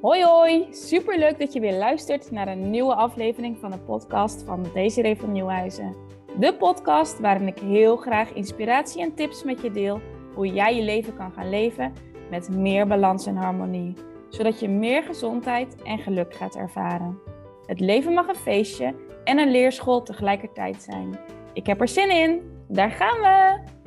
Hoi 0.00 0.24
hoi, 0.24 0.66
superleuk 0.70 1.38
dat 1.38 1.52
je 1.52 1.60
weer 1.60 1.78
luistert 1.78 2.30
naar 2.30 2.48
een 2.48 2.70
nieuwe 2.70 2.94
aflevering 2.94 3.58
van 3.58 3.70
de 3.70 3.78
podcast 3.78 4.42
van 4.42 4.66
Desiree 4.74 5.16
van 5.16 5.32
Nieuwhuizen. 5.32 5.96
De 6.38 6.54
podcast 6.54 7.18
waarin 7.18 7.46
ik 7.46 7.58
heel 7.58 7.96
graag 7.96 8.32
inspiratie 8.32 9.02
en 9.02 9.14
tips 9.14 9.44
met 9.44 9.60
je 9.62 9.70
deel 9.70 10.00
hoe 10.34 10.46
jij 10.46 10.76
je 10.76 10.82
leven 10.82 11.16
kan 11.16 11.32
gaan 11.32 11.50
leven 11.50 11.92
met 12.30 12.48
meer 12.48 12.86
balans 12.86 13.26
en 13.26 13.36
harmonie, 13.36 13.94
zodat 14.28 14.60
je 14.60 14.68
meer 14.68 15.02
gezondheid 15.02 15.82
en 15.82 15.98
geluk 15.98 16.34
gaat 16.34 16.56
ervaren. 16.56 17.18
Het 17.66 17.80
leven 17.80 18.12
mag 18.12 18.28
een 18.28 18.34
feestje 18.34 18.94
en 19.24 19.38
een 19.38 19.50
leerschool 19.50 20.02
tegelijkertijd 20.02 20.82
zijn. 20.82 21.18
Ik 21.52 21.66
heb 21.66 21.80
er 21.80 21.88
zin 21.88 22.10
in, 22.10 22.40
daar 22.68 22.90
gaan 22.90 23.20
we! 23.20 23.79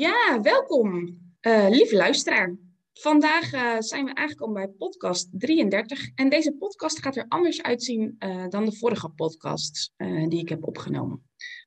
Ja, 0.00 0.40
welkom, 0.42 1.18
uh, 1.40 1.66
lieve 1.68 1.96
luisteraar. 1.96 2.56
Vandaag 2.92 3.52
uh, 3.54 3.76
zijn 3.78 4.04
we 4.04 4.14
aangekomen 4.14 4.54
bij 4.54 4.68
podcast 4.68 5.28
33. 5.32 6.10
En 6.14 6.28
deze 6.28 6.52
podcast 6.52 7.02
gaat 7.02 7.16
er 7.16 7.24
anders 7.28 7.62
uitzien 7.62 8.16
uh, 8.18 8.48
dan 8.48 8.64
de 8.64 8.76
vorige 8.76 9.08
podcasts 9.08 9.92
die 10.28 10.40
ik 10.40 10.48
heb 10.48 10.64
opgenomen. 10.64 11.22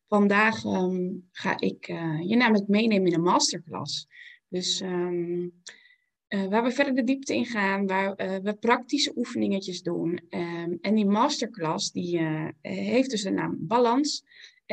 Vandaag 0.08 0.64
um, 0.64 1.28
ga 1.32 1.60
ik 1.60 1.86
je 2.22 2.36
namelijk 2.36 2.68
meenemen 2.68 3.08
in 3.08 3.14
een 3.14 3.22
masterclass. 3.22 4.08
Dus 4.48 4.82
um, 4.82 5.54
waar 6.28 6.64
we 6.64 6.72
verder 6.72 6.96
de 6.96 7.04
diepte 7.04 7.36
in 7.36 7.46
gaan, 7.46 7.88
waar 7.88 8.16
we 8.16 8.58
praktische 8.60 9.12
oefeningetjes 9.16 9.82
doen. 9.82 10.22
Um, 10.30 10.78
en 10.82 10.96
die 10.96 11.06
masterclass 11.06 11.92
die 11.92 12.20
heeft 12.62 13.10
dus 13.10 13.24
de 13.24 13.32
naam 13.32 13.58
Balans. 13.60 14.24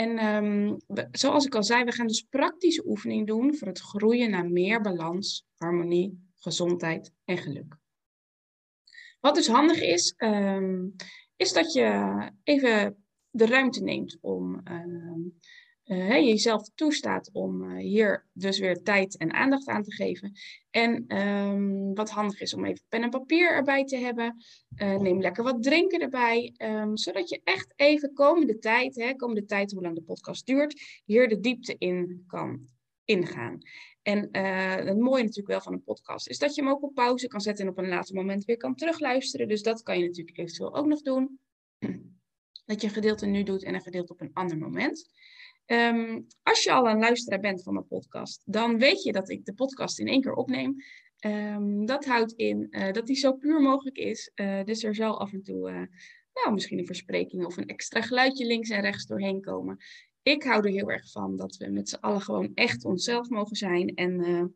En 0.00 0.24
um, 0.44 0.76
zoals 1.10 1.46
ik 1.46 1.54
al 1.54 1.62
zei, 1.62 1.84
we 1.84 1.92
gaan 1.92 2.06
dus 2.06 2.22
praktische 2.22 2.86
oefening 2.86 3.26
doen 3.26 3.54
voor 3.54 3.68
het 3.68 3.80
groeien 3.80 4.30
naar 4.30 4.50
meer 4.50 4.80
balans, 4.80 5.46
harmonie, 5.56 6.30
gezondheid 6.34 7.12
en 7.24 7.38
geluk. 7.38 7.76
Wat 9.20 9.34
dus 9.34 9.48
handig 9.48 9.80
is, 9.80 10.14
um, 10.16 10.94
is 11.36 11.52
dat 11.52 11.72
je 11.72 12.30
even 12.42 13.04
de 13.30 13.46
ruimte 13.46 13.82
neemt 13.82 14.18
om 14.20 14.60
um, 14.64 15.38
jezelf 15.96 16.68
toestaat 16.74 17.30
om 17.32 17.62
uh, 17.62 17.78
hier 17.78 18.26
dus 18.32 18.58
weer 18.58 18.82
tijd 18.82 19.16
en 19.16 19.32
aandacht 19.32 19.68
aan 19.68 19.82
te 19.82 19.92
geven. 19.92 20.32
En 20.70 21.16
um, 21.18 21.94
wat 21.94 22.10
handig 22.10 22.40
is 22.40 22.54
om 22.54 22.64
even 22.64 22.84
pen 22.88 23.02
en 23.02 23.10
papier 23.10 23.50
erbij 23.50 23.84
te 23.84 23.96
hebben. 23.96 24.36
Uh, 24.82 24.96
neem 24.96 25.20
lekker 25.20 25.44
wat 25.44 25.62
drinken 25.62 26.00
erbij. 26.00 26.54
Um, 26.58 26.96
zodat 26.96 27.28
je 27.28 27.40
echt 27.44 27.72
even 27.76 28.12
komende 28.12 28.58
tijd, 28.58 28.96
hè, 28.96 29.14
komende 29.14 29.44
tijd 29.44 29.72
hoe 29.72 29.82
lang 29.82 29.94
de 29.94 30.02
podcast 30.02 30.46
duurt, 30.46 31.00
hier 31.04 31.28
de 31.28 31.40
diepte 31.40 31.74
in 31.78 32.24
kan 32.26 32.68
ingaan. 33.04 33.58
En 34.02 34.28
het 34.86 34.98
mooie 34.98 35.22
natuurlijk 35.22 35.48
wel 35.48 35.60
van 35.60 35.72
een 35.72 35.82
podcast 35.82 36.28
is 36.28 36.38
dat 36.38 36.54
je 36.54 36.62
hem 36.62 36.70
ook 36.70 36.82
op 36.82 36.94
pauze 36.94 37.26
kan 37.26 37.40
zetten 37.40 37.64
en 37.64 37.70
op 37.70 37.78
een 37.78 37.88
later 37.88 38.14
moment 38.14 38.44
weer 38.44 38.56
kan 38.56 38.74
terugluisteren. 38.74 39.48
Dus 39.48 39.62
dat 39.62 39.82
kan 39.82 39.98
je 39.98 40.06
natuurlijk 40.06 40.38
eventueel 40.38 40.74
ook 40.74 40.86
nog 40.86 41.02
doen. 41.02 41.38
Dat 42.64 42.80
je 42.80 42.86
een 42.86 42.92
gedeelte 42.92 43.26
nu 43.26 43.42
doet 43.42 43.64
en 43.64 43.74
een 43.74 43.80
gedeelte 43.80 44.12
op 44.12 44.20
een 44.20 44.30
ander 44.32 44.58
moment. 44.58 45.10
Um, 45.72 46.26
als 46.42 46.62
je 46.62 46.72
al 46.72 46.88
een 46.88 46.98
luisteraar 46.98 47.40
bent 47.40 47.62
van 47.62 47.72
mijn 47.72 47.86
podcast, 47.86 48.42
dan 48.44 48.78
weet 48.78 49.02
je 49.02 49.12
dat 49.12 49.30
ik 49.30 49.44
de 49.44 49.54
podcast 49.54 49.98
in 49.98 50.06
één 50.06 50.20
keer 50.20 50.34
opneem. 50.34 50.76
Um, 51.26 51.86
dat 51.86 52.04
houdt 52.04 52.32
in 52.32 52.66
uh, 52.70 52.92
dat 52.92 53.06
die 53.06 53.16
zo 53.16 53.32
puur 53.32 53.60
mogelijk 53.60 53.96
is. 53.96 54.30
Uh, 54.34 54.64
dus 54.64 54.84
er 54.84 54.94
zal 54.94 55.20
af 55.20 55.32
en 55.32 55.42
toe, 55.42 55.70
uh, 55.70 55.82
nou, 56.32 56.52
misschien 56.52 56.78
een 56.78 56.86
verspreking 56.86 57.44
of 57.44 57.56
een 57.56 57.66
extra 57.66 58.00
geluidje 58.00 58.46
links 58.46 58.70
en 58.70 58.80
rechts 58.80 59.06
doorheen 59.06 59.40
komen. 59.40 59.76
Ik 60.22 60.42
hou 60.42 60.66
er 60.66 60.72
heel 60.72 60.90
erg 60.90 61.10
van 61.10 61.36
dat 61.36 61.56
we 61.56 61.68
met 61.68 61.88
z'n 61.88 62.00
allen 62.00 62.20
gewoon 62.20 62.50
echt 62.54 62.84
onszelf 62.84 63.28
mogen 63.28 63.56
zijn. 63.56 63.94
En 63.94 64.54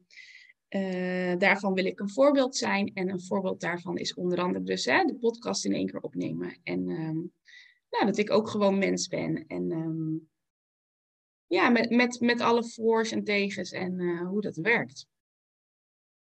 daarvan 1.38 1.74
wil 1.74 1.84
ik 1.84 2.00
een 2.00 2.10
voorbeeld 2.10 2.56
zijn. 2.56 2.90
En 2.94 3.10
een 3.10 3.22
voorbeeld 3.22 3.60
daarvan 3.60 3.96
is 3.96 4.14
onder 4.14 4.38
andere 4.38 4.64
dus 4.64 4.84
hè, 4.84 5.04
de 5.04 5.16
podcast 5.16 5.64
in 5.64 5.72
één 5.72 5.86
keer 5.86 6.00
opnemen. 6.00 6.58
En 6.62 6.88
um, 6.88 7.32
nou, 7.90 8.06
dat 8.06 8.18
ik 8.18 8.30
ook 8.30 8.48
gewoon 8.48 8.78
mens 8.78 9.08
ben. 9.08 9.46
En 9.46 10.28
ja, 11.46 11.68
met, 11.68 11.90
met, 11.90 12.20
met 12.20 12.40
alle 12.40 12.64
voor's 12.64 13.10
en 13.10 13.24
tegens 13.24 13.70
en 13.70 14.00
uh, 14.00 14.28
hoe 14.28 14.40
dat 14.40 14.56
werkt. 14.56 15.06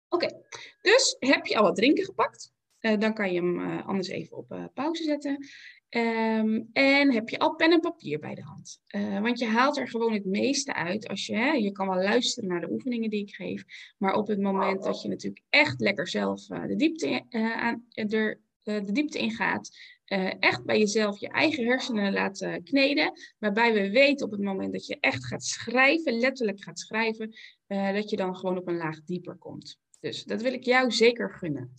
Oké, 0.09 0.43
dus 0.83 1.17
heb 1.19 1.47
je 1.47 1.57
al 1.57 1.63
wat 1.63 1.77
drinken 1.77 2.05
gepakt? 2.05 2.53
Uh, 2.81 2.99
dan 2.99 3.15
kan 3.15 3.33
je 3.33 3.41
hem 3.41 3.59
uh, 3.59 3.87
anders 3.87 4.09
even 4.09 4.37
op 4.37 4.71
pauze 4.75 5.03
zetten. 5.03 5.47
Um, 5.91 6.69
en 6.73 7.13
heb 7.13 7.29
je 7.29 7.39
al 7.39 7.55
pen 7.55 7.73
en 7.73 7.81
papier 7.81 8.19
bij 8.19 8.35
de 8.35 8.43
hand. 8.43 8.81
want 9.23 9.39
je 9.39 9.47
haalt 9.47 9.77
er 9.77 9.89
gewoon 9.89 10.13
het 10.13 10.25
meeste 10.25 10.75
uit 10.75 11.09
als 11.09 11.27
je, 11.27 11.37
hè, 11.37 11.53
je 11.53 11.73
kan 11.73 11.89
wel 11.89 12.03
luisteren 12.03 12.49
naar 12.49 12.61
de 12.61 12.71
oefeningen 12.71 13.11
die 13.11 13.23
ik 13.23 13.35
geef. 13.35 13.65
Maar 13.99 14.15
op 14.15 14.27
het 14.27 14.41
moment 14.41 14.83
dat 14.83 15.03
je 15.03 15.09
natuurlijk 15.09 15.45
echt 15.49 15.81
lekker 15.81 16.09
zelf 16.09 16.47
de 16.47 16.77
diepte, 16.77 17.25
aan, 17.31 17.87
er, 17.93 18.41
de 18.75 18.93
diepte 18.93 19.19
ingaat, 19.19 19.71
uh, 20.07 20.33
echt 20.39 20.65
bij 20.65 20.79
jezelf 20.79 21.21
je 21.21 21.29
eigen 21.29 21.65
hersenen 21.65 22.13
laten 22.13 22.63
kneden. 22.63 23.13
Waarbij 23.39 23.73
we 23.73 23.91
weten 23.91 24.27
op 24.27 24.33
het 24.33 24.41
moment 24.41 24.73
dat 24.73 24.87
je 24.87 24.97
echt 25.01 25.27
gaat 25.27 25.45
schrijven, 25.45 26.19
letterlijk 26.19 26.63
gaat 26.63 26.79
schrijven, 26.79 27.37
uh, 27.69 27.93
dat 27.93 28.11
je 28.11 28.17
dan 28.17 28.37
gewoon 28.37 28.59
op 28.59 28.69
een 28.69 28.77
laag 28.77 29.05
dieper 29.05 29.37
komt. 29.37 29.79
Dus 30.01 30.25
dat 30.25 30.43
wil 30.43 30.53
ik 30.53 30.65
jou 30.65 30.91
zeker 30.91 31.31
gunnen. 31.31 31.75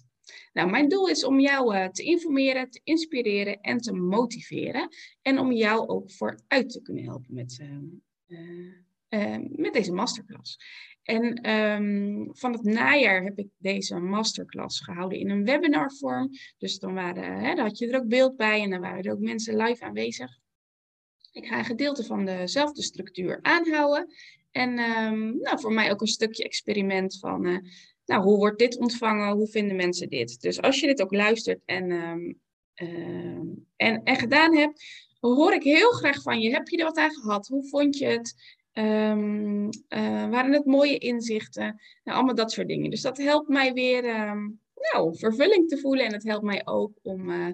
Nou, 0.54 0.70
mijn 0.70 0.90
doel 0.90 1.08
is 1.08 1.24
om 1.24 1.40
jou 1.40 1.92
te 1.92 2.04
informeren, 2.04 2.70
te 2.70 2.82
inspireren 2.84 3.62
en 3.62 3.78
te 3.78 3.94
motiveren. 3.94 4.90
En 5.22 5.40
om 5.40 5.52
jou 5.52 5.88
ook 5.88 6.12
vooruit 6.12 6.70
te 6.70 6.82
kunnen 6.82 7.04
helpen 7.04 7.34
met, 7.34 7.60
met 9.50 9.74
deze 9.74 9.94
masterclass. 9.94 10.58
En 11.04 11.50
um, 11.50 12.30
van 12.32 12.52
het 12.52 12.64
najaar 12.64 13.24
heb 13.24 13.38
ik 13.38 13.48
deze 13.58 14.00
masterclass 14.00 14.80
gehouden 14.80 15.20
in 15.20 15.30
een 15.30 15.46
webinarvorm. 15.46 16.30
Dus 16.58 16.80
dan, 16.80 16.94
waren, 16.94 17.40
hè, 17.40 17.62
had 17.62 17.78
je 17.78 17.88
er 17.88 18.00
ook 18.00 18.08
beeld 18.08 18.36
bij 18.36 18.62
en 18.62 18.70
dan 18.70 18.80
waren 18.80 19.04
er 19.04 19.12
ook 19.12 19.20
mensen 19.20 19.56
live 19.56 19.84
aanwezig. 19.84 20.38
Ik 21.32 21.46
ga 21.46 21.58
een 21.58 21.66
gedeelte 21.66 22.04
van 22.04 22.26
dezelfde 22.26 22.82
structuur 22.82 23.40
aanhouden. 23.42 24.14
En 24.52 24.80
um, 24.80 25.38
nou, 25.38 25.60
voor 25.60 25.74
mij 25.74 25.92
ook 25.92 26.02
een 26.02 26.08
stukje 26.08 26.44
experiment 26.44 27.20
van, 27.20 27.48
uh, 27.48 27.58
nou, 28.06 28.24
hoe 28.24 28.38
wordt 28.38 28.60
dit 28.60 28.78
ontvangen? 28.78 29.36
Hoe 29.36 29.48
vinden 29.48 29.76
mensen 29.76 30.10
dit? 30.10 30.42
Dus 30.42 30.62
als 30.62 30.80
je 30.80 30.88
dit 30.88 31.02
ook 31.02 31.14
luistert 31.14 31.62
en, 31.66 31.92
en, 33.76 34.04
en 34.04 34.16
gedaan 34.16 34.56
hebt, 34.56 34.84
hoor 35.20 35.54
ik 35.54 35.64
heel 35.64 35.92
graag 35.92 36.22
van 36.22 36.40
je. 36.40 36.52
Heb 36.52 36.68
je 36.68 36.78
er 36.78 36.86
wat 36.86 36.98
aan 36.98 37.14
gehad? 37.14 37.48
Hoe 37.48 37.68
vond 37.68 37.98
je 37.98 38.06
het? 38.06 38.58
Um, 38.74 39.64
uh, 39.66 40.30
waren 40.30 40.54
het 40.54 40.66
mooie 40.66 40.98
inzichten? 40.98 41.82
Nou, 42.04 42.18
allemaal 42.18 42.36
dat 42.36 42.52
soort 42.52 42.68
dingen. 42.68 42.90
Dus 42.90 43.02
dat 43.02 43.18
helpt 43.18 43.48
mij 43.48 43.74
weer 43.74 44.30
um, 44.30 44.62
nou, 44.76 45.18
vervulling 45.18 45.68
te 45.68 45.78
voelen. 45.78 46.06
En 46.06 46.14
het 46.14 46.24
helpt 46.24 46.44
mij 46.44 46.62
ook 46.66 46.92
om 47.02 47.30
uh, 47.30 47.48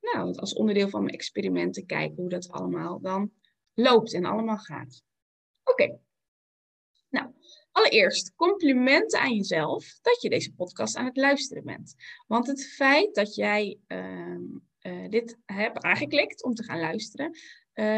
nou, 0.00 0.34
als 0.34 0.54
onderdeel 0.54 0.88
van 0.88 1.02
mijn 1.02 1.14
experiment 1.14 1.74
te 1.74 1.84
kijken 1.84 2.16
hoe 2.16 2.28
dat 2.28 2.50
allemaal 2.50 3.00
dan 3.00 3.32
loopt 3.74 4.14
en 4.14 4.24
allemaal 4.24 4.56
gaat. 4.56 5.02
Oké. 5.64 5.98
Nou, 7.08 7.30
allereerst 7.70 8.34
complimenten 8.34 9.20
aan 9.20 9.34
jezelf 9.34 9.98
dat 10.02 10.22
je 10.22 10.30
deze 10.30 10.54
podcast 10.54 10.96
aan 10.96 11.06
het 11.06 11.16
luisteren 11.16 11.64
bent. 11.64 11.94
Want 12.26 12.46
het 12.46 12.66
feit 12.66 13.14
dat 13.14 13.34
jij 13.34 13.78
uh, 13.88 14.36
uh, 14.82 15.08
dit 15.08 15.38
hebt 15.44 15.82
aangeklikt 15.82 16.44
om 16.44 16.54
te 16.54 16.64
gaan 16.64 16.80
luisteren, 16.80 17.36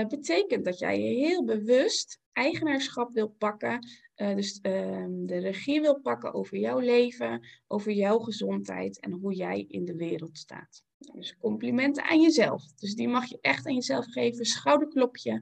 betekent 0.08 0.64
dat 0.64 0.78
jij 0.78 1.00
je 1.00 1.26
heel 1.26 1.44
bewust 1.44 2.22
eigenaarschap 2.34 3.12
wil 3.12 3.28
pakken. 3.28 3.86
Uh, 4.16 4.34
dus 4.34 4.58
uh, 4.62 5.06
de 5.08 5.38
regie 5.38 5.80
wil 5.80 6.00
pakken 6.00 6.34
over 6.34 6.58
jouw 6.58 6.78
leven, 6.78 7.46
over 7.66 7.92
jouw 7.92 8.18
gezondheid 8.18 9.00
en 9.00 9.12
hoe 9.12 9.34
jij 9.34 9.64
in 9.68 9.84
de 9.84 9.96
wereld 9.96 10.38
staat. 10.38 10.82
Dus 11.12 11.36
complimenten 11.36 12.04
aan 12.04 12.20
jezelf. 12.20 12.72
Dus 12.74 12.94
die 12.94 13.08
mag 13.08 13.26
je 13.26 13.38
echt 13.40 13.66
aan 13.66 13.74
jezelf 13.74 14.06
geven. 14.06 14.44
Schouderklopje. 14.44 15.32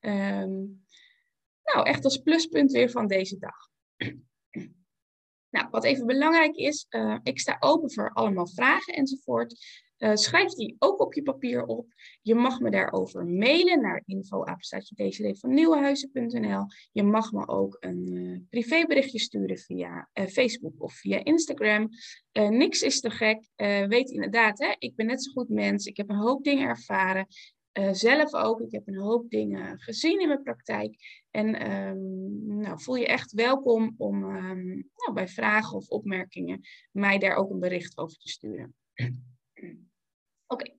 Um, 0.00 0.84
nou, 1.64 1.86
echt 1.86 2.04
als 2.04 2.18
pluspunt 2.18 2.72
weer 2.72 2.90
van 2.90 3.06
deze 3.06 3.38
dag. 3.38 3.56
Nou, 5.54 5.68
wat 5.70 5.84
even 5.84 6.06
belangrijk 6.06 6.56
is, 6.56 6.86
uh, 6.90 7.18
ik 7.22 7.40
sta 7.40 7.56
open 7.60 7.92
voor 7.92 8.10
allemaal 8.12 8.48
vragen 8.48 8.94
enzovoort. 8.94 9.56
Uh, 10.04 10.14
schrijf 10.14 10.52
die 10.52 10.76
ook 10.78 11.00
op 11.00 11.14
je 11.14 11.22
papier 11.22 11.64
op. 11.64 11.86
Je 12.22 12.34
mag 12.34 12.60
me 12.60 12.70
daarover 12.70 13.26
mailen 13.26 13.80
naar 13.80 14.02
info@van 14.06 15.56
Je 16.92 17.02
mag 17.02 17.32
me 17.32 17.48
ook 17.48 17.76
een 17.80 18.12
uh, 18.12 18.38
privéberichtje 18.50 19.18
sturen 19.18 19.58
via 19.58 20.08
uh, 20.14 20.26
Facebook 20.26 20.82
of 20.82 20.94
via 20.94 21.24
Instagram. 21.24 21.88
niks 22.32 22.82
is 22.82 23.00
te 23.00 23.10
gek. 23.10 23.48
weet 23.88 24.10
inderdaad, 24.10 24.58
hè, 24.58 24.74
ik 24.78 24.94
ben 24.94 25.06
net 25.06 25.24
zo 25.24 25.32
goed 25.32 25.48
mens. 25.48 25.86
Ik 25.86 25.96
heb 25.96 26.10
een 26.10 26.16
hoop 26.16 26.44
dingen 26.44 26.68
ervaren. 26.68 27.26
zelf 27.92 28.34
ook. 28.34 28.60
Ik 28.60 28.72
heb 28.72 28.88
een 28.88 29.00
hoop 29.00 29.30
dingen 29.30 29.78
gezien 29.78 30.20
in 30.20 30.28
mijn 30.28 30.42
praktijk. 30.42 30.96
En 31.30 31.70
um, 31.70 32.60
nou, 32.60 32.80
voel 32.80 32.96
je 32.96 33.06
echt 33.06 33.32
welkom 33.32 33.94
om 33.98 34.24
um, 34.24 34.90
nou, 34.96 35.12
bij 35.12 35.28
vragen 35.28 35.76
of 35.76 35.88
opmerkingen 35.88 36.60
mij 36.92 37.18
daar 37.18 37.36
ook 37.36 37.50
een 37.50 37.60
bericht 37.60 37.98
over 37.98 38.18
te 38.18 38.28
sturen. 38.28 38.74
Oké. 40.54 40.70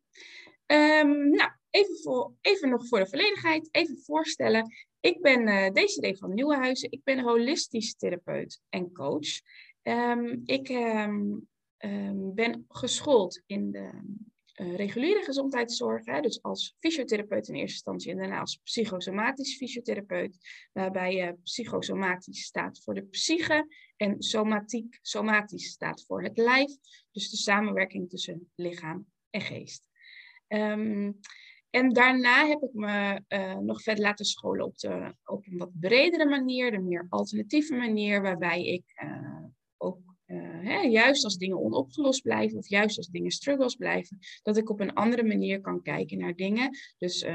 Um, 0.67 1.29
nou, 1.29 1.51
even, 1.69 1.97
voor, 2.01 2.33
even 2.41 2.69
nog 2.69 2.87
voor 2.87 2.99
de 2.99 3.07
volledigheid, 3.07 3.69
even 3.71 3.97
voorstellen. 3.97 4.73
Ik 4.99 5.21
ben 5.21 5.47
uh, 5.47 5.69
Desiree 5.69 6.17
van 6.17 6.33
Nieuwenhuizen. 6.33 6.91
Ik 6.91 7.03
ben 7.03 7.19
holistisch 7.19 7.95
therapeut 7.95 8.61
en 8.69 8.91
coach. 8.91 9.41
Um, 9.83 10.41
ik 10.45 10.69
um, 10.69 11.47
ben 12.33 12.65
geschoold 12.67 13.41
in 13.45 13.71
de 13.71 13.89
uh, 14.61 14.75
reguliere 14.75 15.23
gezondheidszorg, 15.23 16.05
hè, 16.05 16.21
dus 16.21 16.41
als 16.41 16.75
fysiotherapeut 16.79 17.47
in 17.47 17.53
eerste 17.53 17.73
instantie 17.73 18.11
en 18.11 18.17
daarna 18.17 18.39
als 18.39 18.59
psychosomatisch 18.63 19.57
fysiotherapeut, 19.57 20.37
waarbij 20.73 21.27
uh, 21.27 21.33
psychosomatisch 21.43 22.43
staat 22.43 22.83
voor 22.83 22.93
de 22.93 23.03
psyche 23.03 23.67
en 23.97 24.21
somatiek, 24.21 24.99
somatisch 25.01 25.67
staat 25.67 26.05
voor 26.05 26.23
het 26.23 26.37
lijf, 26.37 26.71
dus 27.11 27.29
de 27.29 27.37
samenwerking 27.37 28.09
tussen 28.09 28.51
lichaam 28.55 29.05
en 29.35 29.41
geest. 29.41 29.87
Um, 30.47 31.19
en 31.69 31.93
daarna 31.93 32.47
heb 32.47 32.61
ik 32.61 32.73
me 32.73 33.21
uh, 33.27 33.57
nog 33.57 33.81
verder 33.81 34.03
laten 34.03 34.25
scholen 34.25 34.65
op, 34.65 34.77
de, 34.77 35.15
op 35.25 35.45
een 35.47 35.57
wat 35.57 35.79
bredere 35.79 36.25
manier, 36.25 36.71
de 36.71 36.79
meer 36.79 37.05
alternatieve 37.09 37.75
manier, 37.75 38.21
waarbij 38.21 38.65
ik 38.65 38.83
uh, 39.03 39.43
ook 39.77 39.99
uh, 40.25 40.59
hè, 40.61 40.79
juist 40.79 41.23
als 41.23 41.37
dingen 41.37 41.59
onopgelost 41.59 42.21
blijven 42.21 42.57
of 42.57 42.69
juist 42.69 42.97
als 42.97 43.07
dingen 43.07 43.31
struggles 43.31 43.75
blijven, 43.75 44.17
dat 44.43 44.57
ik 44.57 44.69
op 44.69 44.79
een 44.79 44.93
andere 44.93 45.23
manier 45.23 45.61
kan 45.61 45.81
kijken 45.81 46.17
naar 46.17 46.35
dingen. 46.35 46.77
Dus 46.97 47.25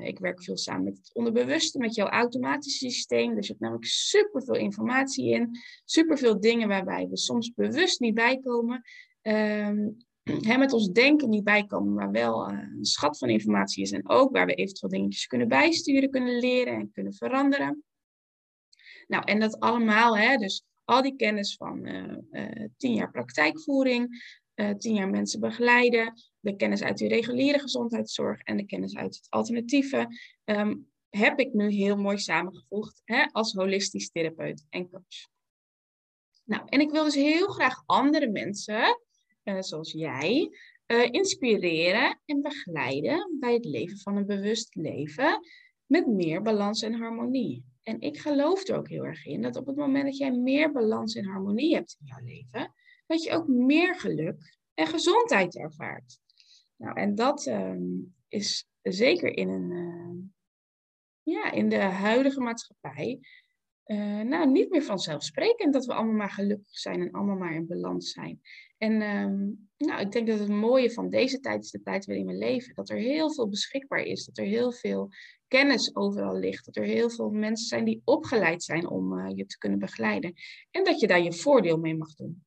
ik 0.00 0.18
werk 0.18 0.42
veel 0.42 0.56
samen 0.56 0.84
met 0.84 0.96
het 0.96 1.14
onderbewuste, 1.14 1.78
met 1.78 1.94
jouw 1.94 2.08
automatische 2.08 2.90
systeem. 2.90 3.34
Dus 3.34 3.46
je 3.46 3.50
hebt 3.50 3.64
namelijk 3.64 3.86
superveel 3.86 4.54
informatie 4.54 5.30
in, 5.30 5.50
superveel 5.84 6.40
dingen 6.40 6.68
waarbij 6.68 7.08
we 7.08 7.16
soms 7.16 7.54
bewust 7.54 8.00
niet 8.00 8.14
bijkomen. 8.14 8.82
Um, 9.22 9.96
hè, 10.30 10.56
met 10.56 10.72
ons 10.72 10.92
denken 10.92 11.28
niet 11.28 11.44
bijkomen, 11.44 11.94
maar 11.94 12.10
wel 12.10 12.50
uh, 12.50 12.58
een 12.58 12.84
schat 12.84 13.18
van 13.18 13.28
informatie 13.28 13.82
is. 13.82 13.92
En 13.92 14.08
ook 14.08 14.32
waar 14.32 14.46
we 14.46 14.54
eventueel 14.54 14.92
dingetjes 14.92 15.26
kunnen 15.26 15.48
bijsturen, 15.48 16.10
kunnen 16.10 16.38
leren 16.38 16.74
en 16.74 16.90
kunnen 16.92 17.14
veranderen. 17.14 17.84
Nou, 19.06 19.24
en 19.24 19.40
dat 19.40 19.60
allemaal, 19.60 20.16
hè, 20.16 20.36
dus 20.36 20.64
al 20.84 21.02
die 21.02 21.16
kennis 21.16 21.56
van 21.56 21.86
uh, 21.86 22.16
uh, 22.30 22.68
tien 22.76 22.94
jaar 22.94 23.10
praktijkvoering, 23.10 24.34
tien 24.78 24.94
jaar 24.94 25.10
mensen 25.10 25.40
begeleiden, 25.40 26.12
de 26.40 26.56
kennis 26.56 26.82
uit 26.82 26.98
de 26.98 27.08
reguliere 27.08 27.58
gezondheidszorg 27.58 28.40
en 28.40 28.56
de 28.56 28.66
kennis 28.66 28.96
uit 28.96 29.14
het 29.14 29.26
alternatieve, 29.28 30.08
um, 30.44 30.90
heb 31.08 31.38
ik 31.38 31.52
nu 31.52 31.70
heel 31.70 31.96
mooi 31.96 32.18
samengevoegd 32.18 33.02
hè, 33.04 33.24
als 33.32 33.52
holistisch 33.52 34.10
therapeut 34.10 34.66
en 34.68 34.90
coach. 34.90 35.28
Nou, 36.44 36.62
en 36.66 36.80
ik 36.80 36.90
wil 36.90 37.04
dus 37.04 37.14
heel 37.14 37.46
graag 37.46 37.82
andere 37.86 38.28
mensen 38.28 39.00
uh, 39.48 39.60
zoals 39.60 39.92
jij, 39.92 40.50
uh, 40.86 41.04
inspireren 41.10 42.20
en 42.24 42.42
begeleiden 42.42 43.36
bij 43.40 43.54
het 43.54 43.64
leven 43.64 43.98
van 43.98 44.16
een 44.16 44.26
bewust 44.26 44.74
leven 44.74 45.40
met 45.86 46.06
meer 46.06 46.42
balans 46.42 46.82
en 46.82 46.94
harmonie. 46.94 47.64
En 47.82 48.00
ik 48.00 48.18
geloof 48.18 48.68
er 48.68 48.76
ook 48.76 48.88
heel 48.88 49.04
erg 49.04 49.26
in 49.26 49.42
dat 49.42 49.56
op 49.56 49.66
het 49.66 49.76
moment 49.76 50.04
dat 50.04 50.16
jij 50.16 50.30
meer 50.30 50.72
balans 50.72 51.14
en 51.14 51.24
harmonie 51.24 51.74
hebt 51.74 51.96
in 52.00 52.06
jouw 52.06 52.24
leven, 52.24 52.74
dat 53.06 53.22
je 53.22 53.30
ook 53.30 53.48
meer 53.48 53.94
geluk 53.94 54.58
en 54.74 54.86
gezondheid 54.86 55.56
ervaart. 55.56 56.18
Nou, 56.76 57.00
en 57.00 57.14
dat 57.14 57.46
uh, 57.46 57.74
is 58.28 58.68
zeker 58.82 59.36
in, 59.36 59.48
een, 59.48 59.70
uh, 59.70 60.24
ja, 61.34 61.52
in 61.52 61.68
de 61.68 61.78
huidige 61.80 62.40
maatschappij 62.40 63.20
uh, 63.86 64.20
nou, 64.20 64.50
niet 64.50 64.70
meer 64.70 64.82
vanzelfsprekend 64.82 65.72
dat 65.72 65.84
we 65.84 65.94
allemaal 65.94 66.14
maar 66.14 66.30
gelukkig 66.30 66.78
zijn 66.78 67.00
en 67.00 67.10
allemaal 67.10 67.36
maar 67.36 67.54
in 67.54 67.66
balans 67.66 68.10
zijn. 68.10 68.40
En 68.78 69.02
um, 69.02 69.68
nou, 69.76 70.00
ik 70.00 70.12
denk 70.12 70.26
dat 70.26 70.38
het 70.38 70.48
mooie 70.48 70.90
van 70.90 71.10
deze 71.10 71.40
tijd 71.40 71.64
is 71.64 71.70
de 71.70 71.82
tijd 71.82 72.06
waarin 72.06 72.26
we 72.26 72.32
leven. 72.32 72.74
Dat 72.74 72.90
er 72.90 72.96
heel 72.96 73.32
veel 73.32 73.48
beschikbaar 73.48 74.02
is, 74.02 74.24
dat 74.24 74.38
er 74.38 74.44
heel 74.44 74.72
veel 74.72 75.10
kennis 75.48 75.96
overal 75.96 76.36
ligt, 76.36 76.64
dat 76.64 76.76
er 76.76 76.84
heel 76.84 77.10
veel 77.10 77.30
mensen 77.30 77.66
zijn 77.66 77.84
die 77.84 78.02
opgeleid 78.04 78.62
zijn 78.62 78.88
om 78.88 79.18
uh, 79.18 79.36
je 79.36 79.46
te 79.46 79.58
kunnen 79.58 79.78
begeleiden. 79.78 80.34
En 80.70 80.84
dat 80.84 81.00
je 81.00 81.06
daar 81.06 81.22
je 81.22 81.32
voordeel 81.32 81.78
mee 81.78 81.96
mag 81.96 82.14
doen. 82.14 82.44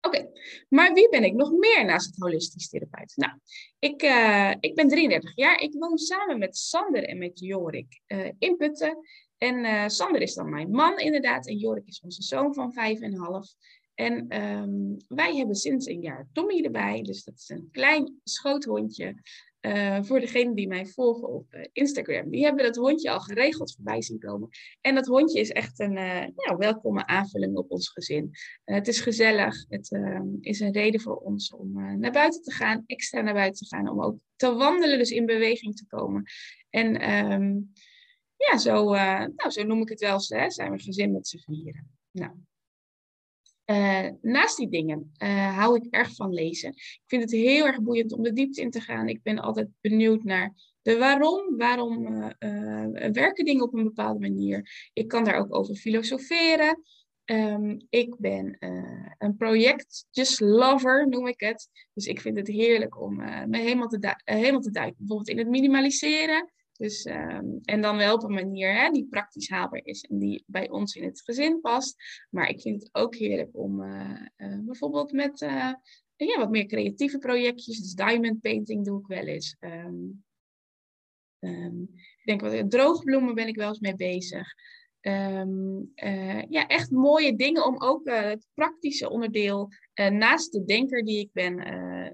Oké, 0.00 0.30
maar 0.68 0.92
wie 0.92 1.08
ben 1.08 1.24
ik 1.24 1.34
nog 1.34 1.50
meer 1.50 1.84
naast 1.84 2.06
het 2.06 2.16
holistisch 2.16 2.68
therapeut? 2.68 3.12
Nou, 3.16 3.32
ik, 3.78 4.02
uh, 4.02 4.54
ik 4.60 4.74
ben 4.74 4.88
33 4.88 5.36
jaar. 5.36 5.60
Ik 5.60 5.72
woon 5.72 5.98
samen 5.98 6.38
met 6.38 6.56
Sander 6.56 7.04
en 7.04 7.18
met 7.18 7.38
Jorik 7.38 8.00
in 8.38 8.56
Putten. 8.56 8.98
En 9.42 9.64
uh, 9.64 9.88
Sander 9.88 10.20
is 10.20 10.34
dan 10.34 10.50
mijn 10.50 10.70
man 10.70 10.98
inderdaad. 10.98 11.46
En 11.46 11.56
Jorik 11.56 11.86
is 11.86 12.00
onze 12.00 12.22
zoon 12.22 12.54
van 12.54 12.72
vijf 12.72 13.00
en 13.00 13.14
half. 13.14 13.54
En 13.94 14.42
um, 14.42 14.96
wij 15.08 15.36
hebben 15.36 15.56
sinds 15.56 15.86
een 15.86 16.00
jaar 16.00 16.28
Tommy 16.32 16.64
erbij. 16.64 17.02
Dus 17.02 17.24
dat 17.24 17.34
is 17.34 17.48
een 17.48 17.68
klein 17.72 18.20
schoothondje. 18.24 19.14
Uh, 19.60 19.98
voor 20.02 20.20
degenen 20.20 20.54
die 20.54 20.68
mij 20.68 20.86
volgen 20.86 21.28
op 21.28 21.54
uh, 21.54 21.64
Instagram. 21.72 22.30
Die 22.30 22.44
hebben 22.44 22.64
dat 22.64 22.76
hondje 22.76 23.10
al 23.10 23.20
geregeld 23.20 23.74
voorbij 23.74 24.02
zien 24.02 24.18
komen. 24.18 24.48
En 24.80 24.94
dat 24.94 25.06
hondje 25.06 25.40
is 25.40 25.50
echt 25.50 25.80
een 25.80 25.92
nou, 25.92 26.56
welkome 26.56 27.06
aanvulling 27.06 27.56
op 27.56 27.70
ons 27.70 27.88
gezin. 27.88 28.30
het 28.64 28.88
is 28.88 29.00
gezellig. 29.00 29.64
Het 29.68 29.92
ehm, 29.92 30.28
is 30.40 30.60
een 30.60 30.72
reden 30.72 31.00
voor 31.00 31.16
ons 31.16 31.54
om 31.54 31.98
naar 31.98 32.12
buiten 32.12 32.42
te 32.42 32.52
gaan. 32.52 32.82
Extra 32.86 33.20
naar 33.20 33.34
buiten 33.34 33.68
te 33.68 33.76
gaan. 33.76 33.88
Om 33.88 34.02
ook 34.02 34.18
te 34.36 34.54
wandelen. 34.54 34.98
Dus 34.98 35.10
in 35.10 35.26
beweging 35.26 35.76
te 35.76 35.86
komen. 35.86 36.24
En... 36.70 37.14
Um, 37.32 37.72
ja, 38.48 38.58
zo, 38.58 38.94
uh, 38.94 39.24
nou, 39.36 39.50
zo 39.50 39.62
noem 39.62 39.80
ik 39.80 39.88
het 39.88 40.00
wel 40.00 40.12
eens, 40.12 40.28
hè, 40.28 40.50
zijn 40.50 40.72
we 40.72 40.78
gezin 40.78 41.12
met 41.12 41.28
z'n 41.28 41.38
vieren. 41.38 41.90
Nou. 42.10 42.32
Uh, 43.66 44.08
naast 44.22 44.56
die 44.56 44.68
dingen 44.68 45.12
uh, 45.22 45.58
hou 45.58 45.76
ik 45.76 45.86
erg 45.90 46.14
van 46.14 46.32
lezen. 46.32 46.70
Ik 46.70 47.02
vind 47.06 47.22
het 47.22 47.32
heel 47.32 47.66
erg 47.66 47.80
boeiend 47.80 48.12
om 48.12 48.22
de 48.22 48.32
diepte 48.32 48.60
in 48.60 48.70
te 48.70 48.80
gaan. 48.80 49.08
Ik 49.08 49.22
ben 49.22 49.38
altijd 49.38 49.68
benieuwd 49.80 50.24
naar 50.24 50.54
de 50.82 50.98
waarom. 50.98 51.56
Waarom 51.56 52.04
werken 53.12 53.44
dingen 53.44 53.62
op 53.62 53.74
een 53.74 53.84
bepaalde 53.84 54.20
manier? 54.20 54.90
Ik 54.92 55.08
kan 55.08 55.24
daar 55.24 55.38
ook 55.38 55.54
over 55.54 55.74
filosoferen. 55.74 56.82
Um, 57.24 57.86
ik 57.88 58.16
ben 58.18 58.56
een 59.18 59.36
projectjes-lover, 59.36 61.08
noem 61.08 61.26
ik 61.26 61.40
het. 61.40 61.68
Dus 61.94 62.06
ik 62.06 62.20
vind 62.20 62.36
het 62.36 62.48
heerlijk 62.48 63.00
om 63.00 63.16
me 63.46 63.58
helemaal 63.58 63.88
te, 63.88 64.16
helemaal 64.24 64.60
te 64.60 64.70
duiken. 64.70 64.96
Bijvoorbeeld 64.98 65.28
in 65.28 65.38
het 65.38 65.48
minimaliseren. 65.48 66.52
Dus, 66.80 67.04
um, 67.04 67.58
en 67.62 67.80
dan 67.80 67.96
wel 67.96 68.14
op 68.14 68.22
een 68.22 68.34
manier 68.34 68.74
hè, 68.74 68.90
die 68.90 69.06
praktisch 69.08 69.48
haalbaar 69.48 69.80
is 69.84 70.02
en 70.02 70.18
die 70.18 70.44
bij 70.46 70.70
ons 70.70 70.94
in 70.94 71.04
het 71.04 71.22
gezin 71.22 71.60
past. 71.60 71.96
Maar 72.30 72.48
ik 72.48 72.60
vind 72.60 72.82
het 72.82 72.94
ook 72.94 73.14
heerlijk 73.14 73.50
om 73.52 73.82
uh, 73.82 74.20
uh, 74.36 74.58
bijvoorbeeld 74.60 75.12
met 75.12 75.40
uh, 75.40 75.72
ja, 76.16 76.38
wat 76.38 76.50
meer 76.50 76.66
creatieve 76.66 77.18
projectjes. 77.18 77.80
Dus 77.80 77.94
diamond 77.94 78.40
painting 78.40 78.84
doe 78.84 79.00
ik 79.00 79.06
wel 79.06 79.24
eens. 79.24 79.56
Um, 79.60 80.24
um, 81.38 81.88
ik 81.94 82.22
denk 82.24 82.40
wat 82.40 82.70
droogbloemen 82.70 83.34
ben 83.34 83.48
ik 83.48 83.56
wel 83.56 83.68
eens 83.68 83.80
mee 83.80 83.94
bezig. 83.94 84.54
ja, 86.48 86.66
echt 86.66 86.90
mooie 86.90 87.36
dingen 87.36 87.66
om 87.66 87.82
ook 87.82 88.08
het 88.08 88.46
praktische 88.54 89.10
onderdeel 89.10 89.68
naast 89.94 90.52
de 90.52 90.64
denker 90.64 91.04
die 91.04 91.18
ik 91.18 91.32
ben 91.32 91.56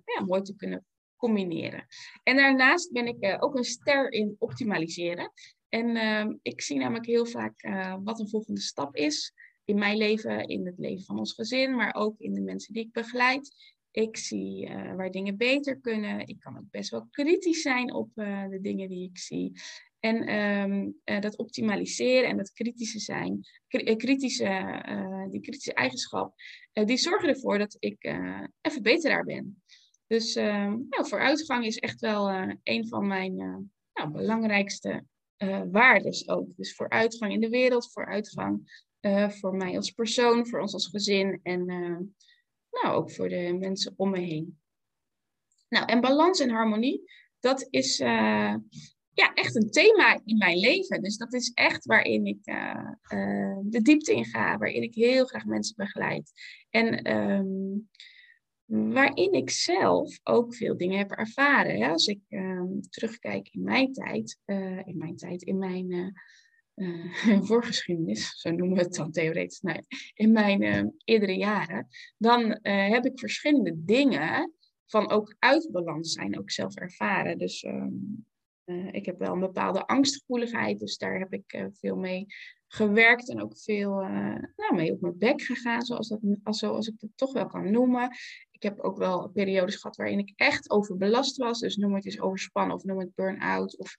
ja, 0.05 0.25
mooi 0.25 0.43
te 0.43 0.57
kunnen 0.57 0.85
combineren. 1.17 1.87
En 2.23 2.37
daarnaast 2.37 2.93
ben 2.93 3.07
ik 3.07 3.25
uh, 3.25 3.37
ook 3.41 3.57
een 3.57 3.65
ster 3.65 4.13
in 4.13 4.37
optimaliseren. 4.39 5.33
En 5.69 5.97
uh, 5.97 6.35
ik 6.43 6.61
zie 6.61 6.79
namelijk 6.79 7.07
heel 7.07 7.27
vaak 7.27 7.63
uh, 7.63 7.97
wat 8.05 8.21
een 8.21 8.29
volgende 8.29 8.61
stap 8.61 8.97
is 8.97 9.33
in 9.65 9.79
mijn 9.79 9.97
leven, 9.97 10.49
in 10.49 10.67
het 10.67 10.79
leven 10.79 11.05
van 11.05 11.19
ons 11.19 11.33
gezin, 11.33 11.75
maar 11.75 11.95
ook 11.95 12.19
in 12.19 12.33
de 12.33 12.41
mensen 12.41 12.73
die 12.73 12.85
ik 12.85 12.93
begeleid. 12.93 13.75
Ik 13.91 14.17
zie 14.17 14.69
uh, 14.69 14.95
waar 14.95 15.11
dingen 15.11 15.37
beter 15.37 15.81
kunnen. 15.81 16.27
Ik 16.27 16.41
kan 16.41 16.59
ook 16.59 16.71
best 16.71 16.91
wel 16.91 17.07
kritisch 17.11 17.63
zijn 17.63 17.95
op 17.95 18.11
de 18.15 18.59
dingen 18.63 18.89
die 18.89 19.09
ik 19.09 19.19
zie. 19.19 19.53
En 20.01 20.35
um, 20.35 21.01
dat 21.21 21.37
optimaliseren 21.37 22.29
en 22.29 22.37
dat 22.37 22.53
kritische 22.53 22.99
zijn, 22.99 23.41
kritische, 23.97 24.83
die 25.31 25.41
kritische 25.41 25.75
eigenschap, 25.75 26.35
die 26.73 26.97
zorgen 26.97 27.29
ervoor 27.29 27.59
dat 27.59 27.77
ik 27.79 28.05
even 28.61 28.83
beter 28.83 29.11
daar 29.11 29.25
ben. 29.25 29.63
Dus 30.07 30.37
uh, 30.37 30.67
nou, 30.67 31.07
vooruitgang 31.09 31.67
is 31.67 31.79
echt 31.79 32.01
wel 32.01 32.31
uh, 32.31 32.53
een 32.63 32.89
van 32.89 33.07
mijn 33.07 33.41
uh, 33.41 33.57
nou, 33.93 34.11
belangrijkste 34.11 35.05
uh, 35.39 35.63
waardes 35.71 36.29
ook. 36.29 36.57
Dus 36.57 36.75
vooruitgang 36.75 37.33
in 37.33 37.41
de 37.41 37.49
wereld, 37.49 37.93
vooruitgang 37.93 38.85
voor 39.29 39.55
mij 39.55 39.77
als 39.77 39.91
persoon, 39.91 40.47
voor 40.47 40.61
ons 40.61 40.73
als 40.73 40.87
gezin 40.87 41.41
en 41.43 41.65
nou, 42.71 42.95
ook 42.95 43.11
voor 43.11 43.29
de 43.29 43.57
mensen 43.59 43.95
om 43.97 44.11
me 44.11 44.19
heen. 44.19 44.59
Nou, 45.69 45.87
en 45.87 46.01
balans 46.01 46.41
en 46.41 46.51
harmonie, 46.51 47.03
dat 47.41 47.67
is 47.71 47.97
ja, 47.97 49.33
echt 49.35 49.57
een 49.57 49.71
thema 49.71 50.21
in 50.25 50.37
mijn 50.37 50.59
leven. 50.59 51.03
Dus 51.03 51.17
dat 51.17 51.33
is 51.33 51.53
echt 51.55 51.85
waarin 51.85 52.27
ik 52.27 52.45
de 53.63 53.81
diepte 53.83 54.15
in 54.15 54.25
ga, 54.25 54.59
waarin 54.59 54.83
ik 54.83 54.95
heel 54.95 55.25
graag 55.25 55.45
mensen 55.45 55.77
begeleid. 55.77 56.33
En 56.71 57.17
um, 57.17 57.89
waarin 58.67 59.33
ik 59.33 59.51
zelf 59.51 60.19
ook 60.23 60.55
veel 60.55 60.77
dingen 60.77 60.99
heb 60.99 61.11
ervaren. 61.11 61.91
Als 61.91 62.07
ik 62.07 62.21
uh, 62.29 62.63
terugkijk 62.89 63.49
in 63.49 63.63
mijn 63.63 63.93
tijd, 63.93 64.39
in 64.85 64.95
mijn 64.97 65.17
tijd, 65.17 65.43
in 65.43 65.59
mijn 65.59 66.15
voorgeschiedenis, 67.49 68.41
zo 68.41 68.51
noemen 68.51 68.77
we 68.77 68.83
het 68.83 68.95
dan 68.95 69.11
theoretisch, 69.13 69.63
in 70.15 70.33
mijn 70.33 70.95
eerdere 71.05 71.37
jaren, 71.37 71.87
dan 72.19 72.59
heb 72.63 73.05
ik 73.05 73.19
verschillende 73.19 73.85
dingen 73.85 74.55
van 74.87 75.11
ook 75.11 75.37
uit 75.39 75.69
balans 75.73 76.13
zijn, 76.13 76.39
ook 76.39 76.51
zelf 76.51 76.75
ervaren. 76.75 77.39
Dus 77.39 77.63
ehm, 77.63 77.95
eh, 78.65 78.93
ik 78.93 79.07
heb 79.07 79.19
wel 79.19 79.33
een 79.33 79.41
bepaalde 79.41 79.87
angstgevoeligheid, 79.87 80.79
dus 80.79 80.97
daar 80.99 81.19
heb 81.19 81.33
ik 81.33 81.69
veel 81.73 81.97
mee 81.97 82.27
gewerkt 82.69 83.31
en 83.31 83.43
ook 83.43 83.59
veel 83.59 84.03
uh, 84.03 84.37
nou, 84.57 84.75
mee 84.75 84.93
op 84.93 85.01
mijn 85.01 85.19
bek 85.19 85.43
gegaan, 85.43 85.83
zoals, 85.83 86.09
dat, 86.09 86.21
als, 86.43 86.59
zoals 86.59 86.89
ik 86.89 86.95
het 87.01 87.11
toch 87.15 87.33
wel 87.33 87.47
kan 87.47 87.71
noemen. 87.71 88.11
Ik 88.51 88.63
heb 88.63 88.81
ook 88.81 88.99
wel 88.99 89.29
periodes 89.29 89.77
gehad 89.77 89.97
waarin 89.97 90.19
ik 90.19 90.33
echt 90.37 90.71
overbelast 90.71 91.37
was, 91.37 91.61
dus 91.61 91.77
noem 91.77 91.95
het 91.95 92.05
eens 92.05 92.21
overspannen 92.21 92.77
of 92.77 92.85
noem 92.85 92.99
het 92.99 93.15
burn-out 93.15 93.77
of 93.79 93.95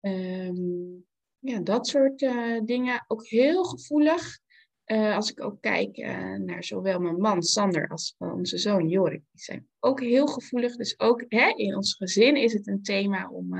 um, 0.00 1.04
ja, 1.38 1.60
dat 1.60 1.86
soort 1.86 2.18
dingen. 2.64 3.04
Ook 3.06 3.26
heel 3.26 3.64
gevoelig. 3.64 4.40
Uh, 4.86 5.16
als 5.16 5.30
ik 5.30 5.44
ook 5.44 5.60
kijk 5.60 5.96
naar 6.38 6.64
zowel 6.64 7.00
mijn 7.00 7.16
man 7.16 7.42
Sander 7.42 7.88
als 7.88 8.14
onze 8.18 8.58
zoon 8.58 8.88
Jorik, 8.88 9.22
die 9.30 9.42
zijn 9.42 9.68
ook 9.80 10.00
heel 10.00 10.26
gevoelig. 10.26 10.76
Dus 10.76 10.98
ook 10.98 11.24
hè, 11.28 11.48
in 11.48 11.76
ons 11.76 11.94
gezin 11.94 12.36
is 12.36 12.52
het 12.52 12.66
een 12.66 12.82
thema 12.82 13.28
om 13.28 13.56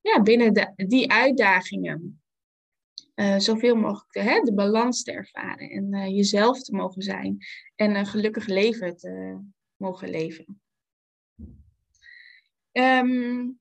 ja, 0.00 0.22
binnen 0.22 0.52
de, 0.52 0.72
die 0.76 1.12
uitdagingen 1.12 2.21
zoveel 3.36 3.74
mogelijk 3.74 4.12
de, 4.12 4.20
hè, 4.20 4.40
de 4.40 4.54
balans 4.54 5.02
te 5.02 5.12
ervaren 5.12 5.70
en 5.70 6.14
jezelf 6.14 6.62
te 6.62 6.74
mogen 6.74 7.02
zijn 7.02 7.36
en 7.74 7.94
een 7.94 8.06
gelukkig 8.06 8.46
leven 8.46 8.96
te 8.96 9.38
mogen 9.76 10.10
leven. 10.10 10.60
Um, 12.72 13.60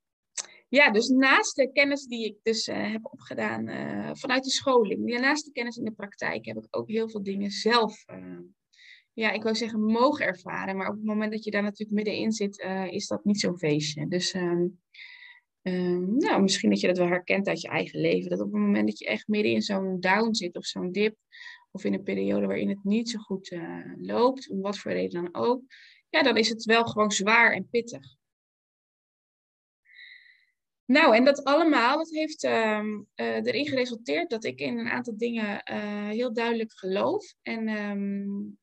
ja, 0.67 0.91
dus 0.91 1.07
naast 1.07 1.55
de 1.55 1.71
kennis 1.71 2.05
die 2.05 2.25
ik 2.25 2.37
dus 2.43 2.67
uh, 2.67 2.91
heb 2.91 3.05
opgedaan 3.05 3.65
vanuit 4.17 4.43
de 4.43 4.49
scholing, 4.49 5.19
naast 5.19 5.45
de 5.45 5.51
kennis 5.51 5.77
in 5.77 5.85
de 5.85 5.91
praktijk, 5.91 6.45
heb 6.45 6.57
ik 6.57 6.67
ook 6.69 6.87
heel 6.87 7.09
veel 7.09 7.23
dingen 7.23 7.51
zelf, 7.51 8.05
ja, 9.13 9.31
ik 9.31 9.43
wou 9.43 9.55
zeggen 9.55 9.83
mogen 9.83 10.25
ervaren. 10.25 10.77
Maar 10.77 10.87
op 10.87 10.95
het 10.95 11.05
moment 11.05 11.31
dat 11.31 11.43
je 11.43 11.51
daar 11.51 11.63
natuurlijk 11.63 11.91
middenin 11.91 12.31
zit, 12.31 12.65
is 12.89 13.07
dat 13.07 13.25
niet 13.25 13.39
zo'n 13.39 13.57
feestje. 13.57 14.07
Dus 14.07 14.33
um, 14.33 14.79
nou, 15.61 16.41
misschien 16.41 16.69
dat 16.69 16.79
je 16.79 16.87
dat 16.87 16.97
wel 16.97 17.07
herkent 17.07 17.47
uit 17.47 17.61
je 17.61 17.67
eigen 17.67 17.99
leven. 17.99 18.29
Dat 18.29 18.39
op 18.39 18.51
het 18.51 18.61
moment 18.61 18.87
dat 18.87 18.99
je 18.99 19.05
echt 19.05 19.27
midden 19.27 19.51
in 19.51 19.61
zo'n 19.61 19.99
down 19.99 20.33
zit 20.33 20.55
of 20.55 20.65
zo'n 20.65 20.91
dip, 20.91 21.15
of 21.71 21.83
in 21.83 21.93
een 21.93 22.03
periode 22.03 22.45
waarin 22.45 22.69
het 22.69 22.83
niet 22.83 23.09
zo 23.09 23.19
goed 23.19 23.55
loopt, 24.01 24.49
om 24.49 24.61
wat 24.61 24.77
voor 24.77 24.91
reden 24.91 25.23
dan 25.23 25.43
ook, 25.43 25.61
ja, 26.09 26.23
dan 26.23 26.37
is 26.37 26.49
het 26.49 26.63
wel 26.63 26.85
gewoon 26.85 27.11
zwaar 27.11 27.51
en 27.53 27.67
pittig. 27.69 28.19
Nou, 30.85 31.15
en 31.15 31.25
dat 31.25 31.43
allemaal, 31.43 31.97
dat 31.97 32.09
heeft 32.09 32.43
uh, 32.43 32.79
erin 33.15 33.67
geresulteerd 33.67 34.29
dat 34.29 34.43
ik 34.43 34.59
in 34.59 34.77
een 34.77 34.89
aantal 34.89 35.17
dingen 35.17 35.71
uh, 35.71 36.07
heel 36.09 36.33
duidelijk 36.33 36.73
geloof. 36.73 37.33
En 37.41 37.67
um, 37.67 38.57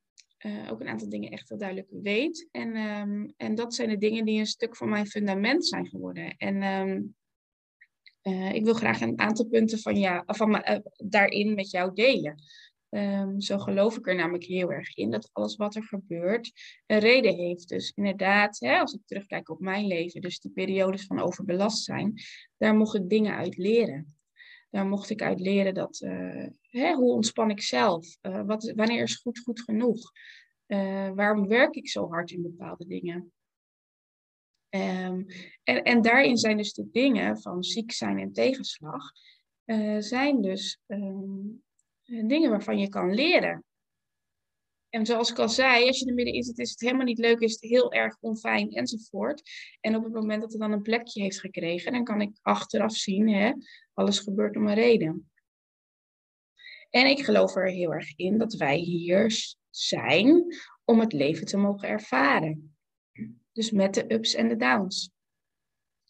uh, 0.46 0.72
ook 0.72 0.80
een 0.80 0.88
aantal 0.88 1.08
dingen 1.08 1.30
echt 1.30 1.48
heel 1.48 1.58
duidelijk 1.58 1.88
weet. 1.90 2.48
En, 2.50 2.76
um, 2.76 3.32
en 3.36 3.54
dat 3.54 3.74
zijn 3.74 3.88
de 3.88 3.98
dingen 3.98 4.24
die 4.24 4.38
een 4.38 4.46
stuk 4.46 4.76
van 4.76 4.88
mijn 4.88 5.06
fundament 5.06 5.66
zijn 5.66 5.86
geworden. 5.86 6.36
En 6.36 7.14
ik 8.52 8.64
wil 8.64 8.74
graag 8.74 9.00
een 9.00 9.18
aantal 9.18 9.46
punten 9.46 9.78
van, 9.78 9.96
ja, 9.96 10.22
van 10.26 10.62
daarin 10.96 11.54
met 11.54 11.70
jou 11.70 11.94
delen. 11.94 12.42
Um, 12.90 13.40
zo 13.40 13.58
geloof 13.58 13.96
ik 13.96 14.06
er 14.06 14.14
namelijk 14.14 14.44
heel 14.44 14.72
erg 14.72 14.96
in 14.96 15.10
dat 15.10 15.30
alles 15.32 15.56
wat 15.56 15.74
er 15.74 15.84
gebeurt 15.84 16.52
een 16.86 16.98
reden 16.98 17.34
heeft. 17.34 17.68
Dus 17.68 17.92
inderdaad, 17.94 18.58
hè, 18.60 18.78
als 18.78 18.92
ik 18.92 19.00
terugkijk 19.04 19.48
op 19.48 19.60
mijn 19.60 19.86
leven, 19.86 20.20
dus 20.20 20.40
die 20.40 20.50
periodes 20.50 21.06
van 21.06 21.20
overbelast 21.20 21.84
zijn, 21.84 22.14
daar 22.56 22.74
mocht 22.74 22.94
ik 22.94 23.08
dingen 23.08 23.34
uit 23.34 23.56
leren. 23.56 24.17
Daar 24.70 24.86
mocht 24.86 25.10
ik 25.10 25.22
uit 25.22 25.40
leren 25.40 25.74
dat, 25.74 26.00
uh, 26.00 26.46
hè, 26.60 26.94
hoe 26.94 27.12
ontspan 27.12 27.50
ik 27.50 27.62
zelf? 27.62 28.16
Uh, 28.22 28.42
wat, 28.42 28.72
wanneer 28.76 29.02
is 29.02 29.16
goed 29.16 29.38
goed 29.38 29.60
genoeg? 29.60 30.12
Uh, 30.66 31.10
waarom 31.10 31.48
werk 31.48 31.74
ik 31.74 31.88
zo 31.88 32.08
hard 32.08 32.30
in 32.30 32.42
bepaalde 32.42 32.86
dingen? 32.86 33.32
Um, 34.70 35.26
en, 35.64 35.82
en 35.82 36.02
daarin 36.02 36.36
zijn 36.36 36.56
dus 36.56 36.72
de 36.72 36.90
dingen 36.90 37.40
van 37.40 37.62
ziek 37.62 37.92
zijn 37.92 38.18
en 38.18 38.32
tegenslag, 38.32 39.12
zijn 39.98 40.40
dus 40.40 40.80
um, 40.86 41.62
eh, 42.08 42.26
dingen 42.26 42.50
waarvan 42.50 42.78
je 42.78 42.88
kan 42.88 43.14
leren. 43.14 43.64
En 44.90 45.06
zoals 45.06 45.30
ik 45.30 45.38
al 45.38 45.48
zei, 45.48 45.86
als 45.86 45.98
je 45.98 46.06
er 46.06 46.14
middenin 46.14 46.42
zit, 46.42 46.58
is 46.58 46.70
het 46.70 46.80
helemaal 46.80 47.04
niet 47.04 47.18
leuk, 47.18 47.40
is 47.40 47.52
het 47.52 47.70
heel 47.70 47.92
erg 47.92 48.16
onfijn 48.20 48.70
enzovoort. 48.70 49.50
En 49.80 49.96
op 49.96 50.04
het 50.04 50.12
moment 50.12 50.40
dat 50.40 50.52
het 50.52 50.60
dan 50.60 50.72
een 50.72 50.82
plekje 50.82 51.22
heeft 51.22 51.40
gekregen, 51.40 51.92
dan 51.92 52.04
kan 52.04 52.20
ik 52.20 52.38
achteraf 52.42 52.92
zien, 52.92 53.28
hè, 53.28 53.52
alles 53.94 54.18
gebeurt 54.18 54.56
om 54.56 54.68
een 54.68 54.74
reden. 54.74 55.30
En 56.90 57.06
ik 57.06 57.24
geloof 57.24 57.56
er 57.56 57.70
heel 57.70 57.92
erg 57.92 58.16
in 58.16 58.38
dat 58.38 58.54
wij 58.54 58.76
hier 58.76 59.56
zijn 59.70 60.56
om 60.84 61.00
het 61.00 61.12
leven 61.12 61.46
te 61.46 61.56
mogen 61.56 61.88
ervaren. 61.88 62.76
Dus 63.52 63.70
met 63.70 63.94
de 63.94 64.12
ups 64.14 64.34
en 64.34 64.48
de 64.48 64.56
downs 64.56 65.10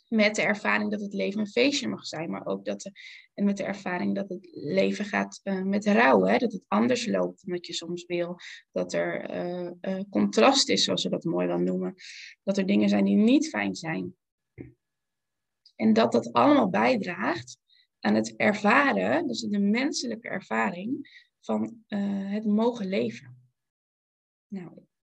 met 0.09 0.35
de 0.35 0.43
ervaring 0.43 0.91
dat 0.91 1.01
het 1.01 1.15
leven 1.15 1.41
een 1.41 1.49
feestje 1.49 1.89
mag 1.89 2.07
zijn, 2.07 2.31
maar 2.31 2.47
ook 2.47 2.65
dat 2.65 2.91
en 3.35 3.45
met 3.45 3.57
de 3.57 3.65
ervaring 3.65 4.15
dat 4.15 4.29
het 4.29 4.49
leven 4.53 5.05
gaat 5.05 5.41
uh, 5.45 5.63
met 5.63 5.87
rouw, 5.87 6.25
hè? 6.25 6.39
dat 6.39 6.53
het 6.53 6.65
anders 6.69 7.07
loopt 7.07 7.47
dan 7.47 7.55
dat 7.55 7.67
je 7.67 7.73
soms 7.73 8.07
wil, 8.07 8.37
dat 8.73 8.93
er 8.93 9.31
uh, 9.31 9.71
uh, 9.81 10.01
contrast 10.11 10.69
is, 10.69 10.85
zoals 10.85 11.03
we 11.03 11.11
dat 11.11 11.25
mooi 11.25 11.47
wel 11.47 11.59
noemen, 11.59 11.95
dat 12.43 12.59
er 12.59 12.67
dingen 12.67 12.89
zijn 12.89 13.05
die 13.05 13.17
niet 13.17 13.49
fijn 13.49 13.75
zijn. 13.75 14.15
En 15.77 15.93
dat 15.93 16.13
dat 16.13 16.33
allemaal 16.33 16.69
bijdraagt 16.69 17.59
aan 18.01 18.15
het 18.15 18.37
ervaren, 18.37 19.27
dus 19.27 19.41
de 19.41 19.59
menselijke 19.59 20.29
ervaring 20.29 21.09
van 21.41 21.83
het 22.29 22.45
mogen 22.45 22.87
leven. 22.87 23.37
Nou, 24.49 24.71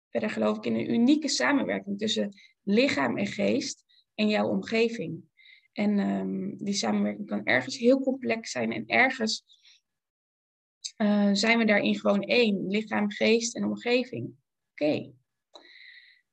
verder 0.10 0.30
geloof 0.30 0.58
ik 0.58 0.66
in 0.66 0.76
een 0.76 0.92
unieke 0.92 1.28
samenwerking 1.28 1.98
tussen 1.98 2.30
lichaam 2.64 3.18
en 3.18 3.28
geest 3.28 3.84
en 4.22 4.30
jouw 4.30 4.48
omgeving. 4.48 5.24
En 5.72 6.00
um, 6.00 6.58
die 6.58 6.74
samenwerking 6.74 7.28
kan 7.28 7.46
ergens 7.46 7.78
heel 7.78 8.02
complex 8.02 8.52
zijn 8.52 8.72
en 8.72 8.88
ergens 8.88 9.44
uh, 10.98 11.30
zijn 11.34 11.58
we 11.58 11.66
daarin 11.66 12.00
gewoon 12.00 12.22
één, 12.22 12.68
lichaam, 12.68 13.12
geest 13.12 13.56
en 13.56 13.64
omgeving. 13.64 14.34
Oké. 14.72 15.14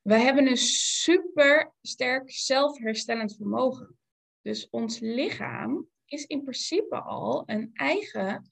We 0.02 0.14
hebben 0.14 0.47
een 0.47 0.57
super 0.57 1.75
sterk 1.83 2.30
zelfherstellend 2.30 3.37
vermogen. 3.37 3.99
Dus 4.42 4.68
ons 4.71 4.99
lichaam 4.99 5.88
is 6.04 6.25
in 6.25 6.42
principe 6.42 7.00
al 7.00 7.42
een 7.47 7.71
eigen 7.73 8.50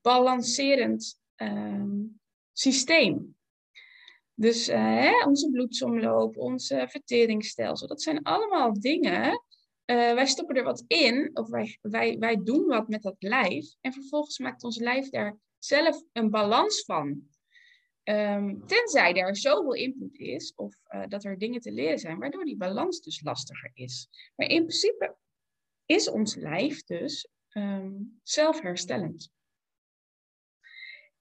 balancerend 0.00 1.20
um, 1.36 2.20
systeem. 2.52 3.36
Dus 4.40 4.68
uh, 4.68 4.76
hè, 4.76 5.24
onze 5.26 5.50
bloedsomloop, 5.50 6.36
onze 6.36 6.86
verteringsstelsel, 6.88 7.86
dat 7.86 8.02
zijn 8.02 8.22
allemaal 8.22 8.80
dingen. 8.80 9.28
Uh, 9.86 10.12
wij 10.12 10.26
stoppen 10.26 10.56
er 10.56 10.64
wat 10.64 10.84
in, 10.86 11.30
of 11.32 11.48
wij, 11.48 11.78
wij, 11.80 12.18
wij 12.18 12.42
doen 12.42 12.66
wat 12.66 12.88
met 12.88 13.02
dat 13.02 13.16
lijf. 13.18 13.74
En 13.80 13.92
vervolgens 13.92 14.38
maakt 14.38 14.64
ons 14.64 14.78
lijf 14.78 15.08
daar 15.08 15.38
zelf 15.58 16.02
een 16.12 16.30
balans 16.30 16.84
van. 16.84 17.28
Um, 18.04 18.66
tenzij 18.66 19.14
er 19.14 19.36
zoveel 19.36 19.74
input 19.74 20.18
is, 20.18 20.52
of 20.56 20.74
uh, 20.94 21.06
dat 21.08 21.24
er 21.24 21.38
dingen 21.38 21.60
te 21.60 21.72
leren 21.72 21.98
zijn, 21.98 22.18
waardoor 22.18 22.44
die 22.44 22.56
balans 22.56 23.00
dus 23.00 23.22
lastiger 23.22 23.70
is. 23.74 24.08
Maar 24.36 24.48
in 24.48 24.62
principe 24.62 25.16
is 25.86 26.08
ons 26.08 26.34
lijf 26.34 26.84
dus 26.84 27.28
um, 27.52 28.20
zelfherstellend. 28.22 29.30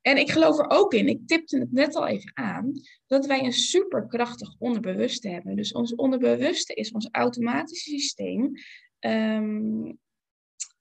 En 0.02 0.18
ik 0.18 0.32
geloof 0.32 0.60
er 0.60 0.70
ook 0.70 0.94
in, 0.94 1.08
ik 1.08 1.28
tipte 1.28 1.58
het 1.60 1.72
net 1.72 1.96
al 1.96 2.08
even 2.08 2.32
aan, 2.34 2.72
dat 3.08 3.26
wij 3.26 3.44
een 3.44 3.54
superkrachtig 3.54 4.56
onderbewuste 4.60 5.30
hebben. 5.30 5.56
Dus 5.56 5.72
ons 5.72 5.96
onderbewuste 5.96 6.74
is 6.74 6.92
ons 6.92 7.10
automatische 7.12 7.90
systeem. 7.90 8.52
Um, 9.00 10.00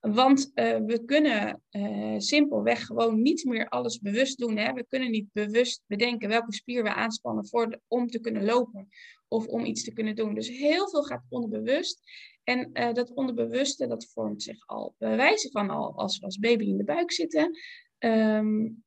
want 0.01 0.51
uh, 0.55 0.77
we 0.77 1.05
kunnen 1.05 1.63
uh, 1.71 2.15
simpelweg 2.19 2.87
gewoon 2.87 3.23
niet 3.23 3.45
meer 3.45 3.69
alles 3.69 3.99
bewust 3.99 4.39
doen. 4.39 4.57
Hè? 4.57 4.73
We 4.73 4.87
kunnen 4.89 5.11
niet 5.11 5.33
bewust 5.33 5.83
bedenken 5.87 6.29
welke 6.29 6.55
spier 6.55 6.83
we 6.83 6.95
aanspannen 6.95 7.49
voor 7.49 7.81
om 7.89 8.07
te 8.07 8.21
kunnen 8.21 8.45
lopen 8.45 8.89
of 9.29 9.47
om 9.47 9.65
iets 9.65 9.85
te 9.85 9.93
kunnen 9.93 10.17
doen. 10.17 10.35
Dus 10.35 10.49
heel 10.49 10.89
veel 10.89 11.03
gaat 11.03 11.25
onderbewust. 11.29 12.03
En 12.45 12.71
uh, 12.73 12.93
dat 12.93 13.15
onderbewuste, 13.15 13.87
dat 13.87 14.11
vormt 14.13 14.43
zich 14.43 14.67
al 14.67 14.95
bij 14.99 15.17
wijze 15.17 15.51
van 15.51 15.71
al 15.71 15.99
als 15.99 16.19
we 16.19 16.25
als 16.25 16.39
baby 16.39 16.65
in 16.65 16.77
de 16.77 16.85
buik 16.85 17.13
zitten. 17.13 17.59
Um, 17.99 18.85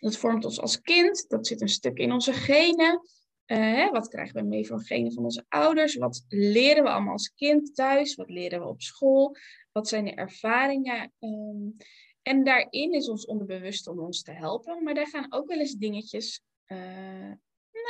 dat 0.00 0.16
vormt 0.16 0.44
ons 0.44 0.60
als 0.60 0.80
kind, 0.80 1.24
dat 1.28 1.46
zit 1.46 1.60
een 1.60 1.68
stuk 1.68 1.98
in 1.98 2.12
onze 2.12 2.32
genen. 2.32 3.00
Uh, 3.46 3.90
wat 3.90 4.08
krijgen 4.08 4.42
we 4.42 4.48
mee 4.48 4.66
van 4.66 4.80
genen 4.80 5.12
van 5.12 5.24
onze 5.24 5.44
ouders? 5.48 5.94
Wat 5.94 6.24
leren 6.28 6.82
we 6.82 6.90
allemaal 6.90 7.12
als 7.12 7.34
kind 7.34 7.74
thuis? 7.74 8.14
Wat 8.14 8.30
leren 8.30 8.60
we 8.60 8.66
op 8.66 8.82
school? 8.82 9.36
Wat 9.72 9.88
zijn 9.88 10.04
de 10.04 10.14
ervaringen? 10.14 11.12
Um, 11.20 11.76
en 12.22 12.44
daarin 12.44 12.92
is 12.92 13.08
ons 13.08 13.26
onderbewust 13.26 13.86
om 13.86 13.98
ons 13.98 14.22
te 14.22 14.32
helpen, 14.32 14.82
maar 14.82 14.94
daar 14.94 15.08
gaan 15.08 15.32
ook 15.32 15.48
wel 15.48 15.58
eens 15.58 15.74
dingetjes 15.74 16.42
uh, 16.66 17.32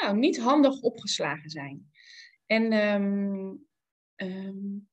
nou, 0.01 0.17
niet 0.17 0.39
handig 0.39 0.81
opgeslagen 0.81 1.51
zijn. 1.51 1.91
En 2.47 2.73
um, 2.73 3.67
um, 4.17 4.89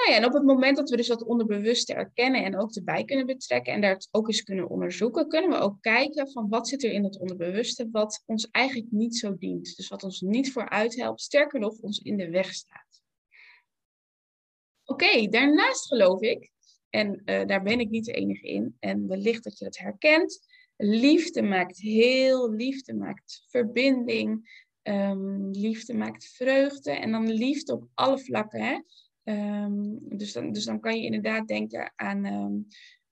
Nou 0.00 0.12
ja, 0.12 0.18
en 0.18 0.24
op 0.24 0.32
het 0.32 0.42
moment 0.42 0.76
dat 0.76 0.90
we 0.90 0.96
dus 0.96 1.06
dat 1.06 1.24
onderbewuste 1.24 1.94
erkennen 1.94 2.44
en 2.44 2.58
ook 2.58 2.74
erbij 2.74 3.04
kunnen 3.04 3.26
betrekken 3.26 3.72
en 3.72 3.80
daar 3.80 3.92
het 3.92 4.08
ook 4.10 4.28
eens 4.28 4.42
kunnen 4.42 4.68
onderzoeken, 4.68 5.28
kunnen 5.28 5.50
we 5.50 5.56
ook 5.56 5.80
kijken 5.80 6.30
van 6.30 6.48
wat 6.48 6.68
zit 6.68 6.84
er 6.84 6.92
in 6.92 7.04
het 7.04 7.18
onderbewuste 7.18 7.88
wat 7.90 8.22
ons 8.26 8.48
eigenlijk 8.50 8.90
niet 8.90 9.16
zo 9.16 9.36
dient. 9.36 9.76
Dus 9.76 9.88
wat 9.88 10.02
ons 10.02 10.20
niet 10.20 10.52
vooruit 10.52 10.96
helpt, 10.96 11.20
sterker 11.20 11.60
nog, 11.60 11.78
ons 11.80 11.98
in 11.98 12.16
de 12.16 12.30
weg 12.30 12.54
staat. 12.54 13.02
Oké, 14.84 15.28
daarnaast 15.28 15.86
geloof 15.86 16.20
ik, 16.20 16.50
en 16.90 17.22
uh, 17.24 17.46
daar 17.46 17.62
ben 17.62 17.80
ik 17.80 17.90
niet 17.90 18.04
de 18.04 18.12
enige 18.12 18.46
in, 18.48 18.76
en 18.78 19.08
wellicht 19.08 19.44
dat 19.44 19.58
je 19.58 19.64
dat 19.64 19.78
herkent, 19.78 20.40
liefde 20.76 21.42
maakt 21.42 21.78
heel, 21.78 22.50
liefde 22.50 22.94
maakt 22.94 23.44
verbinding, 23.48 24.50
um, 24.82 25.50
liefde 25.50 25.94
maakt 25.94 26.24
vreugde 26.24 26.90
en 26.90 27.10
dan 27.10 27.32
liefde 27.32 27.72
op 27.72 27.88
alle 27.94 28.18
vlakken. 28.18 28.62
Hè? 28.62 28.78
Um, 29.30 29.98
dus, 30.18 30.32
dan, 30.32 30.52
dus 30.52 30.64
dan 30.64 30.80
kan 30.80 30.96
je 30.96 31.04
inderdaad 31.04 31.48
denken 31.48 31.92
aan, 31.96 32.24
um, 32.24 32.66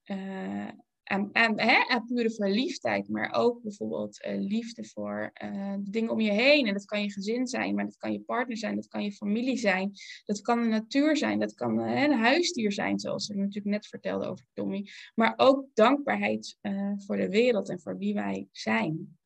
uh, 0.05 0.69
aan, 1.03 1.29
aan, 1.33 1.61
hè, 1.61 1.85
aan 1.89 2.05
pure 2.07 2.31
verliefdheid, 2.31 3.09
maar 3.09 3.33
ook 3.33 3.63
bijvoorbeeld 3.63 4.25
uh, 4.25 4.41
liefde 4.41 4.85
voor 4.85 5.31
uh, 5.43 5.75
dingen 5.81 6.11
om 6.11 6.21
je 6.21 6.31
heen. 6.31 6.67
En 6.67 6.73
dat 6.73 6.85
kan 6.85 7.03
je 7.03 7.13
gezin 7.13 7.47
zijn, 7.47 7.75
maar 7.75 7.85
dat 7.85 7.97
kan 7.97 8.13
je 8.13 8.21
partner 8.21 8.57
zijn, 8.57 8.75
dat 8.75 8.89
kan 8.89 9.05
je 9.05 9.13
familie 9.13 9.57
zijn, 9.57 9.93
dat 10.25 10.41
kan 10.41 10.63
de 10.63 10.69
natuur 10.69 11.17
zijn, 11.17 11.39
dat 11.39 11.55
kan 11.55 11.79
een 11.79 12.13
huisdier 12.13 12.73
zijn, 12.73 12.99
zoals 12.99 13.29
ik 13.29 13.37
natuurlijk 13.37 13.67
net 13.67 13.87
vertelde 13.87 14.27
over 14.27 14.45
Tommy. 14.53 14.89
Maar 15.15 15.35
ook 15.37 15.67
dankbaarheid 15.75 16.59
voor 16.97 17.17
de 17.17 17.29
wereld 17.29 17.69
en 17.69 17.81
voor 17.81 17.99
wie 17.99 18.15
wij 18.15 18.49
zijn. 18.53 19.19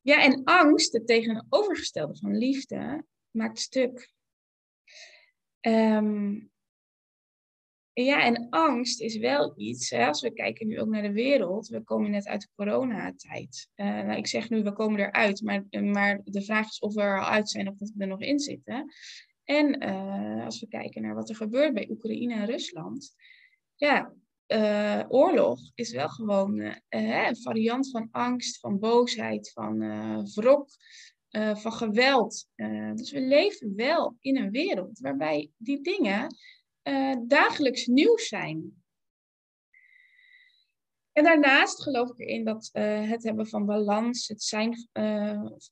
Ja, 0.00 0.22
en 0.22 0.44
angst, 0.44 0.92
het 0.92 1.06
tegenovergestelde 1.06 2.16
van 2.16 2.36
liefde, 2.36 3.04
maakt 3.30 3.58
stuk. 3.58 4.10
Um, 5.66 6.50
ja, 7.92 8.24
en 8.24 8.46
angst 8.50 9.00
is 9.00 9.16
wel 9.16 9.52
iets, 9.56 9.90
hè, 9.90 10.06
als 10.06 10.20
we 10.22 10.32
kijken 10.32 10.66
nu 10.66 10.80
ook 10.80 10.88
naar 10.88 11.02
de 11.02 11.12
wereld, 11.12 11.68
we 11.68 11.80
komen 11.80 12.10
net 12.10 12.26
uit 12.26 12.40
de 12.40 12.48
coronatijd. 12.54 13.68
Uh, 13.76 13.86
nou, 13.86 14.16
ik 14.16 14.26
zeg 14.26 14.50
nu, 14.50 14.62
we 14.62 14.72
komen 14.72 15.00
eruit, 15.00 15.42
maar, 15.42 15.64
maar 15.82 16.20
de 16.24 16.42
vraag 16.42 16.66
is 16.68 16.78
of 16.78 16.94
we 16.94 17.00
er 17.00 17.20
al 17.20 17.26
uit 17.26 17.48
zijn 17.48 17.68
of 17.68 17.76
dat 17.76 17.92
we 17.94 18.02
er 18.02 18.08
nog 18.08 18.20
in 18.20 18.38
zitten. 18.38 18.92
En 19.44 19.84
uh, 19.84 20.44
als 20.44 20.60
we 20.60 20.68
kijken 20.68 21.02
naar 21.02 21.14
wat 21.14 21.28
er 21.28 21.36
gebeurt 21.36 21.74
bij 21.74 21.88
Oekraïne 21.90 22.34
en 22.34 22.46
Rusland, 22.46 23.14
ja, 23.74 24.12
uh, 24.46 25.04
oorlog 25.08 25.60
is 25.74 25.92
wel 25.92 26.08
gewoon 26.08 26.74
een 26.88 27.36
variant 27.36 27.90
van 27.90 28.08
angst, 28.10 28.60
van 28.60 28.78
boosheid, 28.78 29.52
van 29.52 29.78
wrok, 30.34 30.68
van 31.32 31.72
geweld. 31.72 32.48
dus 32.94 33.10
we 33.10 33.20
leven 33.20 33.74
wel 33.76 34.16
in 34.20 34.36
een 34.36 34.50
wereld 34.50 34.98
waarbij 34.98 35.50
die 35.56 35.80
dingen 35.80 36.36
uh, 36.88 37.16
dagelijks 37.26 37.86
nieuws 37.86 38.28
zijn. 38.28 38.82
En 41.12 41.24
daarnaast 41.24 41.82
geloof 41.82 42.10
ik 42.10 42.18
erin 42.18 42.44
dat 42.44 42.70
het 42.72 43.22
hebben 43.22 43.46
van 43.46 43.66
balans, 43.66 44.28
het, 44.28 44.42
zijn, 44.42 44.88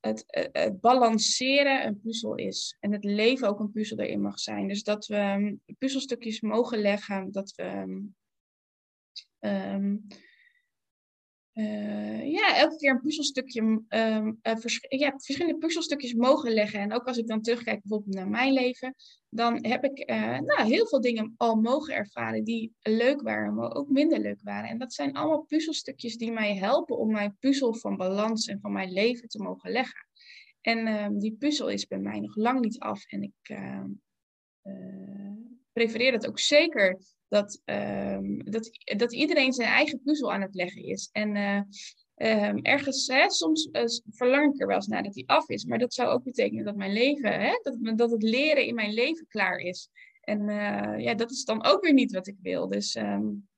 het, 0.01 0.81
balanceren 0.81 1.87
een 1.87 2.01
puzzel 2.01 2.35
is. 2.35 2.77
En 2.81 2.93
het 2.93 3.05
leven 3.05 3.49
ook 3.49 3.61
een 3.61 3.73
puzzel 3.73 3.99
erin 3.99 4.21
mag 4.21 4.39
zijn. 4.39 4.69
Dus 4.69 4.83
dat 4.83 5.07
we 5.07 5.17
um, 5.17 5.61
puzzelstukjes 5.79 6.41
mogen 6.41 6.79
leggen, 6.79 7.33
dat 7.33 7.53
we 7.55 7.65
um, 9.41 10.07
uh, 11.61 12.33
ja, 12.33 12.57
elke 12.57 12.77
keer 12.77 12.91
een 12.91 13.01
puzzelstukje, 13.01 13.83
uh, 13.89 14.29
vers 14.43 14.87
ja, 14.89 15.11
verschillende 15.11 15.59
puzzelstukjes 15.59 16.15
mogen 16.15 16.53
leggen. 16.53 16.81
En 16.81 16.93
ook 16.93 17.07
als 17.07 17.19
ik 17.19 17.27
dan 17.27 17.43
terugkijk 17.43 17.81
bijvoorbeeld 17.81 18.15
naar 18.15 18.29
mijn 18.29 18.53
leven, 18.53 18.95
dan 19.29 19.65
heb 19.67 19.85
ik 19.85 20.11
uh, 20.11 20.39
nou, 20.39 20.69
heel 20.69 20.87
veel 20.87 21.01
dingen 21.01 21.35
al 21.37 21.57
mogen 21.57 21.95
ervaren 21.95 22.45
die 22.45 22.73
leuk 22.83 23.23
waren, 23.23 23.55
maar 23.55 23.75
ook 23.75 23.89
minder 23.89 24.19
leuk 24.19 24.41
waren. 24.43 24.69
En 24.69 24.79
dat 24.79 24.93
zijn 24.93 25.13
allemaal 25.13 25.45
puzzelstukjes 25.45 26.17
die 26.17 26.33
mij 26.33 26.57
helpen 26.57 26.99
om 26.99 27.13
mijn 27.13 27.37
puzzel 27.39 27.75
van 27.75 27.97
balans 27.97 28.47
en 28.47 28.61
van 28.61 28.73
mijn 28.73 28.93
leven 28.93 29.29
te 29.29 29.43
mogen 29.43 29.71
leggen. 29.71 30.09
En 30.61 30.87
ehm, 30.87 31.19
die 31.19 31.37
puzzel 31.39 31.69
is 31.69 31.87
bij 31.87 31.99
mij 31.99 32.21
nog 32.21 32.37
lang 32.37 32.61
niet 32.61 32.79
af. 32.79 33.05
En 33.07 33.23
ik 33.23 33.33
ehm, 33.43 33.91
prefereer 35.73 36.13
dat 36.13 36.29
ook 36.29 36.39
zeker 36.39 36.99
dat, 37.31 37.61
um, 37.65 38.51
dat, 38.51 38.71
dat 38.97 39.13
iedereen 39.13 39.53
zijn 39.53 39.69
eigen 39.69 40.03
puzzel 40.03 40.33
aan 40.33 40.41
het 40.41 40.55
leggen 40.55 40.83
is. 40.83 41.09
En 41.13 41.37
uh, 41.37 41.63
um, 42.49 42.59
ergens, 42.63 43.07
hè, 43.07 43.31
soms 43.31 43.69
uh, 43.73 43.83
verlang 44.11 44.55
ik 44.55 44.61
er 44.61 44.67
wel 44.67 44.77
eens 44.77 44.87
naar 44.87 45.03
dat 45.03 45.13
die 45.13 45.29
af 45.29 45.49
is. 45.49 45.65
Maar 45.65 45.79
dat 45.79 45.95
zou 45.95 46.09
ook 46.09 46.25
betekenen 46.25 46.65
dat 46.65 46.77
mijn 46.77 46.93
leven, 46.93 47.41
hè, 47.41 47.61
dat, 47.63 47.99
dat 47.99 48.11
het 48.11 48.23
leren 48.23 48.67
in 48.67 48.75
mijn 48.75 48.93
leven 48.93 49.27
klaar 49.27 49.59
is. 49.59 49.89
En 50.21 50.49
uh, 50.49 50.99
ja, 50.99 51.15
dat 51.15 51.31
is 51.31 51.45
dan 51.45 51.65
ook 51.65 51.83
weer 51.83 51.93
niet 51.93 52.13
wat 52.13 52.27
ik 52.27 52.37
wil. 52.43 52.69
Dus 52.69 52.95
um, 52.95 53.49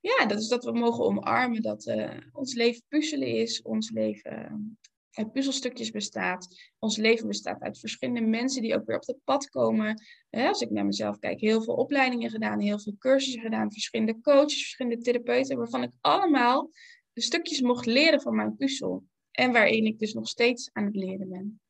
ja, 0.00 0.26
dat 0.26 0.40
is 0.40 0.48
dat 0.48 0.64
we 0.64 0.72
mogen 0.72 1.04
omarmen 1.04 1.62
dat 1.62 1.94
ons 2.32 2.54
leven 2.54 2.82
puzzelen 2.88 3.28
is, 3.28 3.62
ons 3.62 3.90
leven 3.90 4.78
uit 5.16 5.32
puzzelstukjes 5.32 5.90
bestaat. 5.90 6.70
Ons 6.78 6.96
leven 6.96 7.26
bestaat 7.26 7.60
uit 7.60 7.78
verschillende 7.78 8.20
mensen 8.20 8.62
die 8.62 8.74
ook 8.74 8.86
weer 8.86 8.96
op 8.96 9.06
het 9.06 9.24
pad 9.24 9.48
komen. 9.48 10.02
als 10.30 10.60
ik 10.60 10.70
naar 10.70 10.86
mezelf 10.86 11.18
kijk, 11.18 11.40
heel 11.40 11.62
veel 11.62 11.74
opleidingen 11.74 12.30
gedaan, 12.30 12.60
heel 12.60 12.78
veel 12.78 12.96
cursussen 12.98 13.42
gedaan, 13.42 13.72
verschillende 13.72 14.20
coaches, 14.20 14.60
verschillende 14.60 15.02
therapeuten, 15.02 15.56
waarvan 15.56 15.82
ik 15.82 15.90
allemaal 16.00 16.70
de 17.12 17.20
stukjes 17.20 17.60
mocht 17.60 17.86
leren 17.86 18.20
van 18.20 18.36
mijn 18.36 18.56
puzzel. 18.56 19.04
En 19.30 19.52
waarin 19.52 19.84
ik 19.84 19.98
dus 19.98 20.12
nog 20.12 20.28
steeds 20.28 20.70
aan 20.72 20.84
het 20.84 20.96
leren 20.96 21.28
ben. 21.28 21.60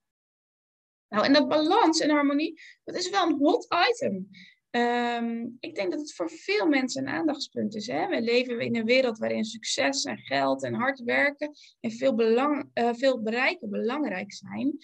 Nou, 1.09 1.25
en 1.25 1.33
dat 1.33 1.49
balans 1.49 2.01
en 2.01 2.11
harmonie, 2.11 2.61
dat 2.85 2.95
is 2.95 3.11
wel 3.11 3.27
een 3.27 3.39
hot 3.39 3.67
item. 3.91 4.29
Um, 4.71 5.57
ik 5.61 5.75
denk 5.75 5.91
dat 5.91 6.01
het 6.01 6.15
voor 6.15 6.31
veel 6.31 6.67
mensen 6.67 7.03
een 7.03 7.15
aandachtspunt 7.15 7.75
is. 7.75 7.87
Hè? 7.87 8.09
We 8.09 8.21
leven 8.21 8.61
in 8.61 8.77
een 8.77 8.85
wereld 8.85 9.19
waarin 9.19 9.45
succes 9.45 10.05
en 10.05 10.19
geld 10.19 10.63
en 10.63 10.75
hard 10.75 11.01
werken 11.01 11.51
en 11.81 11.91
veel, 11.91 12.15
belang, 12.15 12.71
uh, 12.75 12.95
veel 12.95 13.23
bereiken 13.23 13.71
belangrijk 13.71 14.33
zijn. 14.33 14.77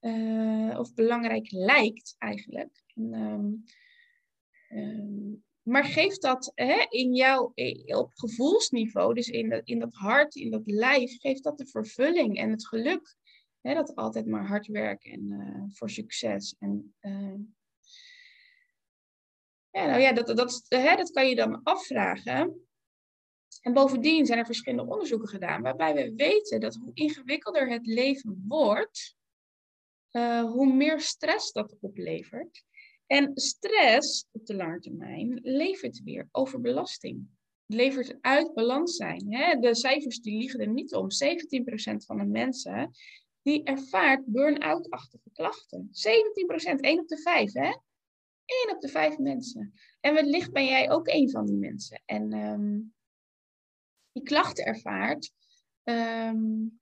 Uh, 0.00 0.78
of 0.78 0.94
belangrijk 0.94 1.50
lijkt 1.50 2.14
eigenlijk. 2.18 2.82
En, 2.94 3.14
um, 3.14 3.64
um, 4.78 5.44
maar 5.62 5.84
geeft 5.84 6.22
dat 6.22 6.52
hè, 6.54 6.86
in 6.88 7.14
jou 7.14 7.52
op 7.86 8.10
gevoelsniveau, 8.14 9.14
dus 9.14 9.28
in 9.28 9.48
dat, 9.48 9.60
in 9.64 9.78
dat 9.78 9.94
hart, 9.94 10.34
in 10.34 10.50
dat 10.50 10.66
lijf, 10.66 11.20
geeft 11.20 11.42
dat 11.42 11.58
de 11.58 11.66
vervulling 11.66 12.38
en 12.38 12.50
het 12.50 12.66
geluk. 12.66 13.16
Hè, 13.60 13.74
dat 13.74 13.94
altijd 13.94 14.26
maar 14.26 14.46
hard 14.46 14.66
werken 14.66 15.10
en 15.10 15.24
uh, 15.30 15.62
voor 15.68 15.90
succes. 15.90 16.56
En 16.58 16.94
ja, 19.74 19.86
nou 19.86 20.00
ja, 20.00 20.12
dat, 20.12 20.36
dat, 20.36 20.64
hè, 20.68 20.96
dat 20.96 21.10
kan 21.10 21.28
je 21.28 21.34
dan 21.34 21.62
afvragen. 21.62 22.66
En 23.60 23.72
bovendien 23.72 24.26
zijn 24.26 24.38
er 24.38 24.44
verschillende 24.44 24.92
onderzoeken 24.92 25.28
gedaan 25.28 25.62
waarbij 25.62 25.94
we 25.94 26.14
weten 26.16 26.60
dat 26.60 26.74
hoe 26.74 26.90
ingewikkelder 26.94 27.68
het 27.68 27.86
leven 27.86 28.44
wordt, 28.48 29.16
uh, 30.10 30.44
hoe 30.44 30.72
meer 30.72 31.00
stress 31.00 31.52
dat 31.52 31.76
oplevert. 31.80 32.64
En 33.06 33.30
stress 33.34 34.26
op 34.32 34.46
de 34.46 34.54
lange 34.54 34.80
termijn 34.80 35.38
levert 35.42 36.02
weer 36.02 36.28
overbelasting. 36.30 37.28
Levert 37.66 38.16
uit 38.20 38.54
balans 38.54 38.96
zijn. 38.96 39.34
Hè? 39.34 39.58
De 39.58 39.74
cijfers 39.74 40.20
die 40.20 40.38
liegen 40.38 40.60
er 40.60 40.68
niet 40.68 40.94
om. 40.94 41.06
17% 41.10 42.04
van 42.04 42.16
de 42.16 42.24
mensen 42.24 42.90
die 43.42 43.62
ervaart 43.62 44.26
burn-out-achtige 44.26 45.30
klachten. 45.32 45.90
17%, 45.90 46.80
1 46.80 47.00
op 47.00 47.08
de 47.08 47.18
5. 47.18 47.52
Hè? 47.52 47.72
1 48.44 48.74
op 48.74 48.80
de 48.80 48.88
5 48.88 49.18
mensen. 49.18 49.72
En 50.00 50.14
wellicht 50.14 50.52
ben 50.52 50.64
jij 50.64 50.90
ook 50.90 51.08
een 51.08 51.30
van 51.30 51.46
die 51.46 51.56
mensen. 51.56 52.02
En 52.04 52.32
um, 52.32 52.94
die 54.12 54.22
klachten 54.22 54.64
ervaart, 54.64 55.32
um, 55.82 56.80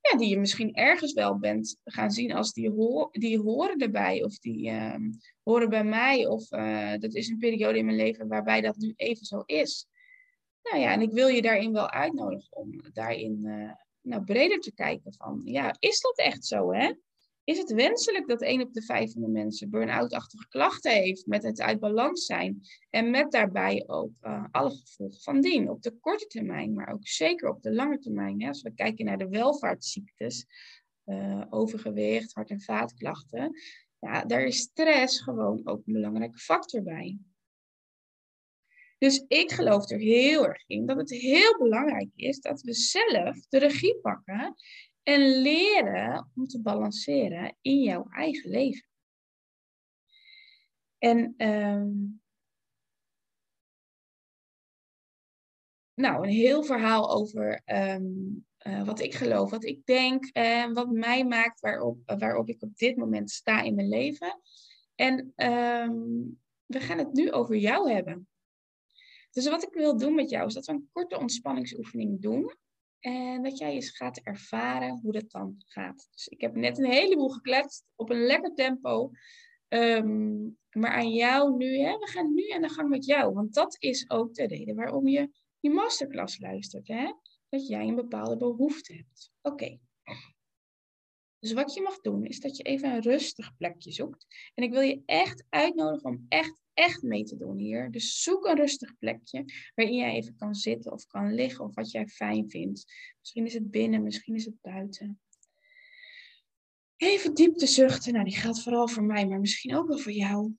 ja, 0.00 0.18
die 0.18 0.28
je 0.28 0.38
misschien 0.38 0.74
ergens 0.74 1.12
wel 1.12 1.38
bent 1.38 1.76
gaan 1.84 2.10
zien 2.10 2.32
als 2.32 2.52
die, 2.52 2.70
die 3.10 3.38
horen 3.38 3.78
erbij. 3.78 4.24
Of 4.24 4.38
die 4.38 4.70
um, 4.70 5.18
horen 5.42 5.68
bij 5.68 5.84
mij. 5.84 6.26
Of 6.26 6.52
uh, 6.52 6.94
dat 6.98 7.14
is 7.14 7.28
een 7.28 7.38
periode 7.38 7.78
in 7.78 7.84
mijn 7.84 7.96
leven 7.96 8.28
waarbij 8.28 8.60
dat 8.60 8.76
nu 8.76 8.92
even 8.96 9.24
zo 9.24 9.42
is. 9.46 9.86
Nou 10.62 10.78
ja, 10.78 10.92
en 10.92 11.00
ik 11.00 11.10
wil 11.10 11.28
je 11.28 11.42
daarin 11.42 11.72
wel 11.72 11.90
uitnodigen 11.90 12.56
om 12.56 12.80
daarin 12.92 13.40
uh, 13.44 13.72
nou, 14.00 14.24
breder 14.24 14.60
te 14.60 14.72
kijken 14.74 15.14
van, 15.14 15.40
ja, 15.44 15.76
is 15.78 16.00
dat 16.00 16.18
echt 16.18 16.44
zo, 16.44 16.72
hè? 16.72 16.92
Is 17.50 17.58
het 17.58 17.72
wenselijk 17.72 18.28
dat 18.28 18.42
1 18.42 18.62
op 18.62 18.72
de 18.72 18.82
5 18.82 19.12
van 19.12 19.22
de 19.22 19.28
mensen 19.28 19.70
burn-out-achtige 19.70 20.48
klachten 20.48 20.92
heeft 20.92 21.26
met 21.26 21.42
het 21.42 21.60
uit 21.60 21.80
balans 21.80 22.24
zijn 22.24 22.60
en 22.90 23.10
met 23.10 23.30
daarbij 23.30 23.84
ook 23.86 24.12
uh, 24.22 24.44
alle 24.50 24.70
gevolgen 24.70 25.20
van 25.20 25.40
dien 25.40 25.70
op 25.70 25.82
de 25.82 25.96
korte 26.00 26.26
termijn, 26.26 26.74
maar 26.74 26.92
ook 26.92 27.06
zeker 27.06 27.48
op 27.48 27.62
de 27.62 27.72
lange 27.72 27.98
termijn. 27.98 28.42
Hè? 28.42 28.48
Als 28.48 28.62
we 28.62 28.74
kijken 28.74 29.04
naar 29.04 29.18
de 29.18 29.28
welvaartsziektes, 29.28 30.46
uh, 31.06 31.44
overgewicht, 31.48 32.32
hart- 32.32 32.50
en 32.50 32.60
vaatklachten, 32.60 33.52
ja, 33.98 34.24
daar 34.24 34.44
is 34.44 34.58
stress 34.58 35.20
gewoon 35.20 35.60
ook 35.64 35.86
een 35.86 35.92
belangrijke 35.92 36.38
factor 36.38 36.82
bij. 36.82 37.18
Dus 38.98 39.24
ik 39.28 39.52
geloof 39.52 39.90
er 39.90 39.98
heel 39.98 40.46
erg 40.46 40.64
in 40.66 40.86
dat 40.86 40.96
het 40.96 41.10
heel 41.10 41.58
belangrijk 41.58 42.10
is 42.14 42.40
dat 42.40 42.60
we 42.60 42.72
zelf 42.72 43.46
de 43.48 43.58
regie 43.58 43.96
pakken 43.96 44.54
en 45.10 45.40
leren 45.42 46.30
om 46.34 46.46
te 46.46 46.60
balanceren 46.60 47.56
in 47.60 47.82
jouw 47.82 48.06
eigen 48.10 48.50
leven. 48.50 48.88
En 50.98 51.34
ehm, 51.36 51.92
nou, 55.94 56.24
een 56.24 56.32
heel 56.32 56.62
verhaal 56.64 57.10
over 57.10 57.62
ehm, 57.64 58.04
eh, 58.56 58.84
wat 58.84 59.00
ik 59.00 59.14
geloof, 59.14 59.50
wat 59.50 59.64
ik 59.64 59.86
denk 59.86 60.24
en 60.26 60.72
wat 60.74 60.90
mij 60.90 61.24
maakt 61.24 61.60
waarop, 61.60 61.98
waarop 62.18 62.48
ik 62.48 62.62
op 62.62 62.76
dit 62.76 62.96
moment 62.96 63.30
sta 63.30 63.62
in 63.62 63.74
mijn 63.74 63.88
leven. 63.88 64.40
En 64.94 65.32
ehm, 65.36 65.98
we 66.66 66.80
gaan 66.80 66.98
het 66.98 67.12
nu 67.12 67.30
over 67.30 67.56
jou 67.56 67.92
hebben. 67.92 68.28
Dus 69.30 69.48
wat 69.48 69.62
ik 69.62 69.72
wil 69.72 69.96
doen 69.96 70.14
met 70.14 70.30
jou 70.30 70.46
is 70.46 70.54
dat 70.54 70.66
we 70.66 70.72
een 70.72 70.88
korte 70.92 71.18
ontspanningsoefening 71.18 72.20
doen. 72.20 72.54
En 73.00 73.42
dat 73.42 73.58
jij 73.58 73.72
eens 73.72 73.90
gaat 73.90 74.18
ervaren 74.18 75.00
hoe 75.02 75.12
dat 75.12 75.30
dan 75.30 75.54
gaat. 75.58 76.08
Dus 76.10 76.26
ik 76.26 76.40
heb 76.40 76.54
net 76.54 76.78
een 76.78 76.90
heleboel 76.90 77.28
gekletst 77.28 77.84
op 77.94 78.10
een 78.10 78.26
lekker 78.26 78.54
tempo. 78.54 79.10
Ehm, 79.68 80.40
maar 80.70 80.90
aan 80.90 81.12
jou 81.12 81.56
nu, 81.56 81.78
hè, 81.78 81.98
we 81.98 82.06
gaan 82.06 82.34
nu 82.34 82.48
aan 82.48 82.62
de 82.62 82.68
gang 82.68 82.88
met 82.88 83.04
jou. 83.04 83.34
Want 83.34 83.54
dat 83.54 83.76
is 83.78 84.10
ook 84.10 84.34
de 84.34 84.46
reden 84.46 84.74
waarom 84.74 85.08
je 85.08 85.30
die 85.60 85.70
masterclass 85.70 86.40
luistert. 86.40 86.88
Hè? 86.88 87.12
Dat 87.48 87.66
jij 87.66 87.88
een 87.88 87.94
bepaalde 87.94 88.36
behoefte 88.36 88.94
hebt. 88.94 89.32
Oké. 89.42 89.78
Dus 91.40 91.52
wat 91.52 91.74
je 91.74 91.82
mag 91.82 92.00
doen, 92.00 92.24
is 92.24 92.40
dat 92.40 92.56
je 92.56 92.62
even 92.62 92.90
een 92.90 93.00
rustig 93.00 93.56
plekje 93.56 93.92
zoekt. 93.92 94.26
En 94.54 94.64
ik 94.64 94.70
wil 94.70 94.80
je 94.80 95.02
echt 95.06 95.44
uitnodigen 95.48 96.10
om 96.10 96.26
echt, 96.28 96.60
echt 96.74 97.02
mee 97.02 97.24
te 97.24 97.36
doen 97.36 97.58
hier. 97.58 97.90
Dus 97.90 98.22
zoek 98.22 98.46
een 98.46 98.56
rustig 98.56 98.98
plekje 98.98 99.44
waarin 99.74 99.96
jij 99.96 100.14
even 100.14 100.36
kan 100.36 100.54
zitten 100.54 100.92
of 100.92 101.06
kan 101.06 101.34
liggen 101.34 101.64
of 101.64 101.74
wat 101.74 101.90
jij 101.90 102.06
fijn 102.06 102.50
vindt. 102.50 102.84
Misschien 103.18 103.46
is 103.46 103.54
het 103.54 103.70
binnen, 103.70 104.02
misschien 104.02 104.34
is 104.34 104.44
het 104.44 104.60
buiten. 104.60 105.20
Even 106.96 107.34
diep 107.34 107.56
te 107.56 107.66
zuchten. 107.66 108.12
Nou, 108.12 108.24
die 108.24 108.36
geldt 108.36 108.62
vooral 108.62 108.88
voor 108.88 109.04
mij, 109.04 109.26
maar 109.26 109.40
misschien 109.40 109.76
ook 109.76 109.88
wel 109.88 109.98
voor 109.98 110.12
jou. 110.12 110.54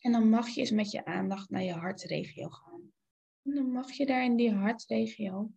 En 0.00 0.12
dan 0.12 0.28
mag 0.28 0.48
je 0.48 0.60
eens 0.60 0.70
met 0.70 0.90
je 0.90 1.04
aandacht 1.04 1.50
naar 1.50 1.62
je 1.62 1.72
hartregio 1.72 2.48
gaan. 2.48 2.92
En 3.42 3.54
dan 3.54 3.70
mag 3.70 3.90
je 3.90 4.06
daar 4.06 4.24
in 4.24 4.36
die 4.36 4.52
hartregio 4.52 5.50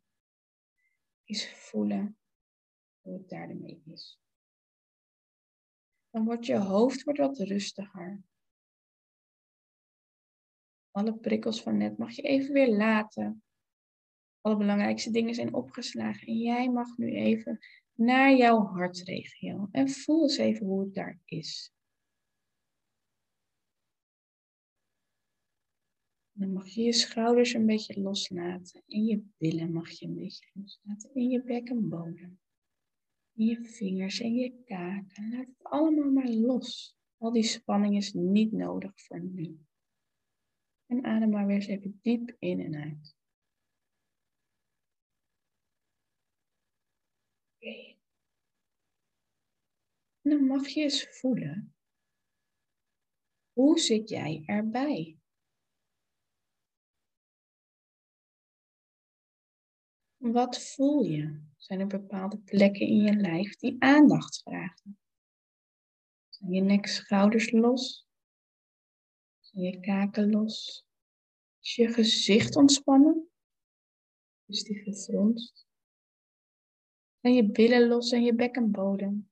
eens 1.25 1.47
voelen 1.47 2.17
hoe 3.01 3.17
het 3.17 3.29
daar 3.29 3.49
ermee 3.49 3.81
is. 3.85 4.19
Dan 6.09 6.25
wordt 6.25 6.45
je 6.45 6.57
hoofd 6.57 7.03
wordt 7.03 7.19
wat 7.19 7.37
rustiger. 7.37 8.23
Alle 10.91 11.17
prikkels 11.17 11.61
van 11.61 11.77
net 11.77 11.97
mag 11.97 12.11
je 12.11 12.21
even 12.21 12.53
weer 12.53 12.75
laten. 12.75 13.43
Alle 14.41 14.57
belangrijkste 14.57 15.11
dingen 15.11 15.33
zijn 15.33 15.53
opgeslagen. 15.53 16.27
En 16.27 16.37
jij 16.37 16.69
mag 16.69 16.97
nu 16.97 17.11
even 17.11 17.59
naar 17.93 18.35
jouw 18.35 18.65
hartregio. 18.65 19.67
En 19.71 19.89
voel 19.89 20.21
eens 20.21 20.37
even 20.37 20.65
hoe 20.65 20.79
het 20.79 20.93
daar 20.93 21.19
is. 21.25 21.74
Dan 26.37 26.53
mag 26.53 26.67
je 26.67 26.81
je 26.81 26.93
schouders 26.93 27.53
een 27.53 27.65
beetje 27.65 28.01
loslaten. 28.01 28.83
En 28.87 29.05
je 29.05 29.23
billen 29.37 29.71
mag 29.71 29.89
je 29.89 30.05
een 30.05 30.15
beetje 30.15 30.49
loslaten. 30.53 31.13
En 31.13 31.29
je 31.29 31.43
bekkenbodem. 31.43 32.39
En 33.35 33.45
je 33.45 33.63
vingers 33.63 34.19
en 34.19 34.33
je 34.33 34.63
kaken. 34.63 35.29
Laat 35.29 35.47
het 35.47 35.63
allemaal 35.63 36.11
maar 36.11 36.29
los. 36.29 36.97
Al 37.17 37.31
die 37.31 37.43
spanning 37.43 37.95
is 37.95 38.13
niet 38.13 38.51
nodig 38.51 38.91
voor 38.95 39.21
nu. 39.21 39.59
En 40.85 41.03
adem 41.03 41.29
maar 41.29 41.45
weer 41.45 41.55
eens 41.55 41.67
even 41.67 41.99
diep 42.01 42.35
in 42.39 42.59
en 42.59 42.75
uit. 42.75 43.15
Oké. 47.55 47.95
En 50.21 50.31
dan 50.31 50.45
mag 50.45 50.67
je 50.67 50.81
eens 50.81 51.07
voelen. 51.09 51.75
Hoe 53.53 53.79
zit 53.79 54.09
jij 54.09 54.43
erbij? 54.45 55.19
Wat 60.31 60.61
voel 60.61 61.03
je? 61.03 61.41
Zijn 61.57 61.79
er 61.79 61.87
bepaalde 61.87 62.37
plekken 62.37 62.87
in 62.87 63.01
je 63.01 63.15
lijf 63.15 63.55
die 63.55 63.75
aandacht 63.79 64.41
vragen? 64.41 64.99
Zijn 66.29 66.51
je 66.51 66.61
nek, 66.61 66.87
schouders 66.87 67.51
los? 67.51 68.07
Zijn 69.39 69.63
je 69.63 69.79
kaken 69.79 70.29
los? 70.29 70.85
Is 71.61 71.75
je 71.75 71.87
gezicht 71.87 72.55
ontspannen? 72.55 73.29
Is 74.45 74.63
die 74.63 74.75
gefronst? 74.75 75.67
Zijn 77.21 77.33
je 77.33 77.51
billen 77.51 77.87
los 77.87 78.11
en 78.11 78.23
je 78.23 78.35
bekkenbodem? 78.35 79.29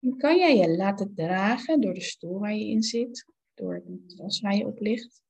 En 0.00 0.16
kan 0.16 0.38
jij 0.38 0.56
je 0.56 0.76
laten 0.76 1.14
dragen 1.14 1.80
door 1.80 1.94
de 1.94 2.00
stoel 2.00 2.38
waar 2.38 2.54
je 2.54 2.66
in 2.66 2.82
zit, 2.82 3.32
door 3.54 3.74
het 3.74 3.88
matras 3.88 4.40
waar 4.40 4.56
je 4.56 4.66
op 4.66 4.80
ligt? 4.80 5.22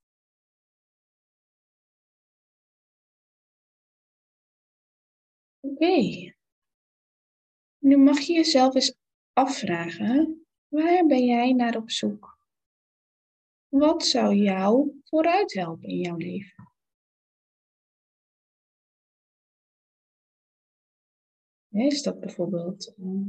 Oké. 5.80 6.34
Nu 7.78 7.96
mag 7.96 8.18
je 8.18 8.32
jezelf 8.32 8.74
eens 8.74 8.94
afvragen, 9.32 10.46
waar 10.68 11.06
ben 11.06 11.24
jij 11.24 11.52
naar 11.52 11.76
op 11.76 11.90
zoek? 11.90 12.38
Wat 13.68 14.04
zou 14.04 14.34
jou 14.34 15.00
vooruit 15.04 15.54
helpen 15.54 15.88
in 15.88 15.98
jouw 15.98 16.16
leven? 16.16 16.72
Is 21.68 22.02
dat 22.02 22.20
bijvoorbeeld 22.20 22.94
uh, 22.98 23.26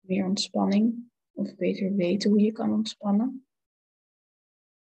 meer 0.00 0.24
ontspanning 0.24 1.10
of 1.32 1.56
beter 1.56 1.94
weten 1.94 2.30
hoe 2.30 2.40
je 2.40 2.52
kan 2.52 2.72
ontspannen? 2.72 3.46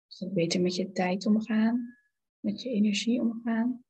Is 0.08 0.17
dat 0.17 0.34
beter 0.34 0.62
met 0.62 0.75
je 0.75 0.91
tijd 0.91 1.25
omgaan, 1.25 1.97
met 2.39 2.62
je 2.62 2.69
energie 2.69 3.21
omgaan? 3.21 3.86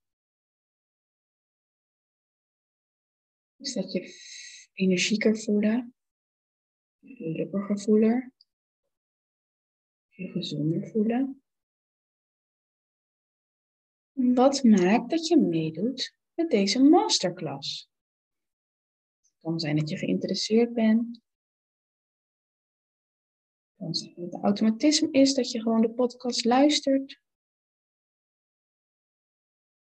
Is 3.62 3.74
dat 3.74 3.92
je 3.92 4.16
energieker 4.74 5.38
voelen, 5.38 5.96
gelukkiger 7.00 7.80
voelen, 7.80 8.34
je 10.10 10.28
gezonder 10.28 10.88
voelen. 10.88 11.44
Wat 14.12 14.64
maakt 14.64 15.10
dat 15.10 15.28
je 15.28 15.38
meedoet 15.38 16.16
met 16.34 16.50
deze 16.50 16.80
masterclass? 16.80 17.90
Het 19.20 19.40
kan 19.40 19.60
zijn 19.60 19.76
dat 19.76 19.90
je 19.90 19.98
geïnteresseerd 19.98 20.74
bent. 20.74 21.22
Het 23.66 23.78
kan 23.78 23.94
zijn 23.94 24.14
dat 24.16 24.34
het 24.34 24.44
automatisme 24.44 25.12
is 25.12 25.34
dat 25.34 25.52
je 25.52 25.62
gewoon 25.62 25.82
de 25.82 25.92
podcast 25.92 26.46
luistert. 26.46 27.20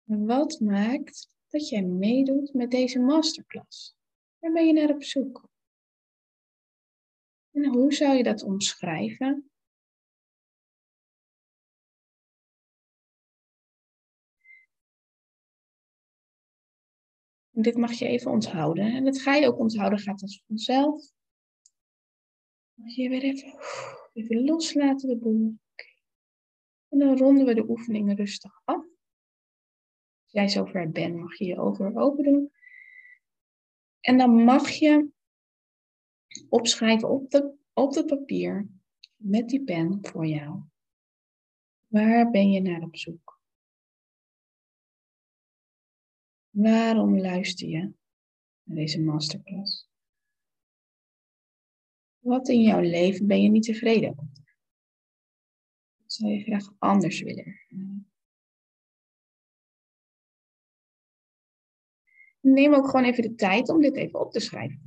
wat 0.04 0.60
maakt 0.60 1.30
dat 1.52 1.70
jij 1.70 1.82
meedoet 1.82 2.54
met 2.54 2.72
deze 2.72 3.00
masterclass. 3.00 3.96
Waar 4.40 4.52
ben 4.52 4.66
je 4.66 4.74
naar 4.74 4.90
op 4.90 5.04
zoek? 5.04 5.50
En 7.52 7.66
hoe 7.66 7.94
zou 7.94 8.18
je 8.18 8.24
dat 8.24 8.44
omschrijven? 8.44 9.52
dit 17.52 17.78
mag 17.78 17.92
je 17.92 18.08
even 18.08 18.32
onthouden. 18.32 18.94
En 18.94 19.04
dat 19.04 19.22
ga 19.22 19.36
je 19.36 19.48
ook 19.48 19.60
onthouden, 19.60 20.00
gaat 20.00 20.22
als 20.22 20.44
vanzelf. 20.48 21.12
Mag 22.74 22.96
je 22.96 23.10
weer 23.10 23.24
even, 23.24 23.60
even 24.14 24.44
loslaten 24.44 25.10
de 25.10 25.18
boel. 25.18 25.58
En 26.90 27.00
dan 27.00 27.18
ronden 27.18 27.46
we 27.46 27.54
de 27.54 27.70
oefeningen 27.70 28.16
rustig 28.16 28.62
af 28.66 28.91
jij 30.32 30.48
zover 30.48 30.92
bent, 30.92 31.16
mag 31.16 31.38
je 31.38 31.46
je 31.46 31.60
ogen 31.60 31.86
weer 31.86 32.02
open 32.02 32.24
doen. 32.24 32.52
En 34.00 34.18
dan 34.18 34.44
mag 34.44 34.70
je 34.70 35.10
opschrijven 36.50 37.10
op, 37.10 37.32
de, 37.32 37.54
op 37.74 38.04
papier 38.08 38.68
met 39.16 39.50
die 39.50 39.64
pen 39.64 40.00
voor 40.02 40.26
jou. 40.26 40.62
Waar 41.88 42.32
ben 42.32 42.52
je 42.52 42.62
naar 42.62 42.82
op 42.82 42.96
zoek? 42.96 43.40
Waarom 46.50 47.20
luister 47.20 47.68
je 47.68 47.94
naar 48.64 48.76
deze 48.76 49.02
masterclass? 49.02 49.90
Wat 52.20 52.48
in 52.48 52.62
jouw 52.62 52.82
leven 52.82 53.28
ben 53.28 53.42
je 53.42 53.50
niet 53.50 53.64
tevreden? 53.64 54.16
Wat 55.98 56.14
zou 56.14 56.32
je 56.32 56.44
graag 56.44 56.74
anders 56.78 57.22
willen? 57.22 57.60
Neem 62.42 62.74
ook 62.74 62.86
gewoon 62.86 63.06
even 63.06 63.24
de 63.24 63.36
tijd 63.36 63.70
om 63.70 63.82
dit 63.82 63.96
even 63.96 64.20
op 64.20 64.32
te 64.32 64.40
schrijven 64.40 64.82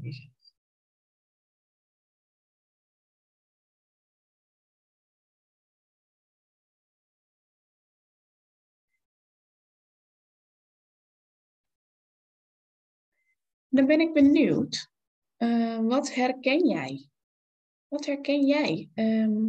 Dan 13.69 13.87
ben 13.87 14.01
ik 14.01 14.13
benieuwd, 14.13 14.91
uh, 15.39 15.79
wat 15.79 16.15
herken 16.15 16.69
jij 16.69 17.09
Wat 17.95 18.07
herken 18.07 18.47
jij? 18.47 18.91
Ehm, 18.95 19.49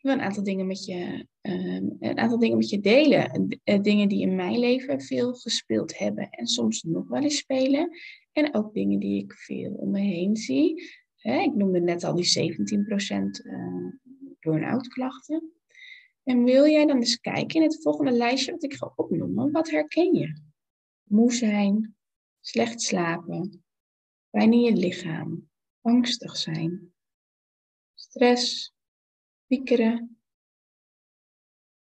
ik 0.00 0.06
wil 0.06 0.14
een 0.14 0.24
aantal 0.24 0.42
dingen 0.42 0.66
met 0.66 0.84
je, 0.84 1.26
ehm, 1.40 1.88
een 1.98 2.18
aantal 2.18 2.38
dingen 2.38 2.56
met 2.56 2.68
je 2.68 2.80
delen. 2.80 3.60
Uh, 3.64 3.80
dingen 3.80 4.08
die 4.08 4.20
in 4.20 4.34
mijn 4.34 4.58
leven 4.58 5.00
veel 5.00 5.34
gespeeld 5.34 5.98
hebben 5.98 6.30
en 6.30 6.46
soms 6.46 6.82
nog 6.82 7.08
wel 7.08 7.22
eens 7.22 7.36
spelen. 7.36 7.90
En 8.32 8.54
ook 8.54 8.74
dingen 8.74 8.98
die 8.98 9.22
ik 9.22 9.32
veel 9.32 9.72
om 9.72 9.90
me 9.90 10.00
heen 10.00 10.36
zie. 10.36 10.82
ik 11.22 11.54
noemde 11.54 11.80
net 11.80 12.04
al 12.04 12.14
die 12.14 12.52
17% 12.52 13.44
uh, 13.44 13.92
burn-out 14.40 14.88
klachten. 14.88 15.52
En 16.24 16.44
wil 16.44 16.66
jij 16.66 16.86
dan 16.86 16.96
eens 16.96 17.20
kijken 17.20 17.56
in 17.56 17.62
het 17.62 17.82
volgende 17.82 18.12
lijstje 18.12 18.52
wat 18.52 18.64
ik 18.64 18.74
ga 18.74 18.92
opnoemen, 18.96 19.52
wat 19.52 19.70
herken 19.70 20.14
je? 20.14 20.42
Moe 21.02 21.32
zijn, 21.32 21.96
slecht 22.40 22.82
slapen, 22.82 23.64
pijn 24.30 24.52
in 24.52 24.60
je 24.60 24.72
lichaam, 24.72 25.48
angstig 25.80 26.36
zijn, 26.36 26.92
stress, 27.94 28.74
piekeren, 29.50 30.20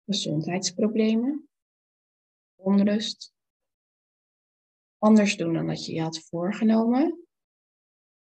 gezondheidsproblemen, 0.04 1.48
onrust, 2.54 3.34
anders 4.98 5.36
doen 5.36 5.52
dan 5.52 5.66
dat 5.66 5.86
je 5.86 5.92
je 5.92 6.00
had 6.00 6.20
voorgenomen, 6.20 7.26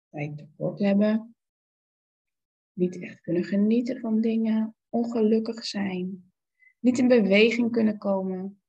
tijd 0.10 0.38
tekort 0.38 0.80
hebben, 0.80 1.36
niet 2.74 3.02
echt 3.02 3.22
kunnen 3.22 3.44
genieten 3.44 4.00
van 4.00 4.22
dingen, 4.22 4.76
ongelukkig 4.90 5.66
zijn, 5.66 6.32
niet 6.80 6.98
in 6.98 7.08
beweging 7.08 7.72
kunnen 7.72 7.98
komen, 7.98 8.62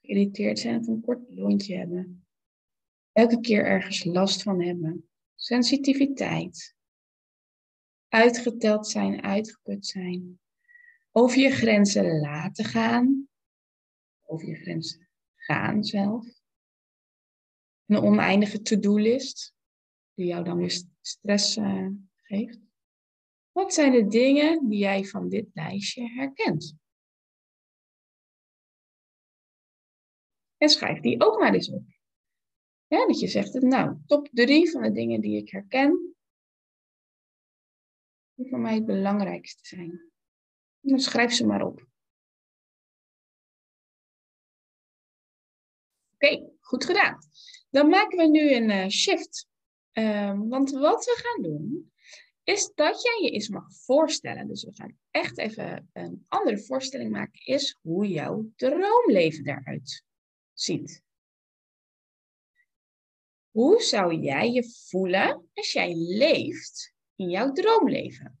geïrriteerd 0.00 0.58
zijn 0.58 0.80
of 0.80 0.86
een 0.86 1.00
kort 1.00 1.34
lontje 1.34 1.76
hebben, 1.76 2.26
elke 3.12 3.40
keer 3.40 3.64
ergens 3.64 4.04
last 4.04 4.42
van 4.42 4.62
hebben, 4.62 5.10
sensitiviteit, 5.34 6.78
uitgeteld 8.10 8.88
zijn, 8.88 9.22
uitgeput 9.22 9.86
zijn, 9.86 10.40
over 11.10 11.38
je 11.38 11.50
grenzen 11.50 12.20
laten 12.20 12.64
gaan, 12.64 13.28
over 14.26 14.48
je 14.48 14.54
grenzen 14.54 15.08
gaan 15.34 15.84
zelf, 15.84 16.26
een 17.86 17.96
oneindige 17.96 18.62
to-do-list 18.62 19.54
die 20.14 20.26
jou 20.26 20.44
dan 20.44 20.56
weer 20.56 20.82
stress 21.00 21.56
uh, 21.56 21.88
geeft. 22.16 22.58
Wat 23.52 23.74
zijn 23.74 23.92
de 23.92 24.06
dingen 24.06 24.68
die 24.68 24.78
jij 24.78 25.04
van 25.04 25.28
dit 25.28 25.46
lijstje 25.54 26.08
herkent? 26.08 26.74
En 30.56 30.68
schrijf 30.68 31.00
die 31.00 31.20
ook 31.20 31.38
maar 31.38 31.54
eens 31.54 31.70
op. 31.70 31.84
Ja, 32.86 33.06
dat 33.06 33.20
je 33.20 33.28
zegt, 33.28 33.52
nou, 33.52 33.96
top 34.06 34.28
drie 34.32 34.70
van 34.70 34.82
de 34.82 34.92
dingen 34.92 35.20
die 35.20 35.36
ik 35.36 35.50
herken, 35.50 36.14
voor 38.48 38.58
mij 38.58 38.74
het 38.74 38.86
belangrijkste 38.86 39.66
zijn. 39.76 40.10
Dan 40.80 41.00
schrijf 41.00 41.32
ze 41.32 41.46
maar 41.46 41.62
op. 41.62 41.86
Oké, 46.14 46.50
goed 46.60 46.84
gedaan. 46.84 47.18
Dan 47.70 47.88
maken 47.88 48.18
we 48.18 48.26
nu 48.26 48.54
een 48.54 48.70
uh, 48.70 48.88
shift. 48.88 49.48
Um, 49.92 50.48
want 50.48 50.70
wat 50.70 51.04
we 51.04 51.20
gaan 51.22 51.42
doen, 51.42 51.92
is 52.42 52.72
dat 52.74 53.02
jij 53.02 53.20
je 53.22 53.30
eens 53.30 53.48
mag 53.48 53.64
voorstellen. 53.72 54.48
Dus 54.48 54.64
we 54.64 54.74
gaan 54.74 54.98
echt 55.10 55.38
even 55.38 55.90
een 55.92 56.24
andere 56.28 56.58
voorstelling 56.58 57.10
maken, 57.10 57.46
is 57.46 57.78
hoe 57.80 58.08
jouw 58.08 58.50
droomleven 58.56 59.48
eruit 59.48 60.04
ziet. 60.52 61.02
Hoe 63.50 63.82
zou 63.82 64.14
jij 64.14 64.50
je 64.50 64.70
voelen 64.88 65.48
als 65.54 65.72
jij 65.72 65.94
leeft 65.94 66.94
in 67.20 67.30
jouw 67.30 67.52
droomleven? 67.52 68.40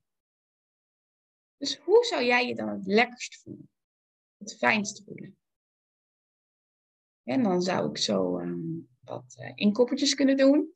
Dus 1.56 1.76
hoe 1.76 2.04
zou 2.04 2.24
jij 2.24 2.46
je 2.46 2.54
dan 2.54 2.68
het 2.68 2.86
lekkerst 2.86 3.42
voelen? 3.42 3.70
Het 4.36 4.56
fijnst 4.56 5.04
voelen? 5.04 5.38
En 7.22 7.42
dan 7.42 7.62
zou 7.62 7.90
ik 7.90 7.98
zo 7.98 8.38
um, 8.38 8.88
wat 9.00 9.36
uh, 9.38 9.52
inkoppertjes 9.54 10.14
kunnen 10.14 10.36
doen. 10.36 10.72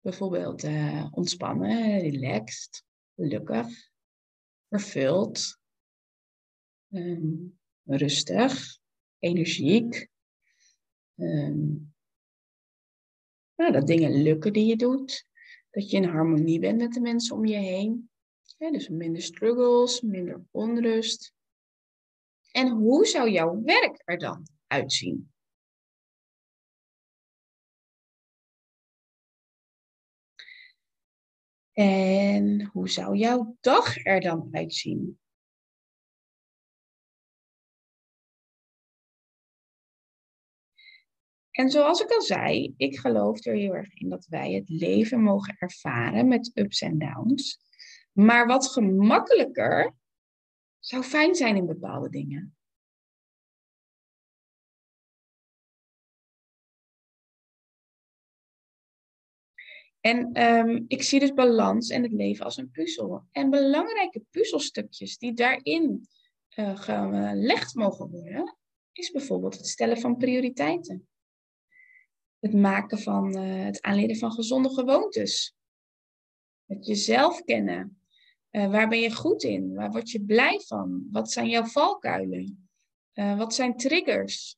Bijvoorbeeld 0.00 0.64
uh, 0.64 1.08
ontspannen, 1.10 1.98
relaxed, 1.98 2.84
gelukkig, 3.14 3.90
vervuld, 4.68 5.58
um, 6.88 7.58
rustig, 7.84 8.78
energiek. 9.18 10.08
Um, 11.14 11.94
nou, 13.54 13.72
dat 13.72 13.86
dingen 13.86 14.22
lukken 14.22 14.52
die 14.52 14.66
je 14.66 14.76
doet. 14.76 15.30
Dat 15.72 15.90
je 15.90 15.96
in 15.96 16.04
harmonie 16.04 16.60
bent 16.60 16.78
met 16.78 16.92
de 16.92 17.00
mensen 17.00 17.36
om 17.36 17.44
je 17.44 17.56
heen. 17.56 18.10
Dus 18.58 18.88
minder 18.88 19.22
struggles, 19.22 20.00
minder 20.00 20.44
onrust. 20.50 21.34
En 22.50 22.68
hoe 22.68 23.06
zou 23.06 23.30
jouw 23.30 23.62
werk 23.62 24.02
er 24.04 24.18
dan 24.18 24.46
uitzien? 24.66 25.32
En 31.72 32.64
hoe 32.72 32.88
zou 32.88 33.16
jouw 33.16 33.56
dag 33.60 34.04
er 34.04 34.20
dan 34.20 34.48
uitzien? 34.52 35.21
En 41.52 41.70
zoals 41.70 42.00
ik 42.00 42.10
al 42.10 42.22
zei, 42.22 42.74
ik 42.76 42.98
geloof 42.98 43.44
er 43.44 43.54
heel 43.54 43.74
erg 43.74 43.94
in 43.94 44.08
dat 44.08 44.26
wij 44.26 44.52
het 44.52 44.68
leven 44.68 45.20
mogen 45.20 45.56
ervaren 45.58 46.28
met 46.28 46.50
ups 46.54 46.80
en 46.80 46.98
downs. 46.98 47.58
Maar 48.12 48.46
wat 48.46 48.66
gemakkelijker 48.66 49.94
zou 50.78 51.02
fijn 51.02 51.34
zijn 51.34 51.56
in 51.56 51.66
bepaalde 51.66 52.08
dingen. 52.08 52.56
En 60.00 60.42
um, 60.42 60.84
ik 60.88 61.02
zie 61.02 61.20
dus 61.20 61.32
balans 61.32 61.90
en 61.90 62.02
het 62.02 62.12
leven 62.12 62.44
als 62.44 62.56
een 62.56 62.70
puzzel. 62.70 63.24
En 63.32 63.50
belangrijke 63.50 64.22
puzzelstukjes 64.30 65.18
die 65.18 65.32
daarin 65.32 66.08
uh, 66.56 66.76
gelegd 66.76 67.74
mogen 67.74 68.10
worden, 68.10 68.56
is 68.92 69.10
bijvoorbeeld 69.10 69.56
het 69.56 69.66
stellen 69.66 69.98
van 69.98 70.16
prioriteiten. 70.16 71.06
Het 72.42 72.54
maken 72.54 72.98
van, 72.98 73.36
uh, 73.36 73.64
het 73.64 73.82
aanleren 73.82 74.16
van 74.16 74.32
gezonde 74.32 74.68
gewoontes. 74.68 75.54
Het 76.66 76.86
jezelf 76.86 77.42
kennen. 77.44 78.00
Uh, 78.50 78.70
waar 78.70 78.88
ben 78.88 79.00
je 79.00 79.14
goed 79.14 79.42
in? 79.42 79.74
Waar 79.74 79.90
word 79.90 80.10
je 80.10 80.24
blij 80.24 80.60
van? 80.66 81.08
Wat 81.10 81.30
zijn 81.30 81.48
jouw 81.48 81.64
valkuilen? 81.64 82.66
wat 83.14 83.54
zijn 83.54 83.76
triggers? 83.76 84.56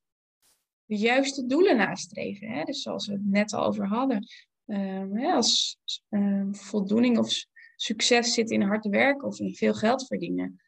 De 0.85 0.97
juiste 0.97 1.47
doelen 1.47 1.77
nastreven. 1.77 2.49
Hè? 2.49 2.65
Dus 2.65 2.83
zoals 2.83 3.07
we 3.07 3.13
het 3.13 3.27
net 3.27 3.53
al 3.53 3.65
over 3.65 3.87
hadden. 3.87 4.27
Um, 4.67 5.25
als 5.25 5.79
um, 6.11 6.55
voldoening 6.55 7.19
of 7.19 7.45
succes 7.77 8.35
zit 8.35 8.51
in 8.51 8.63
hard 8.63 8.87
werken 8.87 9.29
of 9.29 9.39
in 9.39 9.55
veel 9.55 9.75
geld 9.75 10.07
verdienen. 10.07 10.61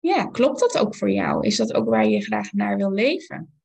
Ja, 0.00 0.26
klopt 0.26 0.60
dat 0.60 0.78
ook 0.78 0.94
voor 0.94 1.10
jou? 1.10 1.46
Is 1.46 1.56
dat 1.56 1.74
ook 1.74 1.88
waar 1.88 2.06
je 2.06 2.20
graag 2.20 2.52
naar 2.52 2.76
wil 2.76 2.92
leven? 2.92 3.62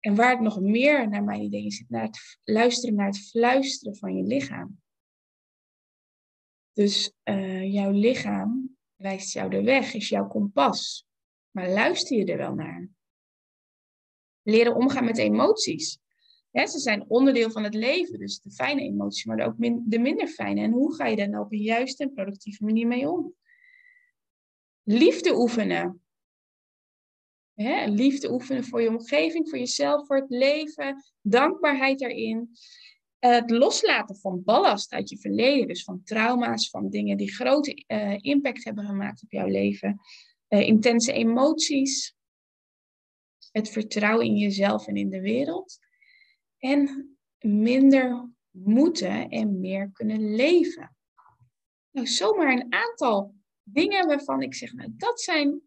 En 0.00 0.14
waar 0.14 0.30
het 0.30 0.40
nog 0.40 0.60
meer, 0.60 1.08
naar 1.08 1.24
mijn 1.24 1.42
idee, 1.42 1.70
zit, 1.70 1.90
naar 1.90 2.02
het 2.02 2.38
luisteren 2.44 2.94
naar 2.94 3.06
het 3.06 3.28
fluisteren 3.28 3.96
van 3.96 4.16
je 4.16 4.22
lichaam. 4.22 4.80
Dus 6.72 7.12
uh, 7.24 7.72
jouw 7.72 7.90
lichaam 7.90 8.76
wijst 8.96 9.32
jou 9.32 9.50
de 9.50 9.62
weg, 9.62 9.94
is 9.94 10.08
jouw 10.08 10.26
kompas. 10.26 11.06
Maar 11.50 11.68
luister 11.68 12.16
je 12.16 12.24
er 12.24 12.36
wel 12.38 12.54
naar? 12.54 12.88
Leren 14.42 14.74
omgaan 14.74 15.04
met 15.04 15.18
emoties 15.18 16.00
ze 16.52 16.78
zijn 16.78 17.04
onderdeel 17.08 17.50
van 17.50 17.64
het 17.64 17.74
leven, 17.74 18.18
dus 18.18 18.40
de 18.40 18.50
fijne 18.50 18.80
emoties, 18.80 19.24
maar 19.24 19.46
ook 19.46 19.54
de 19.58 19.98
minder 19.98 20.26
fijne. 20.26 20.60
En 20.60 20.72
hoe 20.72 20.94
ga 20.94 21.06
je 21.06 21.16
daar 21.16 21.28
nou 21.28 21.44
op 21.44 21.52
een 21.52 21.62
juiste 21.62 22.02
en 22.02 22.12
productieve 22.12 22.64
manier 22.64 22.86
mee 22.86 23.08
om? 23.08 23.34
Liefde 24.82 25.34
oefenen. 25.34 25.99
Liefde 27.86 28.32
oefenen 28.32 28.64
voor 28.64 28.82
je 28.82 28.88
omgeving, 28.88 29.48
voor 29.48 29.58
jezelf, 29.58 30.06
voor 30.06 30.16
het 30.16 30.30
leven. 30.30 31.04
Dankbaarheid 31.20 31.98
daarin. 31.98 32.50
Het 33.18 33.50
loslaten 33.50 34.16
van 34.16 34.42
ballast 34.44 34.92
uit 34.92 35.10
je 35.10 35.18
verleden, 35.18 35.66
dus 35.66 35.84
van 35.84 36.02
trauma's, 36.04 36.70
van 36.70 36.90
dingen 36.90 37.16
die 37.16 37.32
grote 37.32 37.84
uh, 37.86 38.16
impact 38.20 38.64
hebben 38.64 38.84
gemaakt 38.84 39.22
op 39.22 39.32
jouw 39.32 39.46
leven. 39.46 40.00
Uh, 40.48 40.60
intense 40.60 41.12
emoties. 41.12 42.14
Het 43.52 43.68
vertrouwen 43.68 44.26
in 44.26 44.36
jezelf 44.36 44.86
en 44.86 44.96
in 44.96 45.10
de 45.10 45.20
wereld 45.20 45.78
en 46.58 47.16
minder 47.38 48.30
moeten 48.50 49.28
en 49.28 49.60
meer 49.60 49.90
kunnen 49.92 50.34
leven. 50.34 50.96
Nou, 51.90 52.06
zomaar 52.06 52.52
een 52.52 52.72
aantal 52.72 53.34
dingen 53.62 54.06
waarvan 54.06 54.42
ik 54.42 54.54
zeg, 54.54 54.72
nou, 54.72 54.92
dat 54.96 55.20
zijn 55.20 55.62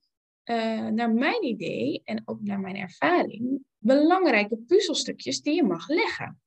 uh, 0.46 0.88
naar 0.88 1.14
mijn 1.14 1.44
idee 1.44 2.02
en 2.04 2.22
ook 2.26 2.42
naar 2.42 2.60
mijn 2.60 2.76
ervaring 2.76 3.66
belangrijke 3.78 4.58
puzzelstukjes 4.58 5.42
die 5.42 5.56
je 5.56 5.64
mag 5.64 5.88
leggen. 5.88 6.42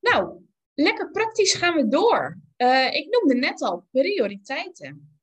Nou, 0.00 0.42
Lekker 0.74 1.10
praktisch 1.10 1.54
gaan 1.54 1.74
we 1.74 1.88
door. 1.88 2.38
Uh, 2.56 2.94
ik 2.94 3.06
noemde 3.10 3.34
net 3.34 3.62
al 3.62 3.86
prioriteiten. 3.90 5.20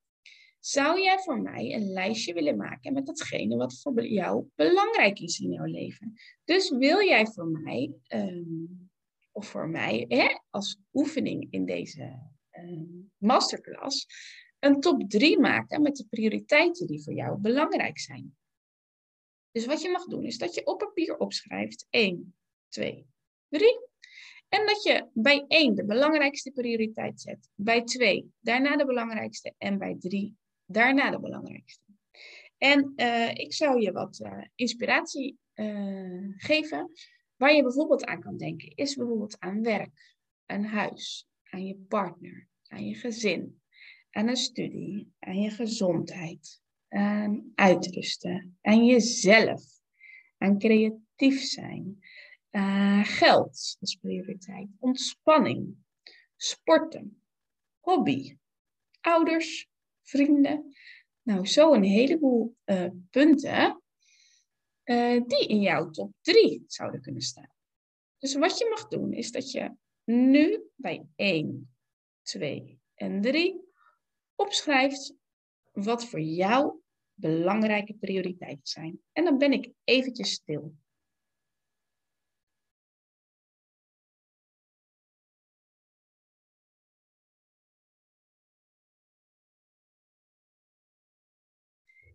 Zou 0.60 1.02
jij 1.02 1.20
voor 1.20 1.42
mij 1.42 1.74
een 1.74 1.92
lijstje 1.92 2.34
willen 2.34 2.58
maken 2.58 2.94
met 2.94 3.06
datgene 3.06 3.56
wat 3.56 3.80
voor 3.82 4.06
jou 4.06 4.46
belangrijk 4.56 5.20
is 5.20 5.40
in 5.40 5.52
jouw 5.52 5.66
leven? 5.66 6.14
Dus 6.44 6.70
wil 6.70 7.04
jij 7.04 7.26
voor 7.26 7.48
mij, 7.48 7.94
um, 8.08 8.90
of 9.32 9.48
voor 9.48 9.70
mij 9.70 10.06
hè, 10.08 10.40
als 10.50 10.80
oefening 10.94 11.48
in 11.50 11.66
deze 11.66 12.20
um, 12.52 13.12
masterclass, 13.18 14.08
een 14.60 14.80
top 14.80 15.10
3 15.10 15.40
maken 15.40 15.82
met 15.82 15.96
de 15.96 16.06
prioriteiten 16.10 16.88
die 16.88 17.04
voor 17.04 17.14
jou 17.14 17.38
belangrijk 17.38 18.00
zijn? 18.00 18.38
Dus 19.52 19.66
wat 19.66 19.82
je 19.82 19.90
mag 19.90 20.06
doen 20.06 20.24
is 20.24 20.38
dat 20.38 20.54
je 20.54 20.66
op 20.66 20.80
papier 20.80 21.18
opschrijft 21.18 21.88
1, 21.90 22.36
2, 22.68 23.08
3. 23.50 23.88
En 24.50 24.66
dat 24.66 24.84
je 24.84 25.08
bij 25.14 25.46
1 25.48 25.76
de 25.76 25.86
belangrijkste 25.86 26.52
prioriteit 26.52 27.22
zet, 27.22 27.50
bij 27.56 27.84
2 27.84 28.32
daarna 28.40 28.78
de 28.78 28.86
belangrijkste 28.86 29.54
en 29.58 29.78
bij 29.78 29.96
3 30.00 30.38
daarna 30.66 31.12
de 31.12 31.20
belangrijkste. 31.20 31.84
En 32.58 32.94
uh, 32.96 33.34
ik 33.34 33.54
zou 33.54 33.82
je 33.82 33.92
wat 33.92 34.20
uh, 34.20 34.44
inspiratie 34.56 35.38
uh, 35.56 36.34
geven. 36.38 36.92
Waar 37.36 37.54
je 37.54 37.64
bijvoorbeeld 37.64 38.06
aan 38.06 38.22
kan 38.22 38.38
denken, 38.38 38.76
is 38.76 38.96
bijvoorbeeld 38.96 39.40
aan 39.40 39.62
werk, 39.62 40.16
aan 40.46 40.64
huis, 40.64 41.28
aan 41.44 41.66
je 41.66 41.76
partner, 41.76 42.48
aan 42.68 42.86
je 42.86 42.96
gezin, 42.96 43.59
aan 44.12 44.28
een 44.28 44.38
studie, 44.38 45.14
aan 45.20 45.42
je 45.42 45.50
gezondheid, 45.50 46.62
aan 46.88 47.52
uitrusten, 47.56 48.58
aan 48.62 48.86
jezelf, 48.86 49.64
aan 50.38 50.60
creatief 50.60 51.42
zijn, 51.42 52.00
uh, 52.52 53.04
geld 53.04 53.78
als 53.80 53.98
prioriteit, 54.02 54.68
ontspanning, 54.80 55.76
sporten, 56.36 57.24
hobby, 57.80 58.38
ouders, 59.02 59.70
vrienden. 60.04 60.76
Nou, 61.22 61.48
zo 61.48 61.74
een 61.74 61.84
heleboel 61.84 62.56
uh, 62.66 62.90
punten 63.10 63.82
uh, 64.84 65.22
die 65.28 65.48
in 65.48 65.62
jouw 65.62 65.90
top 65.90 66.12
3 66.22 66.64
zouden 66.68 67.02
kunnen 67.02 67.22
staan. 67.22 67.54
Dus 68.18 68.36
wat 68.36 68.58
je 68.58 68.70
mag 68.70 68.88
doen 68.88 69.14
is 69.14 69.32
dat 69.32 69.52
je 69.52 69.76
nu 70.04 70.64
bij 70.76 71.06
1, 71.16 71.76
2 72.22 72.80
en 72.96 73.22
3 73.22 73.69
opschrijft 74.40 75.16
wat 75.72 76.06
voor 76.06 76.20
jou 76.20 76.80
belangrijke 77.14 77.94
prioriteiten 77.94 78.68
zijn. 78.68 79.02
En 79.12 79.24
dan 79.24 79.38
ben 79.38 79.52
ik 79.52 79.72
eventjes 79.84 80.32
stil. 80.32 80.76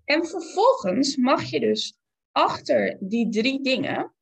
En 0.05 0.27
vervolgens 0.27 1.17
mag 1.17 1.45
je 1.45 1.61
dus 1.61 1.99
achter 2.33 2.97
die 3.01 3.29
drie 3.29 3.63
dingen 3.63 4.15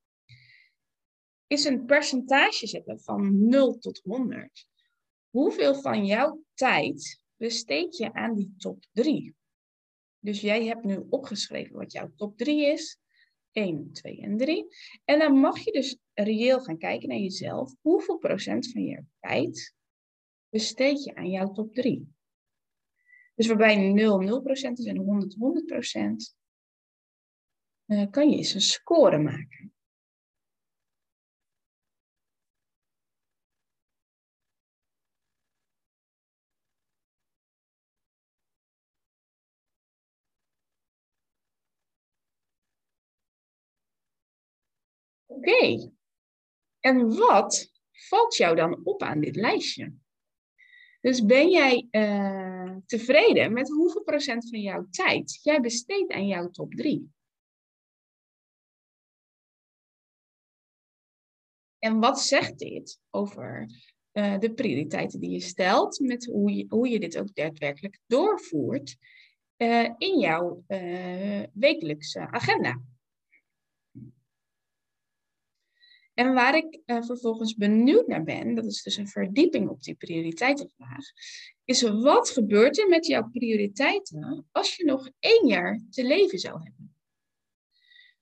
is 1.47 1.65
een 1.65 1.85
percentage 1.85 2.67
zetten 2.67 3.01
van 3.01 3.49
0 3.49 3.79
tot 3.79 4.01
100. 4.05 4.67
Hoeveel 5.31 5.75
van 5.75 6.07
jouw 6.07 6.45
tijd 6.55 7.22
besteed 7.43 7.97
je 7.97 8.13
aan 8.13 8.35
die 8.35 8.55
top 8.57 8.85
3? 8.93 9.35
Dus 10.19 10.41
jij 10.41 10.65
hebt 10.65 10.85
nu 10.85 11.07
opgeschreven 11.09 11.77
wat 11.77 11.93
jouw 11.93 12.13
top 12.17 12.37
3 12.37 12.67
is. 12.67 12.99
1, 13.53 13.93
2 13.93 14.21
en 14.21 14.37
3. 14.37 14.67
En 15.05 15.19
dan 15.19 15.33
mag 15.33 15.59
je 15.59 15.73
dus 15.73 15.99
reëel 16.15 16.61
gaan 16.61 16.79
kijken 16.79 17.09
naar 17.09 17.19
jezelf. 17.19 17.75
Hoeveel 17.81 18.19
procent 18.19 18.71
van 18.71 18.83
je 18.83 19.05
tijd 19.21 19.75
besteed 20.49 21.05
je 21.05 21.15
aan 21.15 21.31
jouw 21.31 21.53
top 21.53 21.75
3? 21.75 22.15
Dus 23.35 23.47
waarbij 23.47 23.77
0 23.77 24.43
0% 24.43 24.45
is 24.73 24.85
en 24.85 24.97
100 24.97 25.35
100%, 25.35 26.37
uh, 27.87 28.11
kan 28.11 28.31
je 28.31 28.37
eens 28.37 28.55
een 28.55 28.61
score 28.61 29.19
maken. 29.19 29.72
Okay. 45.43 45.91
En 46.81 47.17
wat 47.17 47.71
valt 47.91 48.37
jou 48.37 48.57
dan 48.57 48.81
op 48.85 49.03
aan 49.03 49.21
dit 49.21 49.37
lijstje? 49.37 49.95
Dus 51.01 51.25
ben 51.25 51.51
jij 51.51 51.89
uh, 51.91 52.77
tevreden 52.87 53.53
met 53.53 53.69
hoeveel 53.69 54.03
procent 54.03 54.49
van 54.49 54.61
jouw 54.61 54.87
tijd 54.91 55.39
jij 55.43 55.61
besteedt 55.61 56.13
aan 56.13 56.27
jouw 56.27 56.51
top 56.51 56.75
3? 56.75 57.13
En 61.79 62.01
wat 62.01 62.21
zegt 62.21 62.59
dit 62.59 63.01
over 63.11 63.67
uh, 64.13 64.39
de 64.39 64.55
prioriteiten 64.55 65.21
die 65.21 65.31
je 65.31 65.41
stelt, 65.41 66.01
met 66.01 66.25
hoe 66.25 66.57
je, 66.57 66.65
hoe 66.69 66.89
je 66.89 67.01
dit 67.01 67.19
ook 67.19 67.35
daadwerkelijk 67.35 67.99
doorvoert 68.07 68.97
uh, 69.57 69.91
in 69.99 70.19
jouw 70.19 70.65
wekelijkse 71.53 72.21
agenda? 72.31 72.92
En 76.15 76.35
waar 76.35 76.57
ik 76.57 76.81
uh, 76.87 77.03
vervolgens 77.03 77.55
benieuwd 77.55 78.07
naar 78.07 78.23
ben, 78.23 78.55
dat 78.55 78.65
is 78.65 78.83
dus 78.83 78.97
een 78.97 79.09
verdieping 79.09 79.69
op 79.69 79.83
die 79.83 79.95
prioriteitenvraag, 79.95 81.05
is 81.65 81.83
wat 81.83 82.31
gebeurt 82.31 82.79
er 82.79 82.89
met 82.89 83.07
jouw 83.07 83.29
prioriteiten 83.29 84.47
als 84.51 84.77
je 84.77 84.85
nog 84.85 85.11
één 85.19 85.47
jaar 85.47 85.81
te 85.91 86.05
leven 86.05 86.39
zou 86.39 86.63
hebben? 86.63 86.97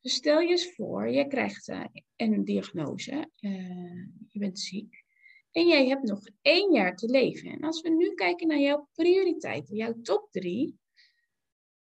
Dus 0.01 0.15
stel 0.15 0.41
je 0.41 0.49
eens 0.49 0.75
voor, 0.75 1.09
je 1.09 1.27
krijgt 1.27 1.69
uh, 1.69 1.85
een 2.17 2.45
diagnose, 2.45 3.31
uh, 3.41 4.05
je 4.29 4.39
bent 4.39 4.59
ziek, 4.59 5.05
en 5.51 5.67
jij 5.67 5.87
hebt 5.87 6.03
nog 6.03 6.29
één 6.43 6.73
jaar 6.73 6.97
te 6.97 7.07
leven. 7.07 7.51
En 7.51 7.61
als 7.61 7.81
we 7.81 7.89
nu 7.89 8.15
kijken 8.15 8.47
naar 8.47 8.59
jouw 8.59 8.89
prioriteiten, 8.95 9.77
jouw 9.77 10.01
top 10.03 10.29
drie, 10.31 10.79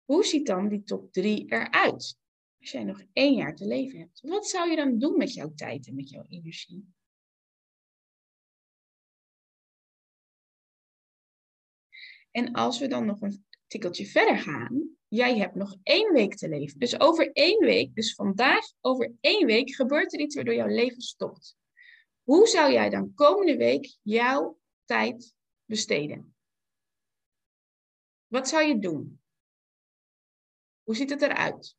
hoe 0.04 0.24
ziet 0.24 0.46
dan 0.46 0.68
die 0.68 0.82
top 0.82 1.12
drie 1.12 1.44
eruit? 1.52 2.18
Als 2.64 2.72
jij 2.72 2.84
nog 2.84 3.02
één 3.12 3.34
jaar 3.34 3.56
te 3.56 3.66
leven 3.66 3.98
hebt, 3.98 4.20
wat 4.20 4.46
zou 4.46 4.70
je 4.70 4.76
dan 4.76 4.98
doen 4.98 5.16
met 5.16 5.32
jouw 5.32 5.54
tijd 5.54 5.86
en 5.86 5.94
met 5.94 6.08
jouw 6.08 6.24
energie? 6.28 6.94
En 12.30 12.52
als 12.52 12.78
we 12.78 12.86
dan 12.86 13.06
nog 13.06 13.20
een 13.20 13.44
tikkeltje 13.66 14.06
verder 14.06 14.38
gaan, 14.38 14.96
jij 15.08 15.38
hebt 15.38 15.54
nog 15.54 15.76
één 15.82 16.12
week 16.12 16.34
te 16.34 16.48
leven. 16.48 16.78
Dus 16.78 17.00
over 17.00 17.32
één 17.32 17.58
week, 17.64 17.94
dus 17.94 18.14
vandaag, 18.14 18.64
over 18.80 19.14
één 19.20 19.46
week 19.46 19.74
gebeurt 19.74 20.12
er 20.12 20.20
iets 20.20 20.34
waardoor 20.34 20.54
jouw 20.54 20.74
leven 20.74 21.02
stopt. 21.02 21.56
Hoe 22.22 22.46
zou 22.46 22.72
jij 22.72 22.90
dan 22.90 23.14
komende 23.14 23.56
week 23.56 23.98
jouw 24.02 24.58
tijd 24.84 25.34
besteden? 25.64 26.36
Wat 28.26 28.48
zou 28.48 28.64
je 28.64 28.78
doen? 28.78 29.20
Hoe 30.82 30.96
ziet 30.96 31.10
het 31.10 31.22
eruit? 31.22 31.76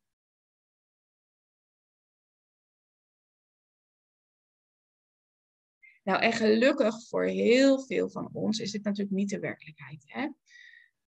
Nou, 6.05 6.21
en 6.21 6.33
gelukkig 6.33 7.07
voor 7.07 7.25
heel 7.25 7.81
veel 7.81 8.09
van 8.09 8.29
ons 8.33 8.59
is 8.59 8.71
dit 8.71 8.83
natuurlijk 8.83 9.15
niet 9.15 9.29
de 9.29 9.39
werkelijkheid. 9.39 10.03
Hè? 10.05 10.27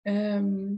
Ehm, 0.01 0.75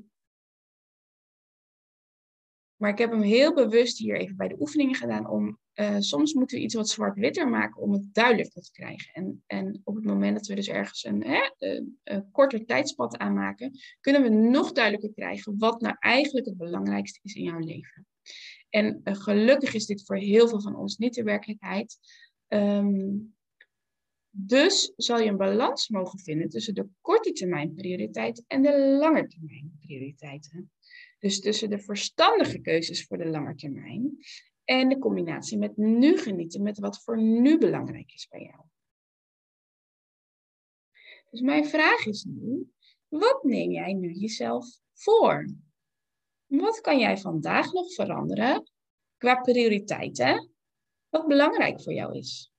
maar 2.76 2.90
ik 2.90 2.98
heb 2.98 3.12
hem 3.12 3.22
heel 3.22 3.54
bewust 3.54 3.98
hier 3.98 4.16
even 4.16 4.36
bij 4.36 4.48
de 4.48 4.60
oefeningen 4.60 4.96
gedaan 4.96 5.30
om 5.30 5.60
uh, 5.74 5.96
soms 6.00 6.34
moeten 6.34 6.58
we 6.58 6.64
iets 6.64 6.74
wat 6.74 6.90
zwart-witter 6.90 7.50
maken 7.50 7.82
om 7.82 7.92
het 7.92 8.14
duidelijker 8.14 8.62
te 8.62 8.72
krijgen. 8.72 9.14
En, 9.14 9.44
en 9.48 9.82
op 9.84 9.96
het 9.96 10.04
moment 10.04 10.36
dat 10.36 10.48
we 10.48 10.56
dus 10.56 10.68
ergens 10.68 11.04
een, 11.04 11.24
hè, 11.24 11.52
een, 12.04 12.32
korter 12.32 12.66
tijdspad 12.66 13.18
aanmaken, 13.18 13.80
kunnen 14.00 14.22
we 14.22 14.30
nog 14.30 14.72
duidelijker 14.72 15.14
krijgen 15.14 15.58
wat 15.58 15.82
nou 15.82 15.96
eigenlijk 16.00 16.46
het 16.46 16.58
belangrijkste 16.58 17.20
is 17.24 17.34
in 17.34 17.44
jouw 17.44 17.60
leven. 17.60 18.08
En 18.70 19.02
uh, 19.04 19.16
gelukkig 19.16 19.74
is 19.74 19.86
dit 19.86 20.06
voor 20.06 20.18
heel 20.18 20.48
veel 20.48 20.62
van 20.62 20.76
ons 20.76 20.98
niet 20.98 21.14
de 21.14 21.24
werkelijkheid. 21.24 21.98
Um, 22.48 23.38
dus 24.30 24.94
zal 24.96 25.20
je 25.20 25.30
een 25.30 25.38
balans 25.38 25.90
mogen 25.90 26.20
vinden 26.20 26.50
tussen 26.50 26.74
de 26.74 26.88
korte 27.02 27.32
termijn 27.32 27.74
prioriteiten 27.74 28.44
en 28.48 28.62
de 28.62 28.80
lange 28.80 29.28
termijn 29.28 29.78
prioriteiten. 29.80 30.72
Dus 31.20 31.40
tussen 31.40 31.70
de 31.70 31.80
verstandige 31.80 32.60
keuzes 32.60 33.06
voor 33.06 33.18
de 33.18 33.28
lange 33.28 33.56
termijn 33.56 34.18
en 34.64 34.90
de 34.90 34.98
combinatie 34.98 35.58
met 35.58 35.78
nu 35.78 36.18
genieten 36.18 36.62
met 36.62 36.80
wat 36.80 37.04
voor 37.04 37.22
nu 37.22 37.58
belangrijk 37.58 38.12
is 38.14 38.28
bij 38.28 38.42
jou. 38.42 38.64
Dus 41.30 41.42
mijn 41.42 41.66
vraag 41.66 42.06
is 42.06 42.24
nu, 42.24 42.72
wat 43.08 43.44
neem 43.44 43.72
jij 43.72 43.94
nu 43.94 44.12
jezelf 44.12 44.66
voor? 44.94 45.50
Wat 46.46 46.82
kan 46.82 47.00
jij 47.00 47.18
vandaag 47.18 47.72
nog 47.72 47.94
veranderen 47.94 48.72
qua 49.18 49.36
prioriteiten, 49.36 50.52
wat 51.10 51.28
belangrijk 51.28 51.82
voor 51.82 51.94
jou 51.94 52.18
is? 52.18 52.52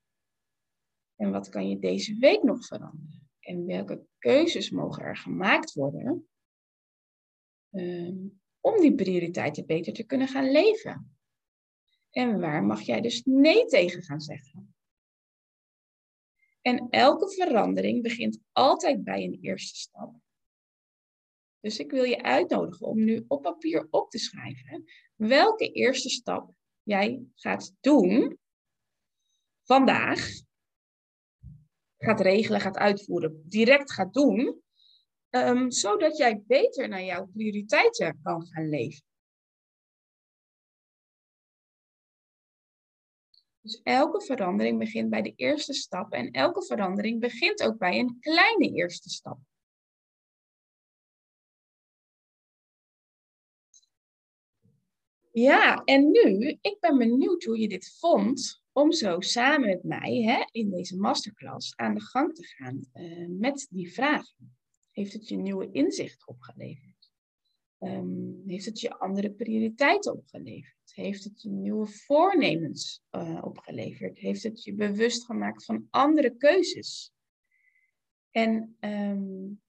En 1.21 1.31
wat 1.31 1.49
kan 1.49 1.69
je 1.69 1.79
deze 1.79 2.17
week 2.19 2.43
nog 2.43 2.67
veranderen? 2.67 3.29
En 3.41 3.67
welke 3.67 4.07
keuzes 4.19 4.71
mogen 4.71 5.03
er 5.03 5.17
gemaakt 5.17 5.73
worden 5.73 6.29
ehm, 7.71 8.17
om 8.61 8.81
die 8.81 8.95
prioriteiten 8.95 9.67
beter 9.67 9.93
te 9.93 10.05
kunnen 10.05 10.29
gaan 10.29 10.51
leven? 10.51 11.17
En 12.11 12.41
waar 12.41 12.65
mag 12.65 12.81
jij 12.81 13.01
dus 13.01 13.23
nee 13.25 13.65
tegen 13.65 14.03
gaan 14.03 14.21
zeggen? 14.21 14.75
En 16.61 16.89
elke 16.91 17.31
verandering 17.31 18.03
begint 18.03 18.41
altijd 18.53 19.05
bij 19.05 19.25
een 19.25 19.39
eerste 19.41 19.77
stap. 19.77 20.15
Dus 21.61 21.79
ik 21.79 21.91
wil 21.91 22.05
je 22.05 22.23
uitnodigen 22.23 22.87
om 22.87 23.05
nu 23.05 23.25
op 23.29 23.43
papier 23.43 23.87
op 23.91 24.11
te 24.11 24.19
schrijven 24.19 24.85
welke 25.15 25.73
eerste 25.73 26.09
stap 26.09 26.55
jij 26.83 27.23
gaat 27.35 27.75
doen 27.81 28.39
vandaag. 29.63 30.49
Gaat 32.03 32.21
regelen, 32.21 32.61
gaat 32.61 32.77
uitvoeren, 32.77 33.43
direct 33.49 33.93
gaat 33.93 34.15
doen. 34.15 34.63
Um, 35.31 35.71
zodat 35.71 36.17
jij 36.17 36.43
beter 36.47 36.89
naar 36.89 37.03
jouw 37.03 37.27
prioriteiten 37.27 38.21
kan 38.23 38.47
gaan 38.47 38.69
leven. 38.69 39.03
Dus 43.61 43.81
elke 43.83 44.25
verandering 44.25 44.79
begint 44.79 45.11
bij 45.11 45.23
de 45.23 45.33
eerste 45.37 45.73
stap 45.73 46.13
en 46.13 46.31
elke 46.31 46.65
verandering 46.65 47.21
begint 47.21 47.63
ook 47.63 47.79
bij 47.79 47.99
een 47.99 48.17
kleine 48.21 48.71
eerste 48.71 49.09
stap. 49.09 49.39
Ja, 55.33 55.85
en 55.85 56.11
nu, 56.11 56.59
ik 56.61 56.77
ben 56.81 56.99
benieuwd 56.99 57.45
hoe 57.45 57.59
je 57.59 57.69
dit 57.69 57.97
vond 57.99 58.60
om 58.81 58.93
zo 58.93 59.21
samen 59.21 59.69
met 59.69 59.83
mij 59.83 60.23
hè, 60.23 60.45
in 60.51 60.71
deze 60.71 60.97
masterclass 60.97 61.77
aan 61.77 61.95
de 61.95 62.01
gang 62.01 62.35
te 62.35 62.45
gaan 62.45 62.81
uh, 62.95 63.29
met 63.29 63.67
die 63.71 63.93
vragen. 63.93 64.57
Heeft 64.91 65.13
het 65.13 65.29
je 65.29 65.37
nieuwe 65.37 65.71
inzicht 65.71 66.27
opgeleverd? 66.27 67.13
Um, 67.79 68.43
heeft 68.47 68.65
het 68.65 68.81
je 68.81 68.99
andere 68.99 69.31
prioriteiten 69.31 70.13
opgeleverd? 70.13 70.93
Heeft 70.95 71.25
het 71.25 71.43
je 71.43 71.51
nieuwe 71.51 71.87
voornemens 71.87 73.03
uh, 73.11 73.41
opgeleverd? 73.45 74.19
Heeft 74.19 74.43
het 74.43 74.65
je 74.65 74.75
bewust 74.75 75.25
gemaakt 75.25 75.65
van 75.65 75.87
andere 75.91 76.37
keuzes? 76.37 77.13
En 78.31 78.77
um, 78.81 79.63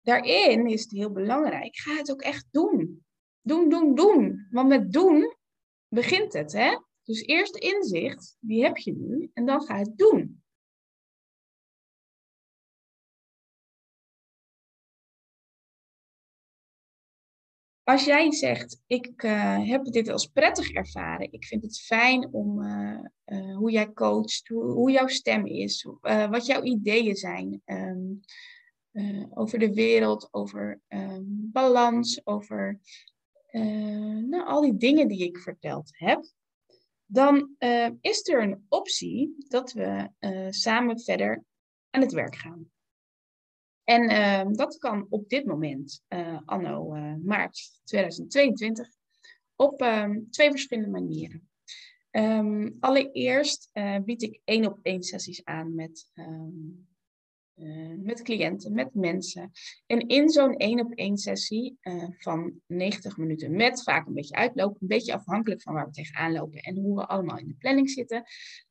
daarin 0.00 0.66
is 0.66 0.82
het 0.82 0.90
heel 0.90 1.10
belangrijk, 1.12 1.76
ga 1.76 1.96
het 1.96 2.10
ook 2.10 2.22
echt 2.22 2.46
doen. 2.50 3.04
Doen, 3.40 3.68
doen, 3.68 3.94
doen. 3.94 4.46
Want 4.50 4.68
met 4.68 4.92
doen 4.92 5.36
begint 5.88 6.32
het, 6.32 6.52
hè? 6.52 6.78
Dus 7.04 7.20
eerst 7.20 7.56
inzicht, 7.56 8.36
die 8.40 8.62
heb 8.62 8.76
je 8.76 8.92
nu, 8.92 9.30
en 9.32 9.46
dan 9.46 9.62
ga 9.62 9.78
het 9.78 9.96
doen. 9.96 10.42
Als 17.82 18.04
jij 18.04 18.32
zegt, 18.32 18.82
ik 18.86 19.22
uh, 19.22 19.68
heb 19.68 19.84
dit 19.84 20.08
als 20.08 20.26
prettig 20.26 20.70
ervaren, 20.70 21.32
ik 21.32 21.44
vind 21.44 21.62
het 21.62 21.80
fijn 21.80 22.32
om 22.32 22.62
uh, 22.62 22.98
uh, 23.24 23.56
hoe 23.56 23.70
jij 23.70 23.92
coacht, 23.92 24.48
hoe, 24.48 24.90
jouw 24.90 25.06
stem 25.06 25.46
is, 25.46 25.86
wat 26.30 26.46
jouw 26.46 26.62
ideeën 26.62 27.16
zijn 27.16 27.62
um, 27.64 28.20
over 29.34 29.58
de 29.58 29.74
wereld, 29.74 30.28
over 30.30 30.80
um, 30.88 31.50
balans, 31.52 32.26
over 32.26 32.80
nou, 34.26 34.46
al 34.46 34.60
die 34.60 34.76
dingen 34.76 35.08
die 35.08 35.24
ik 35.24 35.38
verteld 35.38 35.90
heb, 35.92 36.24
dan 37.06 37.56
is 38.00 38.28
er 38.28 38.42
een 38.42 38.64
optie 38.68 39.34
dat 39.48 39.72
we 39.72 40.08
samen 40.50 41.00
verder 41.00 41.44
aan 41.90 42.00
het 42.00 42.12
werk 42.12 42.36
gaan. 42.36 42.70
En 43.84 44.10
uh, 44.10 44.52
dat 44.52 44.78
kan 44.78 45.06
op 45.08 45.28
dit 45.28 45.44
moment, 45.44 46.04
uh, 46.08 46.38
anno 46.44 46.88
maart 47.24 47.80
2022, 47.84 48.88
op 49.56 49.82
uh, 49.82 50.10
twee 50.30 50.50
verschillende 50.50 50.90
manieren. 50.90 51.48
Um, 52.16 52.76
allereerst 52.80 53.68
eh, 53.72 53.98
bied 54.04 54.22
ik 54.22 54.40
één 54.44 54.66
op 54.66 54.78
één 54.82 55.02
sessies 55.02 55.44
aan 55.44 55.74
met, 55.74 56.10
met 58.02 58.22
cliënten, 58.22 58.72
met 58.72 58.94
mensen. 58.94 59.50
En 59.86 60.08
in 60.08 60.28
zo'n 60.28 60.56
één 60.56 60.80
op 60.80 60.92
één 60.92 61.16
sessie 61.16 61.78
van 62.18 62.52
90 62.66 63.16
minuten, 63.16 63.56
met 63.56 63.82
vaak 63.82 64.06
een 64.06 64.14
beetje 64.14 64.34
uitlopen, 64.34 64.76
een 64.80 64.88
beetje 64.88 65.14
afhankelijk 65.14 65.62
van 65.62 65.74
waar 65.74 65.86
we 65.86 65.92
tegenaan 65.92 66.32
lopen 66.32 66.60
en 66.60 66.76
hoe 66.76 66.96
we 66.96 67.06
allemaal 67.06 67.38
in 67.38 67.48
de 67.48 67.54
planning 67.58 67.90
zitten, 67.90 68.24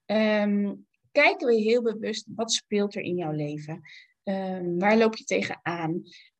um, 0.05 0.85
kijken 1.11 1.47
we 1.47 1.53
heel 1.53 1.81
bewust 1.81 2.27
wat 2.35 2.51
speelt 2.51 2.95
er 2.95 3.01
in 3.01 3.15
jouw 3.15 3.31
leven. 3.31 3.81
Um, 4.23 4.79
waar 4.79 4.97
loop 4.97 5.15
je 5.15 5.23
tegenaan? 5.23 5.91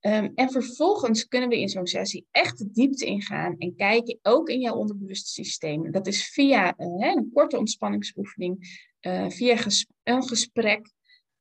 Um, 0.02 0.32
en 0.36 0.52
vervolgens 0.52 1.28
kunnen 1.28 1.50
we 1.50 1.60
in 1.60 1.70
zo'n 1.70 1.88
sessie 1.88 2.26
echt 2.32 2.58
de 2.58 2.72
diepte 2.72 3.06
ingaan 3.06 3.56
en 3.58 3.76
kijken, 3.76 4.20
ook 4.22 4.50
in 4.50 4.60
jouw 4.60 4.76
onderbewuste 4.76 5.30
systeem. 5.30 5.92
Dat 5.92 6.08
is 6.08 6.30
via 6.30 6.74
uh, 6.78 7.14
een 7.16 7.30
korte 7.34 7.58
ontspanningsoefening, 7.58 8.88
via 9.28 9.58
een 10.04 10.24
gesprek. 10.24 10.92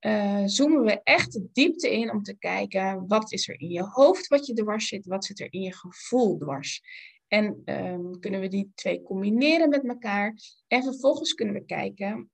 Uh, 0.07 0.43
zoomen 0.45 0.85
we 0.85 1.01
echt 1.03 1.33
de 1.33 1.49
diepte 1.53 1.93
in 1.93 2.11
om 2.11 2.23
te 2.23 2.39
kijken 2.39 3.07
wat 3.07 3.33
is 3.33 3.49
er 3.49 3.61
in 3.61 3.69
je 3.69 3.83
hoofd 3.83 4.27
wat 4.27 4.47
je 4.47 4.55
dwars 4.55 4.89
zit, 4.89 5.07
wat 5.07 5.25
zit 5.25 5.41
er 5.41 5.53
in 5.53 5.61
je 5.61 5.75
gevoel 5.75 6.39
dwars. 6.39 6.83
En 7.29 7.63
um, 7.65 8.21
kunnen 8.21 8.41
we 8.41 8.49
die 8.49 8.73
twee 8.75 9.03
combineren 9.03 9.69
met 9.69 9.89
elkaar. 9.89 10.35
En 10.67 10.83
vervolgens 10.83 11.35
kunnen 11.35 11.55
we 11.55 11.65
kijken 11.65 12.31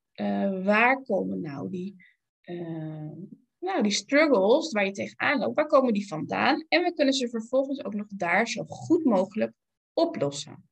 waar 0.64 1.02
komen 1.02 1.40
nou 1.40 1.70
die 1.70 1.96
nou, 3.58 3.82
die 3.82 3.92
struggles 3.92 4.72
waar 4.72 4.84
je 4.84 4.92
tegenaan 4.92 5.38
loopt, 5.38 5.54
waar 5.54 5.66
komen 5.66 5.92
die 5.92 6.06
vandaan? 6.06 6.64
En 6.68 6.82
we 6.82 6.94
kunnen 6.94 7.14
ze 7.14 7.28
vervolgens 7.28 7.84
ook 7.84 7.94
nog 7.94 8.06
daar 8.08 8.48
zo 8.48 8.64
goed 8.64 9.04
mogelijk 9.04 9.52
oplossen. 9.92 10.68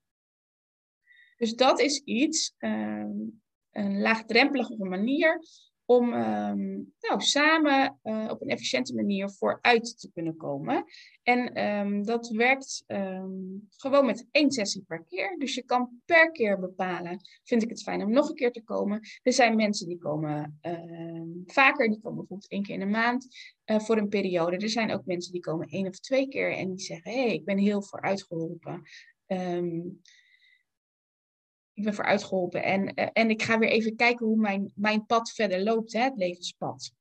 Dus 1.37 1.55
dat 1.55 1.81
is 1.81 1.99
iets, 2.05 2.55
um, 2.59 3.43
een 3.71 4.01
laagdrempelige 4.01 4.85
manier 4.85 5.41
om 5.87 6.13
um, 6.13 6.95
nou, 7.01 7.21
samen 7.21 7.99
uh, 8.05 8.27
op 8.31 8.43
een 8.43 8.49
efficiënte 8.49 8.95
manier 8.95 9.31
vooruit 9.31 9.99
te 9.99 10.11
kunnen 10.13 10.37
komen. 10.37 10.85
En 11.23 11.65
um, 11.65 12.05
dat 12.05 12.29
werkt 12.29 12.85
um, 12.87 13.69
gewoon 13.77 14.07
met 14.07 14.27
één 14.31 14.51
sessie 14.51 14.85
per 14.87 15.05
keer. 15.09 15.37
Dus 15.39 15.55
je 15.55 15.65
kan 15.65 16.01
per 16.05 16.31
keer 16.31 16.59
bepalen, 16.61 17.21
vind 17.45 17.63
ik 17.63 17.69
het 17.69 17.83
fijn 17.83 18.03
om 18.03 18.11
nog 18.11 18.29
een 18.29 18.35
keer 18.35 18.53
te 18.53 18.63
komen. 18.63 19.01
Er 19.23 19.33
zijn 19.33 19.57
mensen 19.57 19.89
die 19.89 19.99
komen 19.99 20.59
vaker, 21.47 21.89
die 21.89 22.01
komen 22.01 22.19
bijvoorbeeld 22.19 22.51
één 22.51 22.63
keer 22.63 22.75
in 22.75 22.81
de 22.81 22.87
maand 22.87 23.27
uh, 23.67 23.79
voor 23.79 23.97
een 23.97 24.09
periode. 24.09 24.57
Er 24.57 24.69
zijn 24.69 24.93
ook 24.93 25.05
mensen 25.05 25.33
die 25.33 25.41
komen 25.41 25.69
één 25.69 25.87
of 25.87 25.99
twee 25.99 26.29
keer 26.29 26.53
en 26.53 26.69
die 26.69 26.85
zeggen, 26.85 27.13
hé, 27.13 27.23
hey, 27.23 27.35
ik 27.35 27.45
ben 27.45 27.59
heel 27.59 27.83
vooruit 27.83 28.23
geholpen 28.23 28.83
ik 31.77 31.85
ben 31.85 31.95
vooruit 31.95 32.25
geholpen. 32.25 32.63
En, 32.63 32.95
eh, 32.95 33.09
en 33.13 33.31
ik 33.31 33.43
ga 33.43 33.59
weer 33.59 33.69
even 33.69 33.97
kijken 33.97 34.27
hoe 34.27 34.37
mijn, 34.37 34.73
mijn 34.75 35.07
pad 35.07 35.31
verder 35.31 35.63
loopt, 35.63 35.93
hè, 35.93 36.01
het 36.01 36.17
levenspad. 36.17 36.93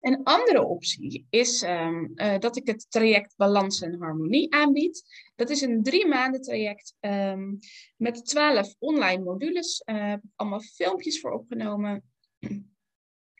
Een 0.00 0.22
andere 0.24 0.64
optie 0.64 1.26
is 1.30 1.62
um, 1.62 2.12
uh, 2.14 2.38
dat 2.38 2.56
ik 2.56 2.66
het 2.66 2.86
traject 2.88 3.34
Balans 3.36 3.80
en 3.82 3.98
Harmonie 3.98 4.54
aanbied. 4.54 5.02
Dat 5.34 5.50
is 5.50 5.60
een 5.60 5.82
drie 5.82 6.06
maanden 6.06 6.42
traject 6.42 6.94
um, 7.00 7.58
met 7.96 8.26
twaalf 8.26 8.74
online 8.78 9.22
modules. 9.24 9.82
Uh, 9.84 10.14
allemaal 10.34 10.60
filmpjes 10.60 11.20
voor 11.20 11.30
opgenomen 11.30 12.04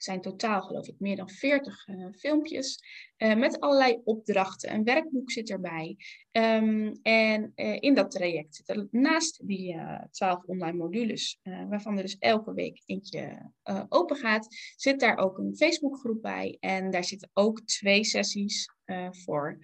zijn 0.02 0.20
totaal, 0.20 0.62
geloof 0.62 0.88
ik, 0.88 0.94
meer 0.98 1.16
dan 1.16 1.30
40 1.30 1.86
uh, 1.86 2.04
eh, 2.04 2.12
filmpjes 2.12 2.78
uh, 3.18 3.34
met 3.34 3.60
allerlei 3.60 4.00
opdrachten. 4.04 4.74
Een 4.74 4.84
werkboek 4.84 5.30
zit 5.30 5.50
erbij. 5.50 5.96
Um, 6.32 6.92
en 7.02 7.52
uh, 7.54 7.76
in 7.80 7.94
dat 7.94 8.10
traject 8.10 8.54
zitten 8.54 8.88
naast 8.90 9.46
die 9.46 9.76
12 10.10 10.44
online 10.44 10.78
modules, 10.78 11.40
waarvan 11.42 11.96
er 11.96 12.02
dus 12.02 12.18
elke 12.18 12.54
week 12.54 12.82
eentje 12.86 13.52
open 13.88 14.16
gaat, 14.16 14.46
zit 14.76 15.00
daar 15.00 15.16
ook 15.16 15.38
een 15.38 15.56
Facebookgroep 15.56 16.22
bij. 16.22 16.56
En 16.60 16.90
daar 16.90 17.04
zitten 17.04 17.30
ook 17.32 17.60
twee 17.60 18.04
sessies 18.04 18.68
voor 19.10 19.58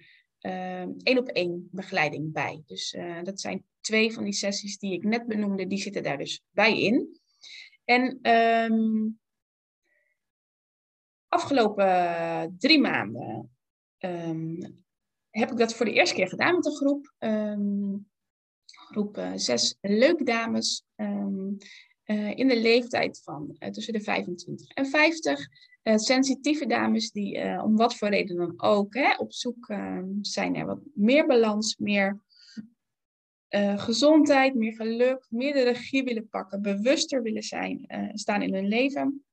één 1.03 1.17
op 1.17 1.27
één 1.27 1.67
begeleiding 1.71 2.31
bij. 2.31 2.63
Dus 2.65 2.97
dat 3.23 3.39
zijn 3.39 3.63
twee 3.81 4.13
van 4.13 4.23
die 4.23 4.33
sessies 4.33 4.77
die 4.77 4.93
ik 4.93 5.03
net 5.03 5.27
benoemde, 5.27 5.67
die 5.67 5.81
zitten 5.81 6.03
daar 6.03 6.17
dus 6.17 6.41
bij 6.51 6.81
in. 6.81 7.19
En 7.85 8.31
um, 8.31 9.19
afgelopen 11.29 11.87
eh, 11.87 12.43
drie 12.57 12.79
maanden 12.79 13.49
um, 13.99 14.83
heb 15.29 15.51
ik 15.51 15.57
dat 15.57 15.73
voor 15.73 15.85
de 15.85 15.93
eerste 15.93 16.15
keer 16.15 16.27
gedaan 16.27 16.55
met 16.55 16.65
een 16.65 16.75
groep. 16.75 17.13
Um, 17.19 18.07
groep 18.65 19.17
uh, 19.17 19.31
zes 19.35 19.77
leuke 19.81 20.23
dames 20.23 20.83
um, 20.95 21.57
uh, 22.05 22.37
in 22.37 22.47
de 22.47 22.61
leeftijd 22.61 23.21
van 23.23 23.55
tussen 23.71 23.93
de 23.93 24.01
25 24.01 24.69
en 24.69 24.85
50. 24.85 25.47
sensitieve 25.83 26.65
dames 26.65 27.11
die 27.11 27.61
om 27.61 27.75
wat 27.75 27.95
voor 27.95 28.09
reden 28.09 28.35
dan 28.35 28.61
ook 28.61 28.93
hè, 28.93 29.15
op 29.15 29.33
zoek 29.33 29.65
zijn 30.21 30.51
naar 30.51 30.65
wat 30.65 30.79
meer 30.93 31.27
balans, 31.27 31.77
meer 31.77 32.21
gezondheid, 33.75 34.55
meer 34.55 34.73
geluk, 34.73 35.25
meer 35.29 35.53
de 35.53 35.63
regie 35.63 36.03
willen 36.03 36.29
pakken, 36.29 36.61
bewuster 36.61 37.21
willen 37.21 37.43
zijn, 37.43 37.85
staan 38.13 38.41
in 38.41 38.53
hun 38.53 38.67
leven. 38.67 39.23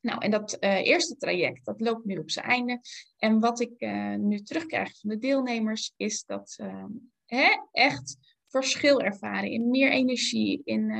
Nou, 0.00 0.20
en 0.20 0.30
dat 0.30 0.56
uh, 0.60 0.86
eerste 0.86 1.16
traject, 1.16 1.64
dat 1.64 1.80
loopt 1.80 2.04
nu 2.04 2.18
op 2.18 2.30
zijn 2.30 2.46
einde. 2.46 2.80
En 3.16 3.40
wat 3.40 3.60
ik 3.60 3.80
nu 4.18 4.42
terugkrijg 4.42 4.98
van 5.00 5.10
de 5.10 5.18
deelnemers, 5.18 5.92
is 5.96 6.24
dat 6.24 6.54
ehm, 6.56 6.90
hè, 7.26 7.48
echt 7.72 8.16
verschil 8.46 9.00
ervaren 9.00 9.50
in 9.50 9.70
meer 9.70 9.90
energie, 9.90 10.60
in 10.64 10.90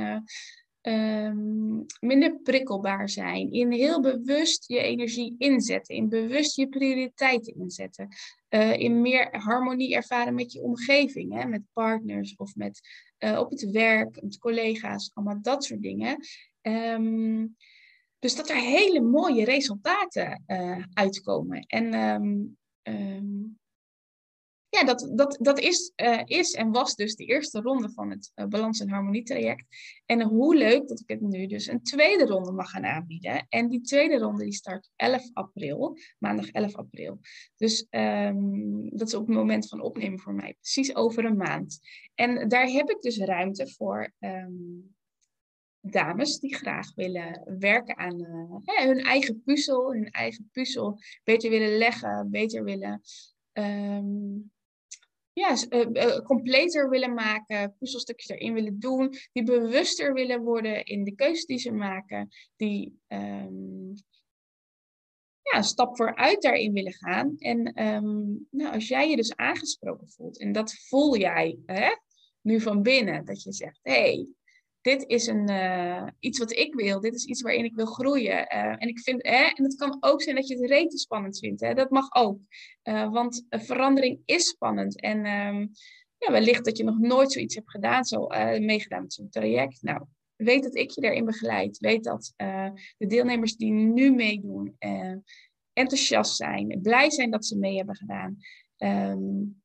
um, 0.81 1.85
minder 1.99 2.39
prikkelbaar 2.43 3.09
zijn, 3.09 3.51
in 3.51 3.71
heel 3.71 4.01
bewust 4.01 4.67
je 4.67 4.81
energie 4.81 5.35
inzetten, 5.37 5.95
in 5.95 6.09
bewust 6.09 6.55
je 6.55 6.69
prioriteiten 6.69 7.55
inzetten, 7.55 8.07
in 8.77 9.01
meer 9.01 9.37
harmonie 9.37 9.95
ervaren 9.95 10.35
met 10.35 10.51
je 10.51 10.61
omgeving, 10.61 11.33
hè, 11.33 11.45
met 11.45 11.61
partners 11.73 12.35
of 12.35 12.55
met, 12.55 12.79
op 13.37 13.49
het 13.49 13.71
werk, 13.71 14.21
met 14.21 14.37
collega's, 14.37 15.11
allemaal 15.13 15.41
dat 15.41 15.63
soort 15.63 15.81
dingen. 15.81 16.17
Um, 16.61 17.55
dus 18.19 18.35
dat 18.35 18.49
er 18.49 18.55
hele 18.55 19.01
mooie 19.01 19.45
resultaten 19.45 20.43
uh, 20.47 20.83
uitkomen. 20.93 21.59
En 21.61 21.93
um, 21.93 22.57
ja, 24.69 24.83
dat, 24.83 25.11
dat, 25.15 25.37
dat 25.41 25.59
is, 25.59 25.93
uh, 25.95 26.21
is 26.25 26.53
en 26.53 26.71
was 26.71 26.95
dus 26.95 27.15
de 27.15 27.25
eerste 27.25 27.61
ronde 27.61 27.91
van 27.91 28.09
het 28.09 28.31
uh, 28.35 28.45
balans- 28.45 28.79
en 28.79 28.89
harmonietraject. 28.89 29.65
En 30.05 30.21
hoe 30.21 30.55
leuk 30.55 30.87
dat 30.87 30.99
ik 30.99 31.09
het 31.09 31.21
nu 31.21 31.47
dus 31.47 31.67
een 31.67 31.83
tweede 31.83 32.25
ronde 32.25 32.51
mag 32.51 32.69
gaan 32.69 32.85
aanbieden. 32.85 33.45
En 33.49 33.67
die 33.67 33.81
tweede 33.81 34.17
ronde 34.17 34.43
die 34.43 34.53
start 34.53 34.89
11 34.95 35.29
april, 35.33 35.97
maandag 36.17 36.49
11 36.49 36.75
april. 36.75 37.19
Dus 37.55 37.87
um, 37.89 38.89
dat 38.97 39.07
is 39.07 39.13
op 39.13 39.27
het 39.27 39.35
moment 39.35 39.67
van 39.67 39.81
opnemen 39.81 40.19
voor 40.19 40.33
mij, 40.33 40.55
precies 40.61 40.95
over 40.95 41.25
een 41.25 41.37
maand. 41.37 41.79
En 42.15 42.47
daar 42.47 42.67
heb 42.67 42.89
ik 42.89 43.01
dus 43.01 43.17
ruimte 43.17 43.67
voor 43.67 44.13
dames 45.81 46.39
die 46.39 46.55
graag 46.55 46.95
willen 46.95 47.57
werken 47.59 47.97
aan 47.97 48.21
uh, 48.21 48.85
hun 48.85 48.99
eigen 48.99 49.43
puzzel, 49.43 49.93
hun 49.93 50.09
eigen 50.09 50.49
puzzel 50.51 50.99
beter 51.23 51.49
willen 51.49 51.77
leggen, 51.77 52.29
beter 52.31 52.63
willen... 52.63 53.01
Um, 53.53 54.51
ja, 55.33 55.55
uh, 55.69 56.17
completer 56.17 56.89
willen 56.89 57.13
maken, 57.13 57.75
puzzelstukjes 57.79 58.29
erin 58.29 58.53
willen 58.53 58.79
doen, 58.79 59.13
die 59.31 59.43
bewuster 59.43 60.13
willen 60.13 60.41
worden 60.41 60.85
in 60.85 61.03
de 61.03 61.15
keuzes 61.15 61.45
die 61.45 61.57
ze 61.57 61.71
maken, 61.71 62.27
die 62.55 62.99
um, 63.07 63.93
ja, 65.41 65.57
een 65.57 65.63
stap 65.63 65.95
vooruit 65.97 66.41
daarin 66.41 66.73
willen 66.73 66.93
gaan. 66.93 67.35
En 67.37 67.85
um, 67.87 68.47
nou, 68.51 68.73
als 68.73 68.87
jij 68.87 69.09
je 69.09 69.15
dus 69.15 69.35
aangesproken 69.35 70.09
voelt, 70.09 70.39
en 70.39 70.51
dat 70.51 70.73
voel 70.73 71.17
jij 71.17 71.59
hè, 71.65 71.95
nu 72.41 72.61
van 72.61 72.81
binnen, 72.81 73.25
dat 73.25 73.43
je 73.43 73.51
zegt, 73.51 73.79
hé, 73.81 73.91
hey, 73.91 74.27
dit 74.81 75.03
is 75.07 75.27
een, 75.27 75.49
uh, 75.49 76.07
iets 76.19 76.39
wat 76.39 76.51
ik 76.51 76.73
wil, 76.73 76.99
dit 76.99 77.15
is 77.15 77.25
iets 77.25 77.41
waarin 77.41 77.65
ik 77.65 77.75
wil 77.75 77.85
groeien. 77.85 78.55
Uh, 78.55 78.75
en 78.77 78.87
ik 78.87 78.99
vind, 78.99 79.23
hè, 79.23 79.43
en 79.43 79.63
het 79.63 79.75
kan 79.75 79.97
ook 79.99 80.21
zijn 80.21 80.35
dat 80.35 80.47
je 80.47 80.55
het 80.55 80.69
rete 80.69 80.97
spannend 80.97 81.39
vindt. 81.39 81.61
Hè? 81.61 81.73
Dat 81.73 81.89
mag 81.89 82.15
ook. 82.15 82.39
Uh, 82.83 83.11
want 83.11 83.45
verandering 83.49 84.19
is 84.25 84.47
spannend. 84.47 85.01
En 85.01 85.17
um, 85.17 85.71
ja, 86.17 86.31
wellicht 86.31 86.65
dat 86.65 86.77
je 86.77 86.83
nog 86.83 86.99
nooit 86.99 87.31
zoiets 87.31 87.55
hebt 87.55 87.71
gedaan, 87.71 88.03
zo 88.03 88.27
meegedaan 88.59 89.01
met 89.01 89.13
zo'n 89.13 89.29
traject. 89.29 89.81
Nou, 89.81 90.05
weet 90.35 90.63
dat 90.63 90.75
ik 90.75 90.89
je 90.89 91.01
daarin 91.01 91.25
begeleid. 91.25 91.77
Weet 91.77 92.03
dat 92.03 92.33
de 92.97 93.05
deelnemers 93.07 93.55
die 93.55 93.71
nu 93.71 94.11
meedoen 94.11 94.75
enthousiast 95.73 96.35
zijn, 96.35 96.79
blij 96.81 97.11
zijn 97.11 97.31
dat 97.31 97.45
ze 97.45 97.57
mee 97.57 97.77
hebben 97.77 97.95
gedaan. 97.95 98.37
Um, 98.77 99.61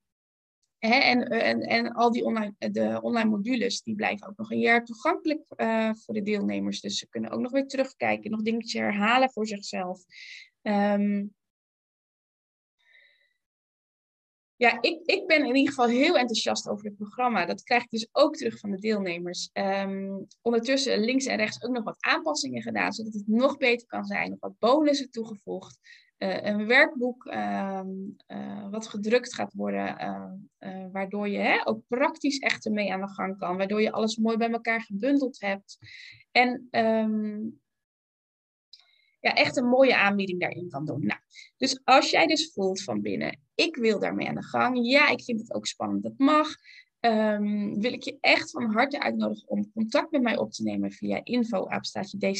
en, 0.90 1.22
en, 1.28 1.60
en 1.60 1.92
al 1.92 2.12
die 2.12 2.24
online, 2.24 2.54
de 2.58 2.98
online 3.02 3.30
modules, 3.30 3.82
die 3.82 3.94
blijven 3.94 4.28
ook 4.28 4.36
nog 4.36 4.50
een 4.50 4.58
jaar 4.58 4.84
toegankelijk 4.84 5.44
uh, 5.56 5.90
voor 5.94 6.14
de 6.14 6.22
deelnemers. 6.22 6.80
Dus 6.80 6.98
ze 6.98 7.08
kunnen 7.08 7.30
ook 7.30 7.40
nog 7.40 7.52
weer 7.52 7.66
terugkijken, 7.66 8.30
nog 8.30 8.42
dingetjes 8.42 8.80
herhalen 8.80 9.30
voor 9.30 9.46
zichzelf. 9.46 10.04
Um, 10.62 11.34
ja, 14.56 14.78
ik, 14.80 15.00
ik 15.04 15.26
ben 15.26 15.46
in 15.46 15.54
ieder 15.54 15.74
geval 15.74 15.88
heel 15.88 16.18
enthousiast 16.18 16.68
over 16.68 16.84
het 16.84 16.96
programma. 16.96 17.46
Dat 17.46 17.62
krijg 17.62 17.82
ik 17.82 17.90
dus 17.90 18.08
ook 18.12 18.36
terug 18.36 18.58
van 18.58 18.70
de 18.70 18.78
deelnemers. 18.78 19.50
Um, 19.52 20.26
ondertussen 20.42 21.00
links 21.00 21.24
en 21.24 21.36
rechts 21.36 21.62
ook 21.62 21.72
nog 21.72 21.84
wat 21.84 21.96
aanpassingen 22.00 22.62
gedaan, 22.62 22.92
zodat 22.92 23.12
het 23.12 23.26
nog 23.28 23.56
beter 23.56 23.86
kan 23.86 24.04
zijn. 24.04 24.30
Nog 24.30 24.40
wat 24.40 24.58
bonussen 24.58 25.10
toegevoegd. 25.10 25.78
Uh, 26.18 26.42
een 26.42 26.66
werkboek 26.66 27.24
uh, 27.24 27.80
uh, 28.28 28.70
wat 28.70 28.86
gedrukt 28.86 29.34
gaat 29.34 29.52
worden, 29.52 29.96
uh, 30.58 30.86
waardoor 30.92 31.28
je 31.28 31.38
hè, 31.38 31.66
ook 31.66 31.82
praktisch 31.88 32.38
echt 32.38 32.66
ermee 32.66 32.92
aan 32.92 33.00
de 33.00 33.08
gang 33.08 33.38
kan, 33.38 33.56
waardoor 33.56 33.82
je 33.82 33.92
alles 33.92 34.16
mooi 34.16 34.36
bij 34.36 34.50
elkaar 34.50 34.82
gebundeld 34.82 35.40
hebt. 35.40 35.78
En 36.30 36.68
um, 36.70 37.60
ja, 39.20 39.34
echt 39.34 39.56
een 39.56 39.68
mooie 39.68 39.96
aanbieding 39.96 40.40
daarin 40.40 40.68
kan 40.68 40.84
doen. 40.84 41.06
Nou, 41.06 41.20
dus 41.56 41.80
als 41.84 42.10
jij 42.10 42.26
dus 42.26 42.52
voelt 42.52 42.82
van 42.82 43.00
binnen, 43.00 43.40
ik 43.54 43.76
wil 43.76 43.98
daarmee 43.98 44.28
aan 44.28 44.34
de 44.34 44.44
gang, 44.44 44.86
ja, 44.86 45.08
ik 45.08 45.22
vind 45.24 45.40
het 45.40 45.54
ook 45.54 45.66
spannend, 45.66 46.02
dat 46.02 46.18
mag. 46.18 46.48
Um, 47.04 47.80
wil 47.80 47.92
ik 47.92 48.02
je 48.02 48.18
echt 48.20 48.50
van 48.50 48.72
harte 48.72 49.00
uitnodigen 49.00 49.48
om 49.48 49.72
contact 49.72 50.10
met 50.10 50.22
mij 50.22 50.36
op 50.36 50.52
te 50.52 50.62
nemen 50.62 50.92
via 50.92 51.20
info 51.24 51.66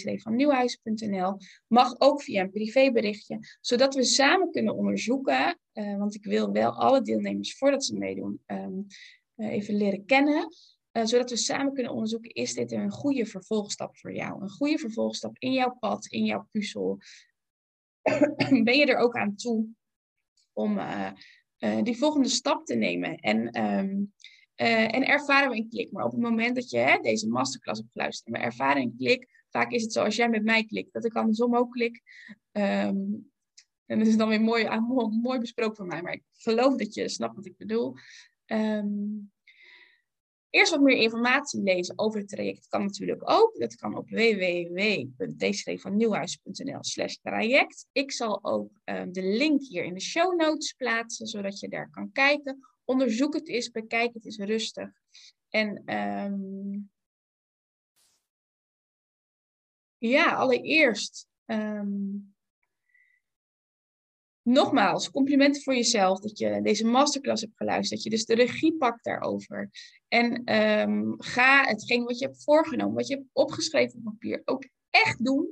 van 0.03 0.37
nieuwhuis.nl. 0.37 1.37
Mag 1.67 2.01
ook 2.01 2.23
via 2.23 2.43
een 2.43 2.51
privéberichtje, 2.51 3.39
zodat 3.61 3.95
we 3.95 4.05
samen 4.05 4.51
kunnen 4.51 4.77
onderzoeken, 4.77 5.59
uh, 5.73 5.99
want 5.99 6.15
ik 6.15 6.25
wil 6.25 6.53
wel 6.53 6.73
alle 6.73 7.03
deelnemers 7.03 7.57
voordat 7.57 7.85
ze 7.85 7.99
meedoen 7.99 8.43
um, 8.47 8.87
uh, 9.37 9.53
even 9.53 9.77
leren 9.77 10.05
kennen. 10.05 10.49
Uh, 10.93 11.05
zodat 11.05 11.31
we 11.31 11.37
samen 11.37 11.73
kunnen 11.73 11.93
onderzoeken, 11.93 12.31
is 12.31 12.55
dit 12.55 12.73
een 12.73 12.91
goede 12.91 13.27
vervolgstap 13.27 13.97
voor 13.97 14.15
jou? 14.15 14.43
Een 14.43 14.51
goede 14.51 14.79
vervolgstap 14.79 15.39
in 15.39 15.53
jouw 15.53 15.77
pad, 15.81 16.07
in 16.07 16.25
jouw 16.25 16.49
puzzel? 16.51 16.99
ben 18.65 18.77
je 18.77 18.87
er 18.87 18.99
ook 18.99 19.15
aan 19.15 19.37
toe 19.37 19.67
om 20.53 20.79
die 21.83 21.97
volgende 21.97 22.29
stap 22.29 22.67
te 22.67 22.75
nemen? 22.75 23.17
En 23.17 23.65
um, 23.65 24.13
uh, 24.57 24.95
en 24.95 25.07
ervaren 25.07 25.51
we 25.51 25.57
een 25.57 25.69
klik. 25.69 25.93
Maar 25.93 26.05
op 26.05 26.13
het 26.13 26.21
moment 26.21 26.55
dat 26.55 26.71
je 26.71 26.79
hè, 26.79 26.99
deze 26.99 27.29
masterclass 27.29 27.81
hebt 27.81 27.93
geluisterd 27.93 28.27
en 28.27 28.33
we 28.41 28.47
ervaren 28.47 28.83
een 28.83 28.97
klik, 28.97 29.45
vaak 29.51 29.71
is 29.71 29.83
het 29.83 29.93
zo 29.93 30.05
als 30.05 30.17
jij 30.17 30.29
met 30.29 30.45
mij 30.45 30.65
klikt, 30.65 30.93
dat 30.93 31.05
ik 31.05 31.15
andersom 31.15 31.57
ook 31.57 31.73
klik. 31.73 32.03
Um, 32.53 33.33
en 33.87 33.99
dat 33.99 34.07
is 34.07 34.17
dan 34.17 34.29
weer 34.29 34.41
mooi, 34.41 34.65
ah, 34.65 34.89
mooi 35.23 35.39
besproken 35.39 35.77
van 35.77 35.87
mij, 35.87 36.03
maar 36.03 36.13
ik 36.13 36.23
geloof 36.33 36.77
dat 36.77 36.95
je 36.95 37.09
snapt 37.09 37.37
wat 37.37 37.47
ik 37.47 37.57
bedoel. 37.57 37.95
Um, 38.47 39.33
eerst 40.51 40.71
wat 40.71 40.81
meer 40.81 40.97
informatie 40.97 41.63
lezen 41.63 41.99
over 41.99 42.21
het 42.21 42.29
traject 42.29 42.69
kan 42.69 42.85
natuurlijk 42.85 43.31
ook. 43.31 43.59
Dat 43.59 43.75
kan 43.75 43.97
op 43.97 44.09
www.dcdvannieuwhuis.nl 44.09 46.85
slash 46.85 47.15
traject. 47.15 47.87
Ik 47.93 48.13
zal 48.13 48.45
ook 48.45 48.81
um, 48.85 49.13
de 49.13 49.23
link 49.23 49.63
hier 49.63 49.85
in 49.85 49.95
de 49.95 50.01
show 50.01 50.41
notes 50.41 50.73
plaatsen, 50.73 51.27
zodat 51.27 51.61
je 51.61 51.69
daar 51.69 51.91
kan 51.91 52.13
kijken 52.13 52.74
onderzoek 52.85 53.35
het 53.35 53.49
eens, 53.49 53.71
bekijk 53.71 54.15
het 54.15 54.25
eens 54.25 54.39
rustig. 54.39 54.91
En 55.49 55.97
um, 55.97 56.91
ja, 59.99 60.35
allereerst. 60.35 61.29
Um, 61.47 62.35
nogmaals, 64.43 65.11
complimenten 65.11 65.63
voor 65.63 65.75
jezelf 65.75 66.21
dat 66.21 66.39
je 66.39 66.61
deze 66.63 66.87
masterclass 66.87 67.43
hebt 67.43 67.57
geluisterd. 67.57 67.91
Dat 67.91 68.03
je 68.03 68.11
dus 68.11 68.25
de 68.25 68.35
regie 68.35 68.77
pakt 68.77 69.05
daarover. 69.05 69.71
En 70.09 70.55
um, 70.59 71.15
ga 71.19 71.65
hetgeen 71.65 72.05
wat 72.05 72.19
je 72.19 72.27
hebt 72.27 72.45
voorgenomen, 72.45 72.95
wat 72.95 73.09
je 73.09 73.15
hebt 73.15 73.29
opgeschreven 73.33 73.99
op 73.99 74.05
papier, 74.05 74.43
ook 74.45 74.69
echt 74.91 75.25
doen. 75.25 75.49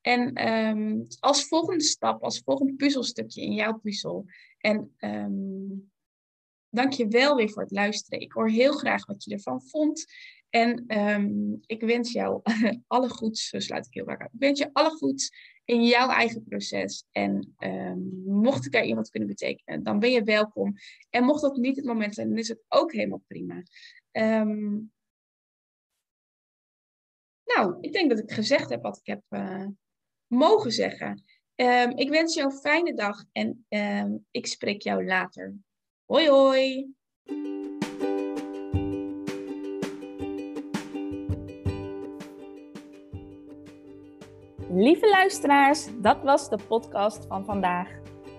En 0.00 0.48
um, 0.48 1.06
als 1.20 1.48
volgende 1.48 1.84
stap, 1.84 2.22
als 2.22 2.40
volgende 2.44 2.74
puzzelstukje 2.74 3.42
in 3.42 3.52
jouw 3.52 3.78
puzzel. 3.78 4.24
En 4.58 4.94
um, 4.98 5.90
Dank 6.76 6.92
je 6.92 7.08
wel 7.08 7.36
weer 7.36 7.50
voor 7.50 7.62
het 7.62 7.70
luisteren. 7.70 8.20
Ik 8.20 8.32
hoor 8.32 8.48
heel 8.48 8.72
graag 8.72 9.06
wat 9.06 9.24
je 9.24 9.32
ervan 9.32 9.62
vond. 9.62 10.06
En 10.50 10.98
um, 10.98 11.58
ik 11.66 11.80
wens 11.80 12.12
jou 12.12 12.40
alle 12.86 13.08
goeds, 13.08 13.48
zo 13.48 13.58
sluit 13.58 13.86
ik 13.86 13.94
heel 13.94 14.06
erg 14.06 14.20
uit. 14.20 14.32
Ik 14.32 14.40
wens 14.40 14.58
je 14.58 14.70
alle 14.72 14.90
goeds 14.90 15.30
in 15.64 15.84
jouw 15.84 16.08
eigen 16.08 16.44
proces. 16.44 17.04
En 17.10 17.54
um, 17.58 18.22
mocht 18.24 18.66
ik 18.66 18.72
daar 18.72 18.84
iemand 18.84 19.10
kunnen 19.10 19.28
betekenen, 19.28 19.82
dan 19.82 19.98
ben 19.98 20.10
je 20.10 20.22
welkom. 20.22 20.74
En 21.10 21.24
mocht 21.24 21.42
dat 21.42 21.56
niet 21.56 21.76
het 21.76 21.84
moment 21.84 22.14
zijn, 22.14 22.28
dan 22.28 22.38
is 22.38 22.48
het 22.48 22.64
ook 22.68 22.92
helemaal 22.92 23.24
prima. 23.26 23.62
Um, 24.12 24.92
nou, 27.44 27.76
ik 27.80 27.92
denk 27.92 28.10
dat 28.10 28.18
ik 28.18 28.32
gezegd 28.32 28.70
heb 28.70 28.82
wat 28.82 28.96
ik 28.96 29.06
heb 29.06 29.22
uh, 29.28 29.66
mogen 30.26 30.72
zeggen. 30.72 31.24
ik 31.94 32.08
wens 32.08 32.34
jou 32.34 32.50
een 32.50 32.58
fijne 32.58 32.94
dag 32.94 33.24
en 33.32 33.66
ik 34.30 34.46
spreek 34.46 34.82
jou 34.82 35.06
later. 35.06 35.54
Hoi 36.06 36.28
hoi! 36.28 36.94
Lieve 44.70 45.08
luisteraars, 45.10 45.88
dat 46.00 46.22
was 46.22 46.48
de 46.48 46.58
podcast 46.68 47.26
van 47.26 47.44
vandaag. 47.44 47.88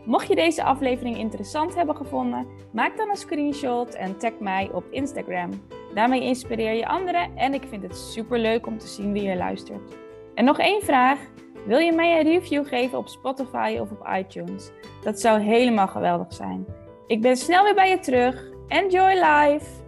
Mocht 0.06 0.28
je 0.28 0.36
deze 0.36 0.64
aflevering 0.64 1.18
interessant 1.18 1.76
hebben 1.76 1.96
gevonden, 1.96 2.48
maak 2.72 2.98
dan 2.98 3.10
een 3.10 3.16
screenshot 3.16 3.96
en 3.96 4.18
tag 4.18 4.40
mij 4.40 4.70
op 4.74 4.84
Instagram. 4.92 5.50
Daarmee 5.94 6.22
inspireer 6.22 6.74
je 6.74 6.88
anderen 6.88 7.36
en 7.36 7.54
ik 7.54 7.64
vind 7.68 7.84
het 7.84 7.98
super 7.98 8.40
leuk 8.40 8.68
om 8.68 8.78
te 8.78 8.88
zien 8.88 9.12
wie 9.12 9.24
je 9.24 9.36
luistert. 9.36 9.96
En 10.34 10.46
nog 10.46 10.60
één 10.60 10.82
vraag. 10.82 11.20
Wil 11.66 11.80
je 11.80 11.92
mij 11.92 12.20
een 12.20 12.26
review 12.26 12.68
geven 12.68 12.98
op 12.98 13.08
Spotify 13.08 13.78
of 13.82 13.92
op 13.92 14.08
iTunes? 14.18 14.72
Dat 15.04 15.20
zou 15.20 15.40
helemaal 15.40 15.88
geweldig 15.88 16.34
zijn. 16.34 16.87
Ik 17.08 17.22
ben 17.22 17.38
snel 17.38 17.64
weer 17.64 17.76
bij 17.76 17.90
je 17.90 18.00
terug. 18.00 18.50
Enjoy 18.68 19.14
life! 19.14 19.87